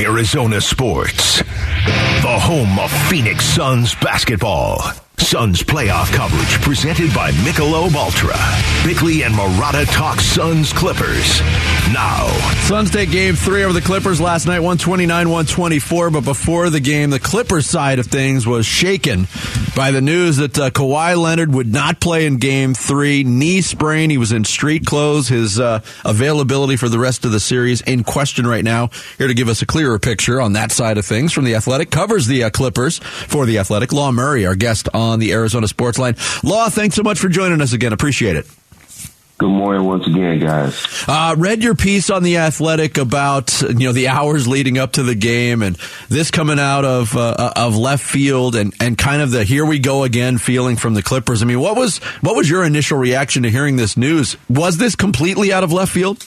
Arizona 0.00 0.60
Sports, 0.60 1.38
the 1.38 2.38
home 2.38 2.78
of 2.78 2.92
Phoenix 3.08 3.44
Suns 3.44 3.96
basketball. 3.96 4.80
Suns 5.18 5.60
playoff 5.62 6.12
coverage 6.12 6.62
presented 6.62 7.12
by 7.12 7.32
Michelob 7.32 7.94
Ultra. 7.96 8.36
Bickley 8.84 9.24
and 9.24 9.34
Marotta 9.34 9.90
talk 9.92 10.20
Suns 10.20 10.72
Clippers. 10.72 11.40
Now, 11.92 12.28
Suns 12.66 12.92
take 12.92 13.10
game 13.10 13.34
three 13.34 13.64
over 13.64 13.72
the 13.72 13.80
Clippers 13.80 14.20
last 14.20 14.46
night, 14.46 14.60
129 14.60 15.28
124. 15.28 16.10
But 16.10 16.24
before 16.24 16.70
the 16.70 16.78
game, 16.78 17.10
the 17.10 17.18
Clippers 17.18 17.66
side 17.66 17.98
of 17.98 18.06
things 18.06 18.46
was 18.46 18.66
shaken 18.66 19.26
by 19.76 19.90
the 19.90 20.00
news 20.00 20.38
that 20.38 20.58
uh, 20.58 20.70
Kawhi 20.70 21.20
Leonard 21.20 21.52
would 21.52 21.70
not 21.70 22.00
play 22.00 22.24
in 22.24 22.38
game 22.38 22.72
three. 22.72 23.22
Knee 23.22 23.60
sprain. 23.60 24.08
He 24.08 24.16
was 24.16 24.32
in 24.32 24.44
street 24.44 24.86
clothes. 24.86 25.28
His 25.28 25.60
uh, 25.60 25.80
availability 26.04 26.76
for 26.76 26.88
the 26.88 26.98
rest 26.98 27.26
of 27.26 27.30
the 27.30 27.38
series 27.38 27.82
in 27.82 28.02
question 28.02 28.46
right 28.46 28.64
now. 28.64 28.88
Here 29.18 29.28
to 29.28 29.34
give 29.34 29.48
us 29.48 29.60
a 29.60 29.66
clearer 29.66 29.98
picture 29.98 30.40
on 30.40 30.54
that 30.54 30.72
side 30.72 30.96
of 30.96 31.04
things 31.04 31.34
from 31.34 31.44
the 31.44 31.54
Athletic, 31.54 31.90
covers 31.90 32.26
the 32.26 32.44
uh, 32.44 32.50
Clippers 32.50 32.98
for 32.98 33.44
the 33.44 33.58
Athletic. 33.58 33.92
Law 33.92 34.10
Murray, 34.10 34.46
our 34.46 34.56
guest 34.56 34.88
on 34.94 35.18
the 35.18 35.32
Arizona 35.32 35.68
Sports 35.68 35.98
Line. 35.98 36.16
Law, 36.42 36.70
thanks 36.70 36.96
so 36.96 37.02
much 37.02 37.18
for 37.18 37.28
joining 37.28 37.60
us 37.60 37.74
again. 37.74 37.92
Appreciate 37.92 38.36
it. 38.36 38.46
Good 39.38 39.50
morning 39.50 39.84
once 39.84 40.06
again, 40.06 40.38
guys. 40.38 41.04
Uh, 41.06 41.34
read 41.36 41.62
your 41.62 41.74
piece 41.74 42.08
on 42.08 42.22
the 42.22 42.38
Athletic 42.38 42.96
about 42.96 43.60
you 43.60 43.74
know 43.74 43.92
the 43.92 44.08
hours 44.08 44.48
leading 44.48 44.78
up 44.78 44.92
to 44.92 45.02
the 45.02 45.14
game, 45.14 45.60
and 45.60 45.76
this 46.08 46.30
coming 46.30 46.58
out 46.58 46.86
of 46.86 47.14
uh, 47.14 47.52
of 47.54 47.76
left 47.76 48.02
field, 48.02 48.56
and, 48.56 48.72
and 48.80 48.96
kind 48.96 49.20
of 49.20 49.30
the 49.30 49.44
here 49.44 49.66
we 49.66 49.78
go 49.78 50.04
again 50.04 50.38
feeling 50.38 50.76
from 50.76 50.94
the 50.94 51.02
Clippers. 51.02 51.42
I 51.42 51.44
mean, 51.44 51.60
what 51.60 51.76
was 51.76 51.98
what 52.22 52.34
was 52.34 52.48
your 52.48 52.64
initial 52.64 52.96
reaction 52.96 53.42
to 53.42 53.50
hearing 53.50 53.76
this 53.76 53.98
news? 53.98 54.38
Was 54.48 54.78
this 54.78 54.96
completely 54.96 55.52
out 55.52 55.62
of 55.62 55.70
left 55.70 55.92
field? 55.92 56.24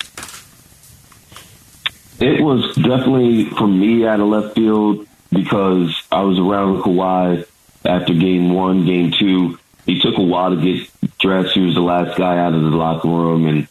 It 2.19 2.43
was 2.43 2.75
definitely 2.75 3.45
for 3.45 3.67
me 3.67 4.05
out 4.05 4.19
of 4.19 4.27
left 4.27 4.53
field 4.53 5.07
because 5.31 5.99
I 6.11 6.21
was 6.21 6.37
around 6.37 6.83
Kawhi 6.83 7.47
after 7.83 8.13
game 8.13 8.53
one, 8.53 8.85
game 8.85 9.11
two. 9.17 9.57
He 9.89 9.99
took 9.99 10.19
a 10.19 10.21
while 10.21 10.51
to 10.51 10.55
get 10.55 10.87
dressed. 11.17 11.55
He 11.55 11.61
was 11.61 11.73
the 11.73 11.81
last 11.81 12.15
guy 12.15 12.37
out 12.37 12.53
of 12.53 12.61
the 12.61 12.69
locker 12.69 13.07
room, 13.07 13.47
and 13.47 13.67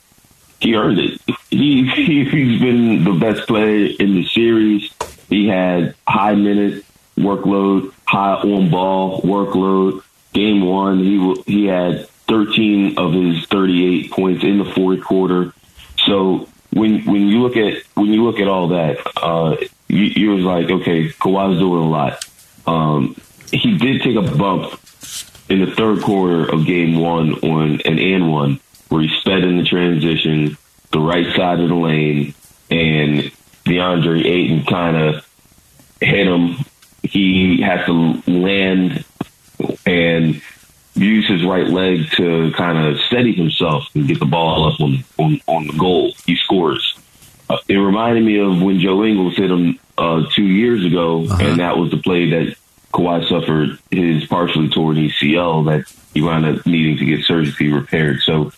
he 0.58 0.74
earned 0.74 0.98
it. 0.98 1.20
He, 1.48 1.86
he 1.94 2.24
he's 2.24 2.60
been 2.60 3.04
the 3.04 3.12
best 3.12 3.46
player 3.46 3.94
in 4.00 4.16
the 4.16 4.26
series. 4.26 4.92
He 5.28 5.46
had 5.46 5.94
high 6.08 6.34
minute 6.34 6.84
workload, 7.16 7.92
high 8.04 8.34
on 8.34 8.68
ball 8.68 9.22
workload. 9.22 10.02
Game 10.32 10.62
one, 10.62 10.98
he 11.04 11.42
he 11.46 11.66
had 11.66 12.08
13 12.26 12.98
of 12.98 13.12
his 13.12 13.46
38 13.46 14.10
points 14.10 14.42
in 14.42 14.58
the 14.58 14.64
fourth 14.64 15.04
quarter. 15.04 15.54
So 16.04 16.48
when 16.70 17.04
when 17.04 17.28
you 17.28 17.42
look 17.42 17.56
at 17.56 17.84
when 17.94 18.08
you 18.08 18.24
look 18.24 18.40
at 18.40 18.48
all 18.48 18.66
that, 18.70 18.98
uh, 19.16 19.56
you, 19.86 20.02
you 20.02 20.30
was 20.30 20.44
like, 20.44 20.68
okay, 20.68 21.10
Kawhi's 21.10 21.60
doing 21.60 21.84
a 21.84 21.88
lot. 21.88 22.24
Um, 22.66 23.14
he 23.52 23.78
did 23.78 24.02
take 24.02 24.16
a 24.16 24.36
bump 24.36 24.80
in 25.48 25.60
the 25.60 25.70
third 25.74 26.02
quarter 26.02 26.44
of 26.52 26.66
game 26.66 26.98
one 26.98 27.34
on 27.34 27.80
an 27.84 27.98
and 27.98 28.30
one 28.30 28.60
where 28.88 29.02
he 29.02 29.08
sped 29.20 29.44
in 29.44 29.58
the 29.58 29.64
transition, 29.64 30.56
the 30.92 31.00
right 31.00 31.34
side 31.34 31.60
of 31.60 31.68
the 31.68 31.74
lane, 31.74 32.34
and 32.70 33.30
DeAndre 33.64 34.24
Ayton 34.24 34.64
kind 34.64 34.96
of 34.96 35.28
hit 36.00 36.26
him. 36.26 36.56
He 37.02 37.60
has 37.62 37.86
to 37.86 38.22
land 38.26 39.04
and 39.86 40.42
use 40.94 41.28
his 41.28 41.44
right 41.44 41.68
leg 41.68 42.10
to 42.16 42.52
kind 42.52 42.78
of 42.78 43.00
steady 43.02 43.32
himself 43.34 43.84
and 43.94 44.08
get 44.08 44.18
the 44.18 44.26
ball 44.26 44.72
up 44.72 44.80
on 44.80 45.04
on, 45.18 45.40
on 45.46 45.66
the 45.66 45.74
goal. 45.74 46.12
He 46.26 46.36
scores. 46.36 46.98
Uh, 47.48 47.58
it 47.68 47.76
reminded 47.76 48.24
me 48.24 48.38
of 48.38 48.60
when 48.60 48.78
Joe 48.78 49.04
Ingles 49.04 49.36
hit 49.36 49.50
him 49.50 49.78
uh, 49.96 50.24
two 50.34 50.44
years 50.44 50.84
ago, 50.84 51.24
uh-huh. 51.24 51.42
and 51.42 51.60
that 51.60 51.78
was 51.78 51.90
the 51.90 51.96
play 51.98 52.30
that 52.30 52.56
Kawhi 52.98 53.28
suffered 53.28 53.78
his 53.92 54.26
partially 54.26 54.68
torn 54.68 54.96
ACL 54.96 55.64
that 55.66 55.92
he 56.12 56.20
wound 56.20 56.44
up 56.44 56.66
needing 56.66 56.96
to 56.96 57.04
get 57.04 57.24
surgically 57.24 57.72
repaired. 57.72 58.20
So 58.22 58.52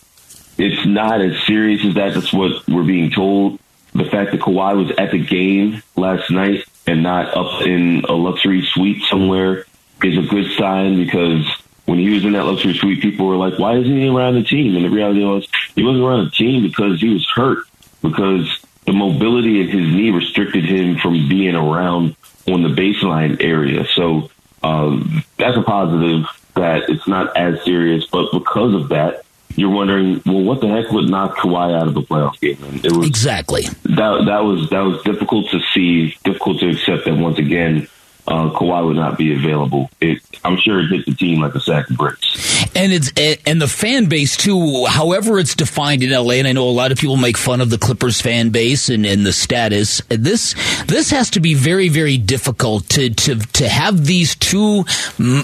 it's 0.57 0.85
not 0.85 1.21
as 1.21 1.39
serious 1.45 1.85
as 1.85 1.93
that. 1.93 2.15
That's 2.15 2.33
what 2.33 2.67
we're 2.67 2.83
being 2.83 3.11
told. 3.11 3.59
The 3.93 4.05
fact 4.05 4.31
that 4.31 4.41
Kawhi 4.41 4.77
was 4.77 4.91
at 4.97 5.11
the 5.11 5.23
game 5.23 5.83
last 5.95 6.31
night 6.31 6.65
and 6.87 7.03
not 7.03 7.37
up 7.37 7.61
in 7.61 8.03
a 8.09 8.13
luxury 8.13 8.65
suite 8.73 9.03
somewhere 9.03 9.65
is 10.03 10.17
a 10.17 10.27
good 10.27 10.51
sign 10.57 10.95
because 10.95 11.45
when 11.85 11.99
he 11.99 12.09
was 12.09 12.25
in 12.25 12.33
that 12.33 12.45
luxury 12.45 12.73
suite, 12.73 13.01
people 13.01 13.27
were 13.27 13.35
like, 13.35 13.59
why 13.59 13.75
isn't 13.75 13.95
he 13.95 14.07
around 14.07 14.35
the 14.35 14.43
team? 14.43 14.75
And 14.75 14.85
the 14.85 14.89
reality 14.89 15.23
was 15.23 15.47
he 15.75 15.83
wasn't 15.83 16.03
around 16.03 16.25
the 16.25 16.31
team 16.31 16.63
because 16.63 16.99
he 16.99 17.09
was 17.09 17.27
hurt, 17.35 17.59
because 18.01 18.60
the 18.91 18.97
mobility 18.97 19.61
of 19.61 19.69
his 19.69 19.87
knee 19.87 20.11
restricted 20.11 20.65
him 20.65 20.97
from 20.97 21.29
being 21.29 21.55
around 21.55 22.13
on 22.45 22.61
the 22.61 22.67
baseline 22.67 23.41
area. 23.41 23.87
So 23.95 24.29
um, 24.63 25.23
that's 25.37 25.55
a 25.55 25.61
positive 25.61 26.25
that 26.55 26.89
it's 26.89 27.07
not 27.07 27.37
as 27.37 27.63
serious. 27.63 28.05
But 28.07 28.33
because 28.33 28.73
of 28.73 28.89
that, 28.89 29.23
you're 29.55 29.69
wondering, 29.69 30.21
well, 30.25 30.43
what 30.43 30.59
the 30.59 30.67
heck 30.67 30.91
would 30.91 31.09
knock 31.09 31.37
Kawhi 31.37 31.73
out 31.73 31.87
of 31.87 31.93
the 31.93 32.01
playoff 32.01 32.37
game? 32.41 32.61
And 32.65 32.85
it 32.85 32.91
was 32.91 33.07
exactly 33.07 33.61
that. 33.83 34.25
That 34.25 34.43
was 34.43 34.69
that 34.71 34.81
was 34.81 35.01
difficult 35.03 35.49
to 35.51 35.61
see, 35.73 36.13
difficult 36.25 36.59
to 36.59 36.69
accept 36.71 37.05
that 37.05 37.15
once 37.15 37.39
again 37.39 37.87
uh, 38.31 38.49
Kawhi 38.49 38.85
would 38.87 38.95
not 38.95 39.17
be 39.17 39.33
available. 39.33 39.89
It, 39.99 40.21
I'm 40.45 40.55
sure 40.57 40.79
it 40.79 40.87
hit 40.87 41.05
the 41.05 41.13
team 41.13 41.41
like 41.41 41.53
a 41.53 41.59
sack 41.59 41.89
of 41.89 41.97
bricks. 41.97 42.65
And 42.73 42.93
it's 42.93 43.11
and 43.45 43.61
the 43.61 43.67
fan 43.67 44.05
base 44.05 44.37
too. 44.37 44.85
However, 44.85 45.37
it's 45.37 45.53
defined 45.53 46.01
in 46.01 46.11
LA, 46.11 46.35
and 46.35 46.47
I 46.47 46.53
know 46.53 46.69
a 46.69 46.71
lot 46.71 46.93
of 46.93 46.97
people 46.97 47.17
make 47.17 47.35
fun 47.35 47.59
of 47.59 47.69
the 47.69 47.77
Clippers 47.77 48.21
fan 48.21 48.49
base 48.49 48.87
and, 48.87 49.05
and 49.05 49.25
the 49.25 49.33
status. 49.33 50.01
This 50.07 50.55
this 50.85 51.11
has 51.11 51.29
to 51.31 51.41
be 51.41 51.55
very 51.55 51.89
very 51.89 52.17
difficult 52.17 52.87
to 52.89 53.09
to 53.09 53.35
to 53.35 53.67
have 53.67 54.05
these 54.05 54.35
two 54.35 54.85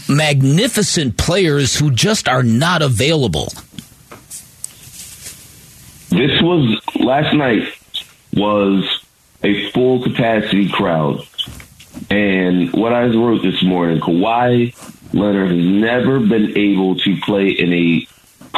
magnificent 0.07 1.17
players 1.17 1.77
who 1.77 1.91
just 1.91 2.29
are 2.29 2.43
not 2.43 2.81
available. 2.81 3.51
This 6.09 6.41
was 6.41 6.79
last 6.95 7.35
night 7.35 7.67
was 8.33 9.03
a 9.43 9.69
full 9.71 10.01
capacity 10.03 10.69
crowd 10.69 11.27
and 12.09 12.71
what 12.73 12.93
I 12.93 13.05
wrote 13.05 13.41
this 13.41 13.61
morning, 13.63 13.99
Kawhi 13.99 14.73
Leonard 15.13 15.51
has 15.51 15.65
never 15.65 16.19
been 16.19 16.57
able 16.57 16.95
to 16.95 17.17
play 17.21 17.49
in 17.49 17.73
a 17.73 18.07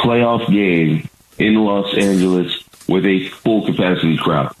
playoff 0.00 0.50
game 0.50 1.08
in 1.38 1.54
Los 1.54 1.94
Angeles 1.94 2.62
with 2.88 3.06
a 3.06 3.28
full 3.28 3.66
capacity 3.66 4.16
crowd. 4.16 4.54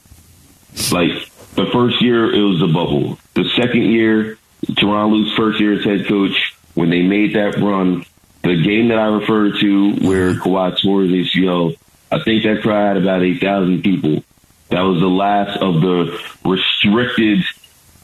Like 0.90 1.12
the 1.54 1.66
first 1.72 2.00
year, 2.02 2.32
it 2.32 2.42
was 2.42 2.62
a 2.62 2.66
bubble. 2.66 3.18
The 3.34 3.48
second 3.56 3.82
year, 3.82 4.38
Tyronn 4.66 5.10
Lue's 5.10 5.34
first 5.34 5.60
year 5.60 5.74
as 5.74 5.84
head 5.84 6.06
coach, 6.06 6.56
when 6.74 6.90
they 6.90 7.02
made 7.02 7.34
that 7.34 7.58
run, 7.58 8.04
the 8.42 8.62
game 8.62 8.88
that 8.88 8.98
I 8.98 9.06
referred 9.06 9.60
to 9.60 9.92
where 10.06 10.34
Kawhi 10.34 10.80
tore 10.80 11.02
his 11.02 11.12
ACL, 11.12 11.76
I 12.10 12.22
think 12.22 12.44
that 12.44 12.62
crowd 12.62 12.94
had 12.94 13.02
about 13.02 13.22
8,000 13.22 13.82
people. 13.82 14.24
That 14.70 14.82
was 14.82 15.00
the 15.00 15.08
last 15.08 15.58
of 15.58 15.80
the 15.80 16.18
restricted 16.44 17.44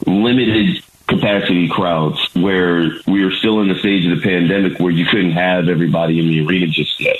limited 0.05 0.83
capacity 1.07 1.69
crowds 1.69 2.19
where 2.33 2.89
we 3.07 3.23
are 3.23 3.31
still 3.31 3.61
in 3.61 3.69
the 3.69 3.79
stage 3.79 4.05
of 4.05 4.17
the 4.17 4.23
pandemic 4.23 4.79
where 4.79 4.91
you 4.91 5.05
couldn't 5.05 5.31
have 5.31 5.69
everybody 5.69 6.19
in 6.19 6.27
the 6.27 6.45
arena 6.45 6.67
just 6.67 6.99
yet. 6.99 7.17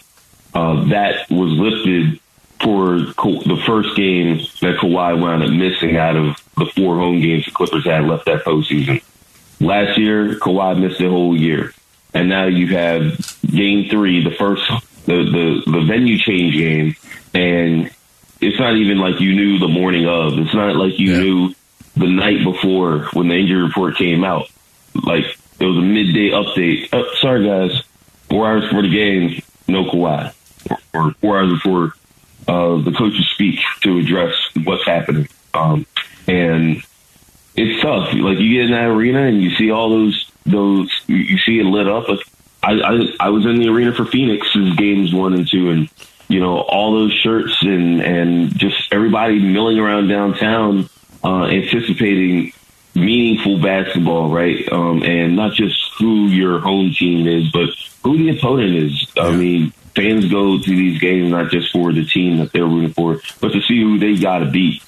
Uh, 0.53 0.83
that 0.85 1.29
was 1.29 1.51
lifted 1.51 2.19
for 2.61 2.97
the 2.97 3.61
first 3.65 3.95
game 3.95 4.37
that 4.61 4.77
Kawhi 4.77 5.19
wound 5.19 5.43
up 5.43 5.51
missing 5.51 5.97
out 5.97 6.15
of 6.15 6.35
the 6.57 6.65
four 6.75 6.97
home 6.97 7.21
games 7.21 7.45
the 7.45 7.51
Clippers 7.51 7.85
had 7.85 8.05
left 8.05 8.25
that 8.25 8.43
postseason. 8.43 9.01
Last 9.59 9.97
year, 9.97 10.35
Kawhi 10.39 10.79
missed 10.79 10.99
the 10.99 11.09
whole 11.09 11.37
year. 11.37 11.73
And 12.13 12.29
now 12.29 12.45
you 12.45 12.67
have 12.75 13.37
game 13.45 13.89
three, 13.89 14.23
the 14.23 14.31
first, 14.31 14.63
the, 15.05 15.23
the, 15.23 15.71
the 15.71 15.81
venue 15.85 16.17
change 16.17 16.55
game. 16.55 16.95
And 17.33 17.91
it's 18.41 18.59
not 18.59 18.75
even 18.75 18.97
like 18.97 19.19
you 19.19 19.35
knew 19.35 19.59
the 19.59 19.67
morning 19.67 20.07
of. 20.07 20.37
It's 20.39 20.53
not 20.53 20.75
like 20.75 20.97
you 20.97 21.11
yeah. 21.11 21.19
knew 21.19 21.55
the 21.99 22.07
night 22.07 22.43
before 22.43 23.09
when 23.13 23.27
the 23.27 23.35
injury 23.35 23.61
report 23.61 23.95
came 23.95 24.23
out. 24.23 24.47
Like 24.95 25.25
it 25.59 25.65
was 25.65 25.77
a 25.77 25.81
midday 25.81 26.29
update. 26.31 26.89
Oh, 26.93 27.09
sorry 27.19 27.45
guys, 27.45 27.83
four 28.29 28.47
hours 28.47 28.63
before 28.63 28.83
the 28.83 28.89
game, 28.89 29.41
no 29.67 29.85
Kawhi, 29.85 30.33
or, 30.93 31.11
four 31.13 31.39
hours 31.39 31.53
before 31.53 31.93
uh, 32.47 32.81
the 32.81 32.93
coaches 32.97 33.27
speak 33.33 33.59
to 33.81 33.97
address 33.99 34.33
what's 34.63 34.85
happening. 34.85 35.27
Um, 35.53 35.85
and 36.27 36.83
it's 37.55 37.81
tough. 37.81 38.13
Like 38.13 38.39
you 38.39 38.53
get 38.53 38.65
in 38.65 38.71
that 38.71 38.87
arena 38.87 39.23
and 39.23 39.41
you 39.41 39.51
see 39.55 39.71
all 39.71 39.89
those 39.89 40.31
those 40.45 40.91
you 41.07 41.37
see 41.39 41.59
it 41.59 41.65
lit 41.65 41.87
up. 41.87 42.07
Like 42.07 42.19
I 42.63 42.73
I, 42.73 43.15
I 43.19 43.29
was 43.29 43.45
in 43.45 43.59
the 43.59 43.69
arena 43.69 43.93
for 43.93 44.05
Phoenix's 44.05 44.75
games 44.75 45.13
one 45.13 45.33
and 45.33 45.49
two, 45.49 45.69
and 45.71 45.89
you 46.27 46.39
know 46.39 46.59
all 46.59 46.93
those 46.93 47.13
shirts 47.13 47.61
and 47.61 48.01
and 48.01 48.57
just 48.57 48.93
everybody 48.93 49.39
milling 49.39 49.79
around 49.79 50.07
downtown 50.07 50.89
uh, 51.27 51.45
anticipating 51.47 52.53
meaningful 52.95 53.59
basketball, 53.59 54.29
right? 54.29 54.67
Um, 54.71 55.03
and 55.03 55.35
not 55.35 55.53
just 55.53 55.77
who 55.99 56.27
your 56.27 56.59
home 56.59 56.93
team 56.93 57.27
is, 57.27 57.51
but 57.51 57.69
who 58.03 58.17
the 58.17 58.37
opponent 58.37 58.75
is. 58.75 59.07
I 59.17 59.31
mean, 59.31 59.71
fans 59.93 60.31
go 60.31 60.57
to 60.57 60.69
these 60.69 60.99
games 61.01 61.29
not 61.29 61.51
just 61.51 61.73
for 61.73 61.91
the 61.91 62.05
team 62.05 62.37
that 62.37 62.53
they're 62.53 62.65
rooting 62.65 62.93
for, 62.93 63.19
but 63.41 63.51
to 63.51 63.61
see 63.61 63.81
who 63.81 63.99
they 63.99 64.15
got 64.15 64.39
to 64.39 64.45
beat. 64.45 64.81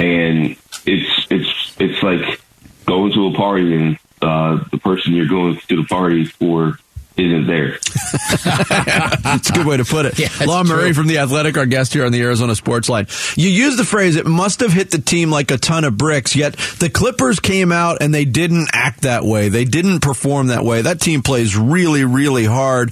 And 0.00 0.56
it's 0.84 1.26
it's 1.30 1.76
it's 1.78 2.02
like 2.02 2.40
going 2.86 3.12
to 3.12 3.28
a 3.28 3.34
party 3.34 3.74
and 3.74 3.98
uh, 4.20 4.64
the 4.72 4.78
person 4.78 5.14
you're 5.14 5.28
going 5.28 5.58
to 5.68 5.76
the 5.76 5.84
party 5.84 6.24
for 6.24 6.78
isn't 7.16 7.46
there. 7.46 7.78
That's 8.44 9.50
a 9.50 9.52
good 9.52 9.66
way 9.66 9.76
to 9.76 9.84
put 9.84 10.06
it. 10.06 10.14
Yeah, 10.24 10.28
Law 10.46 10.62
Murray 10.62 10.92
from 10.92 11.06
The 11.08 11.18
Athletic, 11.18 11.58
our 11.58 11.66
guest 11.66 11.92
here 11.92 12.06
on 12.06 12.12
the 12.12 12.22
Arizona 12.22 12.54
Sports 12.54 12.88
Line. 12.88 13.08
You 13.34 13.48
used 13.48 13.78
the 13.78 13.84
phrase, 13.84 14.16
it 14.16 14.26
must 14.26 14.60
have 14.60 14.72
hit 14.72 14.90
the 14.90 14.98
team 14.98 15.30
like 15.30 15.50
a 15.50 15.58
ton 15.58 15.84
of 15.84 15.98
bricks, 15.98 16.34
yet 16.34 16.56
the 16.78 16.88
Clippers 16.88 17.40
came 17.40 17.72
out 17.72 17.98
and 18.00 18.14
they 18.14 18.24
didn't 18.24 18.68
act 18.72 19.02
that 19.02 19.24
way. 19.24 19.48
They 19.48 19.64
didn't 19.64 20.00
perform 20.00 20.46
that 20.46 20.64
way. 20.64 20.82
That 20.82 21.00
team 21.00 21.22
plays 21.22 21.56
really, 21.56 22.04
really 22.04 22.44
hard. 22.44 22.90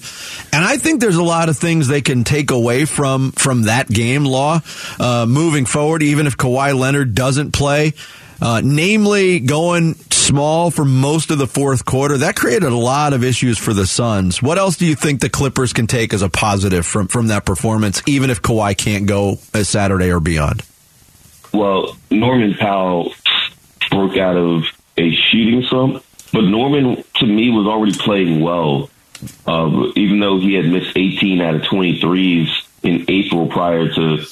And 0.53 0.65
I 0.65 0.77
think 0.77 1.01
there's 1.01 1.17
a 1.17 1.23
lot 1.23 1.49
of 1.49 1.57
things 1.57 1.89
they 1.89 2.03
can 2.03 2.25
take 2.25 2.51
away 2.51 2.85
from, 2.85 3.33
from 3.33 3.63
that 3.63 3.89
game, 3.89 4.25
Law, 4.25 4.61
uh, 4.99 5.25
moving 5.27 5.65
forward, 5.65 6.03
even 6.03 6.27
if 6.27 6.37
Kawhi 6.37 6.79
Leonard 6.79 7.15
doesn't 7.15 7.53
play. 7.53 7.95
Uh, 8.41 8.61
namely, 8.65 9.39
going 9.39 9.95
small 10.33 10.71
for 10.71 10.87
most 10.87 11.31
of 11.31 11.37
the 11.37 11.47
fourth 11.47 11.85
quarter. 11.85 12.17
That 12.17 12.37
created 12.37 12.73
a 12.73 12.75
lot 12.75 13.13
of 13.13 13.23
issues 13.23 13.59
for 13.59 13.75
the 13.75 13.87
Suns. 13.87 14.41
What 14.41 14.57
else 14.57 14.79
do 14.79 14.87
you 14.87 14.95
think 14.95 15.21
the 15.21 15.29
Clippers 15.29 15.75
can 15.75 15.87
take 15.87 16.15
as 16.15 16.23
a 16.23 16.31
positive 16.31 16.87
from, 16.87 17.09
from 17.09 17.27
that 17.27 17.45
performance, 17.45 18.03
even 18.07 18.31
if 18.31 18.41
Kawhi 18.41 18.75
can't 18.75 19.07
go 19.07 19.37
as 19.53 19.69
Saturday 19.69 20.11
or 20.11 20.21
beyond? 20.21 20.63
Well, 21.53 21.99
Norman 22.11 22.55
Powell 22.55 23.13
broke 23.91 24.17
out 24.17 24.39
of 24.39 24.65
a 24.97 25.15
shooting 25.15 25.65
slump, 25.69 26.03
but 26.33 26.45
Norman, 26.45 27.05
to 27.17 27.27
me, 27.27 27.51
was 27.51 27.67
already 27.67 27.93
playing 27.93 28.41
well. 28.41 28.89
Uh, 29.47 29.93
even 29.97 30.19
though 30.19 30.41
he 30.41 30.55
had 30.55 30.65
missed 30.65 30.97
18 30.97 31.43
out 31.43 31.57
of 31.57 31.61
23s 31.61 32.49
in 32.83 33.05
April 33.07 33.49
prior 33.49 33.87
to 33.87 34.23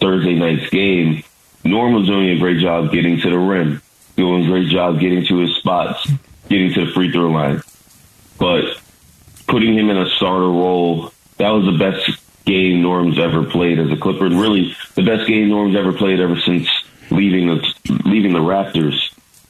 Thursday 0.00 0.36
night's 0.36 0.70
game, 0.70 1.24
Norm 1.64 1.94
was 1.94 2.06
doing 2.06 2.30
a 2.30 2.38
great 2.38 2.60
job 2.60 2.92
getting 2.92 3.20
to 3.20 3.30
the 3.30 3.36
rim, 3.36 3.82
doing 4.20 4.44
a 4.44 4.46
great 4.46 4.68
job 4.68 5.00
getting 5.00 5.24
to 5.24 5.38
his 5.38 5.56
spots, 5.56 6.06
getting 6.48 6.72
to 6.74 6.84
the 6.84 6.92
free 6.92 7.10
throw 7.10 7.30
line. 7.30 7.62
But 8.38 8.64
putting 9.48 9.76
him 9.76 9.88
in 9.88 9.96
a 9.96 10.08
starter 10.10 10.46
role, 10.46 11.12
that 11.38 11.48
was 11.48 11.64
the 11.64 11.78
best 11.78 12.20
game 12.44 12.82
Norm's 12.82 13.18
ever 13.18 13.44
played 13.44 13.78
as 13.78 13.90
a 13.90 13.96
Clipper, 13.96 14.26
and 14.26 14.38
really 14.38 14.76
the 14.94 15.02
best 15.02 15.26
game 15.26 15.48
Norm's 15.48 15.74
ever 15.74 15.92
played 15.92 16.20
ever 16.20 16.38
since 16.38 16.68
leaving 17.10 17.46
the 17.46 17.74
leaving 18.04 18.34
the 18.34 18.40
Raptors. 18.40 18.98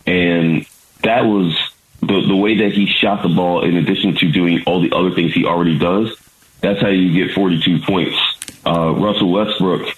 And 0.07 0.67
that 1.03 1.23
was 1.23 1.57
the 2.01 2.27
the 2.29 2.37
way 2.37 2.59
that 2.59 2.73
he 2.73 2.87
shot 2.87 3.23
the 3.25 3.29
ball. 3.29 3.65
In 3.65 3.77
addition 3.77 4.15
to 4.17 4.31
doing 4.31 4.63
all 4.67 4.81
the 4.81 4.93
other 4.95 5.11
things 5.11 5.33
he 5.33 5.45
already 5.45 5.79
does, 5.79 6.17
that's 6.61 6.81
how 6.81 6.89
you 6.89 7.13
get 7.13 7.35
42 7.35 7.81
points. 7.81 8.17
Uh, 8.65 8.93
Russell 8.93 9.33
Westbrook 9.33 9.97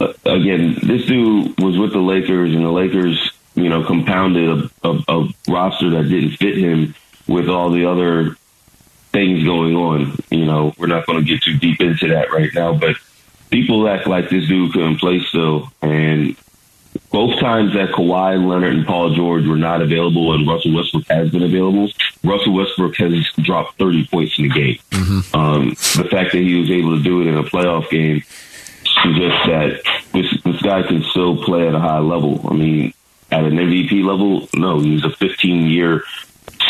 uh, 0.00 0.14
again, 0.24 0.78
this 0.82 1.04
dude 1.04 1.60
was 1.60 1.76
with 1.76 1.92
the 1.92 1.98
Lakers, 1.98 2.54
and 2.54 2.64
the 2.64 2.70
Lakers, 2.70 3.30
you 3.62 3.68
know, 3.68 3.84
compounded 3.84 4.70
a, 4.82 4.88
a, 4.88 5.02
a 5.08 5.28
roster 5.48 5.90
that 5.90 6.08
didn't 6.08 6.36
fit 6.36 6.56
him 6.56 6.94
with 7.26 7.48
all 7.48 7.70
the 7.70 7.86
other 7.86 8.36
things 9.12 9.44
going 9.44 9.76
on. 9.76 10.16
You 10.30 10.46
know, 10.46 10.72
we're 10.78 10.86
not 10.86 11.06
going 11.06 11.24
to 11.24 11.24
get 11.24 11.42
too 11.42 11.58
deep 11.58 11.80
into 11.80 12.08
that 12.08 12.32
right 12.32 12.50
now, 12.54 12.74
but 12.74 12.96
people 13.50 13.88
act 13.88 14.06
like 14.06 14.30
this 14.30 14.46
dude 14.48 14.72
couldn't 14.72 14.98
play 14.98 15.20
still, 15.20 15.72
and 15.82 16.36
both 17.10 17.38
times 17.38 17.74
that 17.74 17.90
Kawhi 17.90 18.44
Leonard 18.44 18.74
and 18.74 18.86
Paul 18.86 19.14
George 19.14 19.46
were 19.46 19.56
not 19.56 19.82
available 19.82 20.32
and 20.32 20.46
Russell 20.46 20.74
Westbrook 20.74 21.06
has 21.08 21.30
been 21.30 21.42
available, 21.42 21.88
Russell 22.24 22.54
Westbrook 22.54 22.96
has 22.96 23.26
dropped 23.38 23.78
30 23.78 24.06
points 24.06 24.38
in 24.38 24.48
the 24.48 24.54
game. 24.54 24.78
Mm-hmm. 24.90 25.36
Um, 25.36 25.68
the 25.70 26.08
fact 26.10 26.32
that 26.32 26.42
he 26.42 26.60
was 26.60 26.70
able 26.70 26.96
to 26.96 27.02
do 27.02 27.20
it 27.20 27.26
in 27.26 27.36
a 27.36 27.44
playoff 27.44 27.88
game 27.90 28.22
suggests 29.02 29.46
that 29.46 29.80
this 30.12 30.42
this 30.42 30.62
guy 30.62 30.82
can 30.82 31.02
still 31.04 31.42
play 31.42 31.68
at 31.68 31.74
a 31.74 31.78
high 31.78 31.98
level. 31.98 32.46
I 32.48 32.54
mean, 32.54 32.92
at 33.30 33.44
an 33.44 33.56
MVP 33.56 34.04
level, 34.04 34.48
no, 34.54 34.80
he's 34.80 35.04
a 35.04 35.10
15 35.10 35.66
year, 35.66 36.02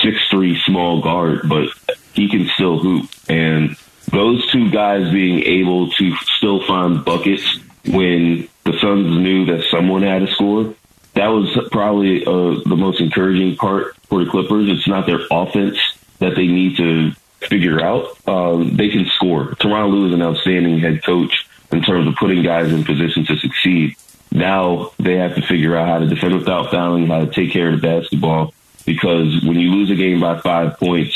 six 0.02 0.16
three 0.30 0.60
small 0.62 1.00
guard, 1.00 1.48
but 1.48 1.68
he 2.14 2.28
can 2.28 2.48
still 2.54 2.78
hoop. 2.78 3.10
And 3.28 3.76
those 4.10 4.50
two 4.50 4.70
guys 4.70 5.10
being 5.12 5.42
able 5.44 5.90
to 5.92 6.16
still 6.36 6.66
find 6.66 7.04
buckets 7.04 7.58
when 7.86 8.48
the 8.64 8.78
Suns 8.78 9.18
knew 9.18 9.46
that 9.46 9.64
someone 9.70 10.02
had 10.02 10.26
to 10.26 10.32
score, 10.34 10.74
that 11.14 11.28
was 11.28 11.68
probably 11.72 12.24
uh, 12.24 12.60
the 12.66 12.76
most 12.76 13.00
encouraging 13.00 13.56
part 13.56 13.96
for 14.08 14.24
the 14.24 14.30
Clippers. 14.30 14.68
It's 14.68 14.86
not 14.86 15.06
their 15.06 15.20
offense 15.30 15.78
that 16.18 16.36
they 16.36 16.46
need 16.46 16.76
to 16.76 17.12
figure 17.48 17.80
out. 17.80 18.16
Um, 18.28 18.76
they 18.76 18.90
can 18.90 19.06
score. 19.16 19.46
Tyronn 19.54 19.90
Lue 19.90 20.08
is 20.08 20.14
an 20.14 20.22
outstanding 20.22 20.78
head 20.78 21.02
coach 21.02 21.46
in 21.72 21.82
terms 21.82 22.06
of 22.06 22.14
putting 22.16 22.42
guys 22.42 22.72
in 22.72 22.84
position 22.84 23.24
to 23.26 23.36
succeed. 23.38 23.96
Now 24.32 24.92
they 24.98 25.16
have 25.16 25.34
to 25.34 25.42
figure 25.42 25.76
out 25.76 25.88
how 25.88 25.98
to 25.98 26.06
defend 26.06 26.34
without 26.34 26.70
fouling, 26.70 27.08
how 27.08 27.20
to 27.20 27.26
take 27.26 27.52
care 27.52 27.72
of 27.72 27.80
the 27.80 27.86
basketball. 27.86 28.54
Because 28.86 29.44
when 29.44 29.58
you 29.58 29.72
lose 29.72 29.90
a 29.90 29.94
game 29.94 30.20
by 30.20 30.40
five 30.40 30.78
points, 30.78 31.14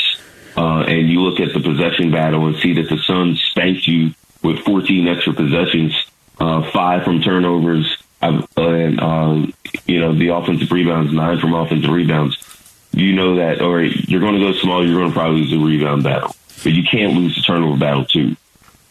uh, 0.56 0.84
and 0.86 1.08
you 1.10 1.20
look 1.20 1.40
at 1.40 1.52
the 1.52 1.60
possession 1.60 2.10
battle 2.10 2.46
and 2.46 2.56
see 2.56 2.74
that 2.74 2.88
the 2.88 2.98
Suns 2.98 3.40
spanked 3.50 3.86
you 3.86 4.14
with 4.42 4.60
14 4.60 5.08
extra 5.08 5.32
possessions, 5.32 5.94
uh, 6.38 6.70
five 6.70 7.04
from 7.04 7.22
turnovers, 7.22 7.96
and 8.20 9.00
um, 9.00 9.52
you 9.86 10.00
know 10.00 10.14
the 10.14 10.28
offensive 10.28 10.70
rebounds, 10.70 11.12
nine 11.12 11.38
from 11.38 11.54
offensive 11.54 11.90
rebounds. 11.90 12.38
You 12.92 13.12
know 13.12 13.36
that, 13.36 13.60
right, 13.60 13.92
you're 14.08 14.20
going 14.20 14.34
to 14.34 14.40
go 14.40 14.52
small. 14.52 14.86
You're 14.86 14.98
going 14.98 15.10
to 15.10 15.14
probably 15.14 15.40
lose 15.40 15.50
the 15.50 15.58
rebound 15.58 16.04
battle, 16.04 16.34
but 16.62 16.72
you 16.72 16.84
can't 16.84 17.14
lose 17.14 17.34
the 17.34 17.42
turnover 17.42 17.76
battle 17.76 18.04
too. 18.04 18.36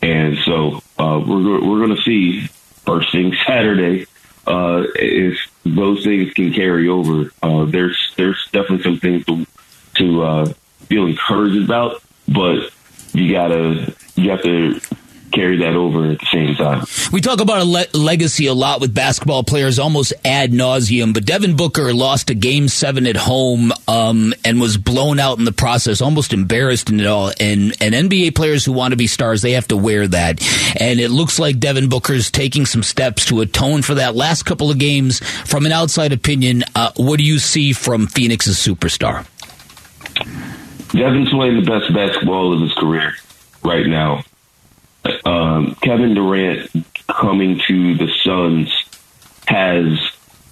And 0.02 0.38
so 0.40 0.82
uh, 1.00 1.24
we're 1.26 1.62
we're 1.62 1.86
going 1.86 1.96
to 1.96 2.02
see 2.02 2.48
first 2.86 3.12
thing 3.12 3.34
Saturday 3.48 4.06
uh, 4.48 4.84
if 4.96 5.38
those 5.66 6.04
things 6.04 6.34
can 6.34 6.54
carry 6.54 6.88
over. 6.88 7.32
Uh, 7.42 7.66
there's 7.66 8.14
there's 8.18 8.48
definitely 8.52 8.84
some 8.84 9.00
things 9.00 9.26
to 9.26 9.46
to 9.96 10.24
uh, 10.24 10.46
feel 10.88 11.06
encouraged 11.06 11.64
about, 11.64 12.02
but 12.28 12.70
you 13.14 13.32
gotta 13.32 13.94
you 14.16 14.30
have 14.30 14.42
to 14.44 14.80
carry 15.34 15.58
that 15.58 15.76
over 15.76 16.12
at 16.12 16.20
the 16.20 16.26
same 16.28 16.56
time. 16.56 16.86
We 17.12 17.20
talk 17.20 17.42
about 17.42 17.60
a 17.60 17.66
le- 17.66 17.86
legacy 17.94 18.46
a 18.46 18.54
lot 18.54 18.80
with 18.80 18.94
basketball 18.94 19.44
players, 19.44 19.80
almost 19.80 20.14
ad 20.24 20.52
nauseum. 20.52 21.14
But 21.14 21.26
Devin 21.26 21.56
Booker 21.56 21.94
lost 21.94 22.30
a 22.30 22.36
game 22.36 22.68
seven 22.68 23.08
at 23.08 23.16
home 23.16 23.74
um, 23.88 24.34
and 24.46 24.62
was 24.62 24.78
blown 24.78 25.20
out 25.20 25.40
in 25.40 25.46
the 25.46 25.52
process, 25.52 26.02
almost 26.02 26.34
embarrassed 26.34 26.90
in 26.90 27.00
it 27.00 27.08
all. 27.08 27.32
And 27.40 27.74
and 27.82 27.94
NBA 27.94 28.36
players 28.36 28.64
who 28.64 28.72
want 28.72 28.92
to 28.92 28.98
be 28.98 29.08
stars, 29.08 29.42
they 29.42 29.54
have 29.54 29.68
to 29.70 29.78
wear 29.78 30.08
that. 30.08 30.42
And 30.80 31.00
it 31.00 31.10
looks 31.10 31.40
like 31.40 31.60
Devin 31.60 31.90
Booker's 31.90 32.32
taking 32.32 32.66
some 32.66 32.84
steps 32.84 33.26
to 33.26 33.42
atone 33.42 33.82
for 33.82 33.96
that. 33.96 34.16
Last 34.16 34.44
couple 34.44 34.70
of 34.70 34.78
games, 34.78 35.20
from 35.46 35.66
an 35.66 35.72
outside 35.72 36.14
opinion, 36.14 36.64
uh, 36.76 36.92
what 36.96 37.18
do 37.18 37.24
you 37.24 37.40
see 37.40 37.74
from 37.74 38.08
Phoenix's 38.08 38.58
superstar? 38.58 39.26
Devin's 40.92 41.30
playing 41.30 41.64
the 41.64 41.66
best 41.66 41.92
basketball 41.92 42.54
of 42.54 42.62
his 42.62 42.74
career 42.74 43.16
right 43.64 43.88
now 43.88 44.24
um, 45.26 45.76
Kevin 45.76 46.14
Durant 46.14 46.70
coming 47.08 47.62
to 47.68 47.96
the 47.96 48.12
Suns 48.24 48.72
has 49.48 50.00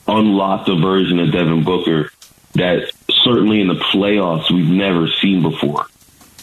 unlocked 0.07 0.69
a 0.69 0.75
version 0.75 1.19
of 1.19 1.31
Devin 1.31 1.63
Booker 1.63 2.11
that 2.53 2.91
certainly 3.23 3.61
in 3.61 3.67
the 3.67 3.75
playoffs 3.75 4.51
we've 4.51 4.69
never 4.69 5.07
seen 5.07 5.41
before. 5.41 5.85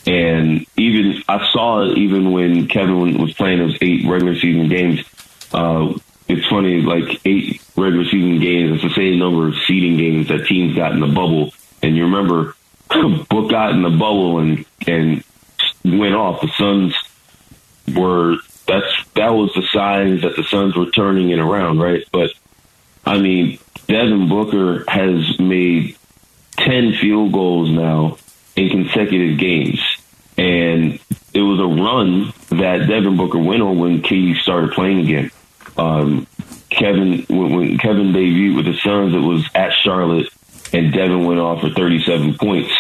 And 0.07 0.67
even 0.77 1.23
I 1.29 1.51
saw 1.53 1.83
it 1.83 1.99
even 1.99 2.33
when 2.33 2.67
Kevin 2.69 3.21
was 3.21 3.35
playing 3.35 3.59
those 3.59 3.77
eight 3.83 4.07
regular 4.07 4.35
season 4.37 4.69
games. 4.69 5.01
Uh, 5.53 5.95
it's 6.29 6.47
funny, 6.47 6.81
like 6.83 7.21
eight 7.27 7.61
regular 7.77 8.05
season 8.05 8.41
games, 8.41 8.75
it's 8.75 8.95
the 8.95 9.01
same 9.01 9.19
number 9.19 9.49
of 9.49 9.55
seeding 9.67 9.97
games 9.97 10.29
that 10.29 10.47
teams 10.47 10.77
got 10.77 10.93
in 10.93 11.01
the 11.01 11.07
bubble. 11.07 11.53
And 11.83 11.97
you 11.97 12.05
remember, 12.05 12.55
Book 12.89 13.51
got 13.51 13.73
in 13.73 13.83
the 13.83 13.91
bubble 13.91 14.39
and 14.39 14.65
and 14.87 15.23
went 15.85 16.15
off. 16.15 16.41
The 16.41 16.49
Suns 16.49 16.95
were 17.95 18.37
that's 18.67 19.05
that 19.15 19.31
was 19.31 19.53
the 19.55 19.63
signs 19.73 20.23
that 20.23 20.37
the 20.37 20.45
Suns 20.45 20.77
were 20.77 20.91
turning 20.91 21.31
it 21.31 21.39
around, 21.39 21.79
right? 21.81 22.05
But 22.13 22.31
I 23.05 23.19
mean, 23.19 23.59
Devin 23.87 24.29
Booker 24.29 24.85
has 24.89 25.39
made 25.39 25.97
ten 26.57 26.93
field 26.93 27.33
goals 27.33 27.71
now 27.71 28.19
in 28.57 28.69
consecutive 28.69 29.39
games, 29.39 29.81
and 30.37 31.01
it 31.33 31.41
was 31.41 31.61
a 31.61 31.83
run 31.83 32.33
that 32.61 32.87
Devin 32.87 33.17
Booker 33.17 33.39
went 33.39 33.63
on 33.63 33.79
when 33.79 34.03
KD 34.03 34.41
started 34.41 34.73
playing 34.73 35.01
again. 35.01 35.31
Um, 35.77 36.27
Kevin 36.71 37.25
when, 37.29 37.57
when 37.57 37.79
Kevin 37.79 38.13
debuted 38.13 38.57
with 38.57 38.67
the 38.67 38.77
Suns, 38.79 39.15
it 39.15 39.19
was 39.19 39.47
at 39.55 39.73
Charlotte, 39.73 40.29
and 40.73 40.93
Devin 40.93 41.25
went 41.25 41.41
off 41.41 41.63
for 41.63 41.71
37 41.71 42.37
points. 42.37 42.73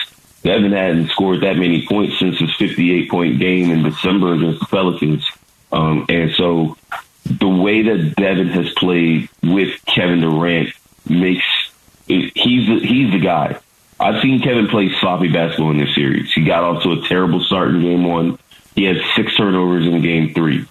Devin 0.42 0.72
hadn't 0.72 1.10
scored 1.10 1.40
that 1.42 1.56
many 1.56 1.86
points 1.86 2.18
since 2.18 2.38
his 2.38 2.54
58 2.54 3.10
point 3.10 3.38
game 3.38 3.70
in 3.70 3.82
December 3.82 4.34
against 4.34 4.60
the 4.60 4.66
Pelicans. 4.66 5.28
Um, 5.72 6.06
and 6.08 6.32
so 6.32 6.76
the 7.24 7.48
way 7.48 7.82
that 7.82 8.14
Devin 8.16 8.48
has 8.48 8.70
played 8.74 9.28
with 9.42 9.84
Kevin 9.86 10.20
Durant 10.20 10.70
makes 11.08 11.44
it, 12.08 12.32
he's 12.34 12.68
the, 12.68 12.86
he's 12.86 13.12
the 13.12 13.18
guy. 13.18 13.58
I've 14.00 14.22
seen 14.22 14.40
Kevin 14.40 14.68
play 14.68 14.92
sloppy 15.00 15.28
basketball 15.28 15.72
in 15.72 15.78
this 15.78 15.94
series. 15.94 16.32
He 16.32 16.44
got 16.44 16.62
off 16.62 16.82
to 16.84 16.92
a 16.92 17.08
terrible 17.08 17.42
start 17.42 17.70
in 17.70 17.82
game 17.82 18.04
one. 18.04 18.38
He 18.76 18.84
had 18.84 18.96
six 19.16 19.36
turnovers 19.36 19.86
in 19.86 20.00
game 20.02 20.32
three. 20.34 20.66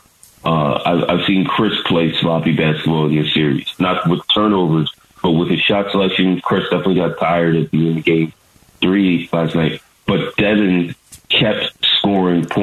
Uh, 0.46 0.82
I've, 0.86 1.10
I've 1.10 1.26
seen 1.26 1.46
Chris 1.46 1.74
play 1.86 2.16
sloppy 2.22 2.56
basketball 2.56 3.08
in 3.08 3.16
this 3.16 3.34
series, 3.34 3.68
not 3.80 4.10
with 4.10 4.22
turnovers, 4.34 4.90
but 5.22 5.32
with 5.32 5.50
his 5.50 5.60
shot 5.60 5.92
selection. 5.92 6.40
Chris 6.40 6.64
definitely 6.64 6.96
got 6.96 7.20
tired 7.20 7.58
at 7.58 7.70
the 7.72 7.78
end 7.80 7.90
of 7.90 7.96
the 7.96 8.02
game 8.02 8.34
three 8.82 9.30
last 9.32 9.56
night, 9.56 9.82
but 10.06 10.36
Devin 10.38 10.96
kept 11.30 11.86
scoring 12.00 12.46
points 12.46 12.58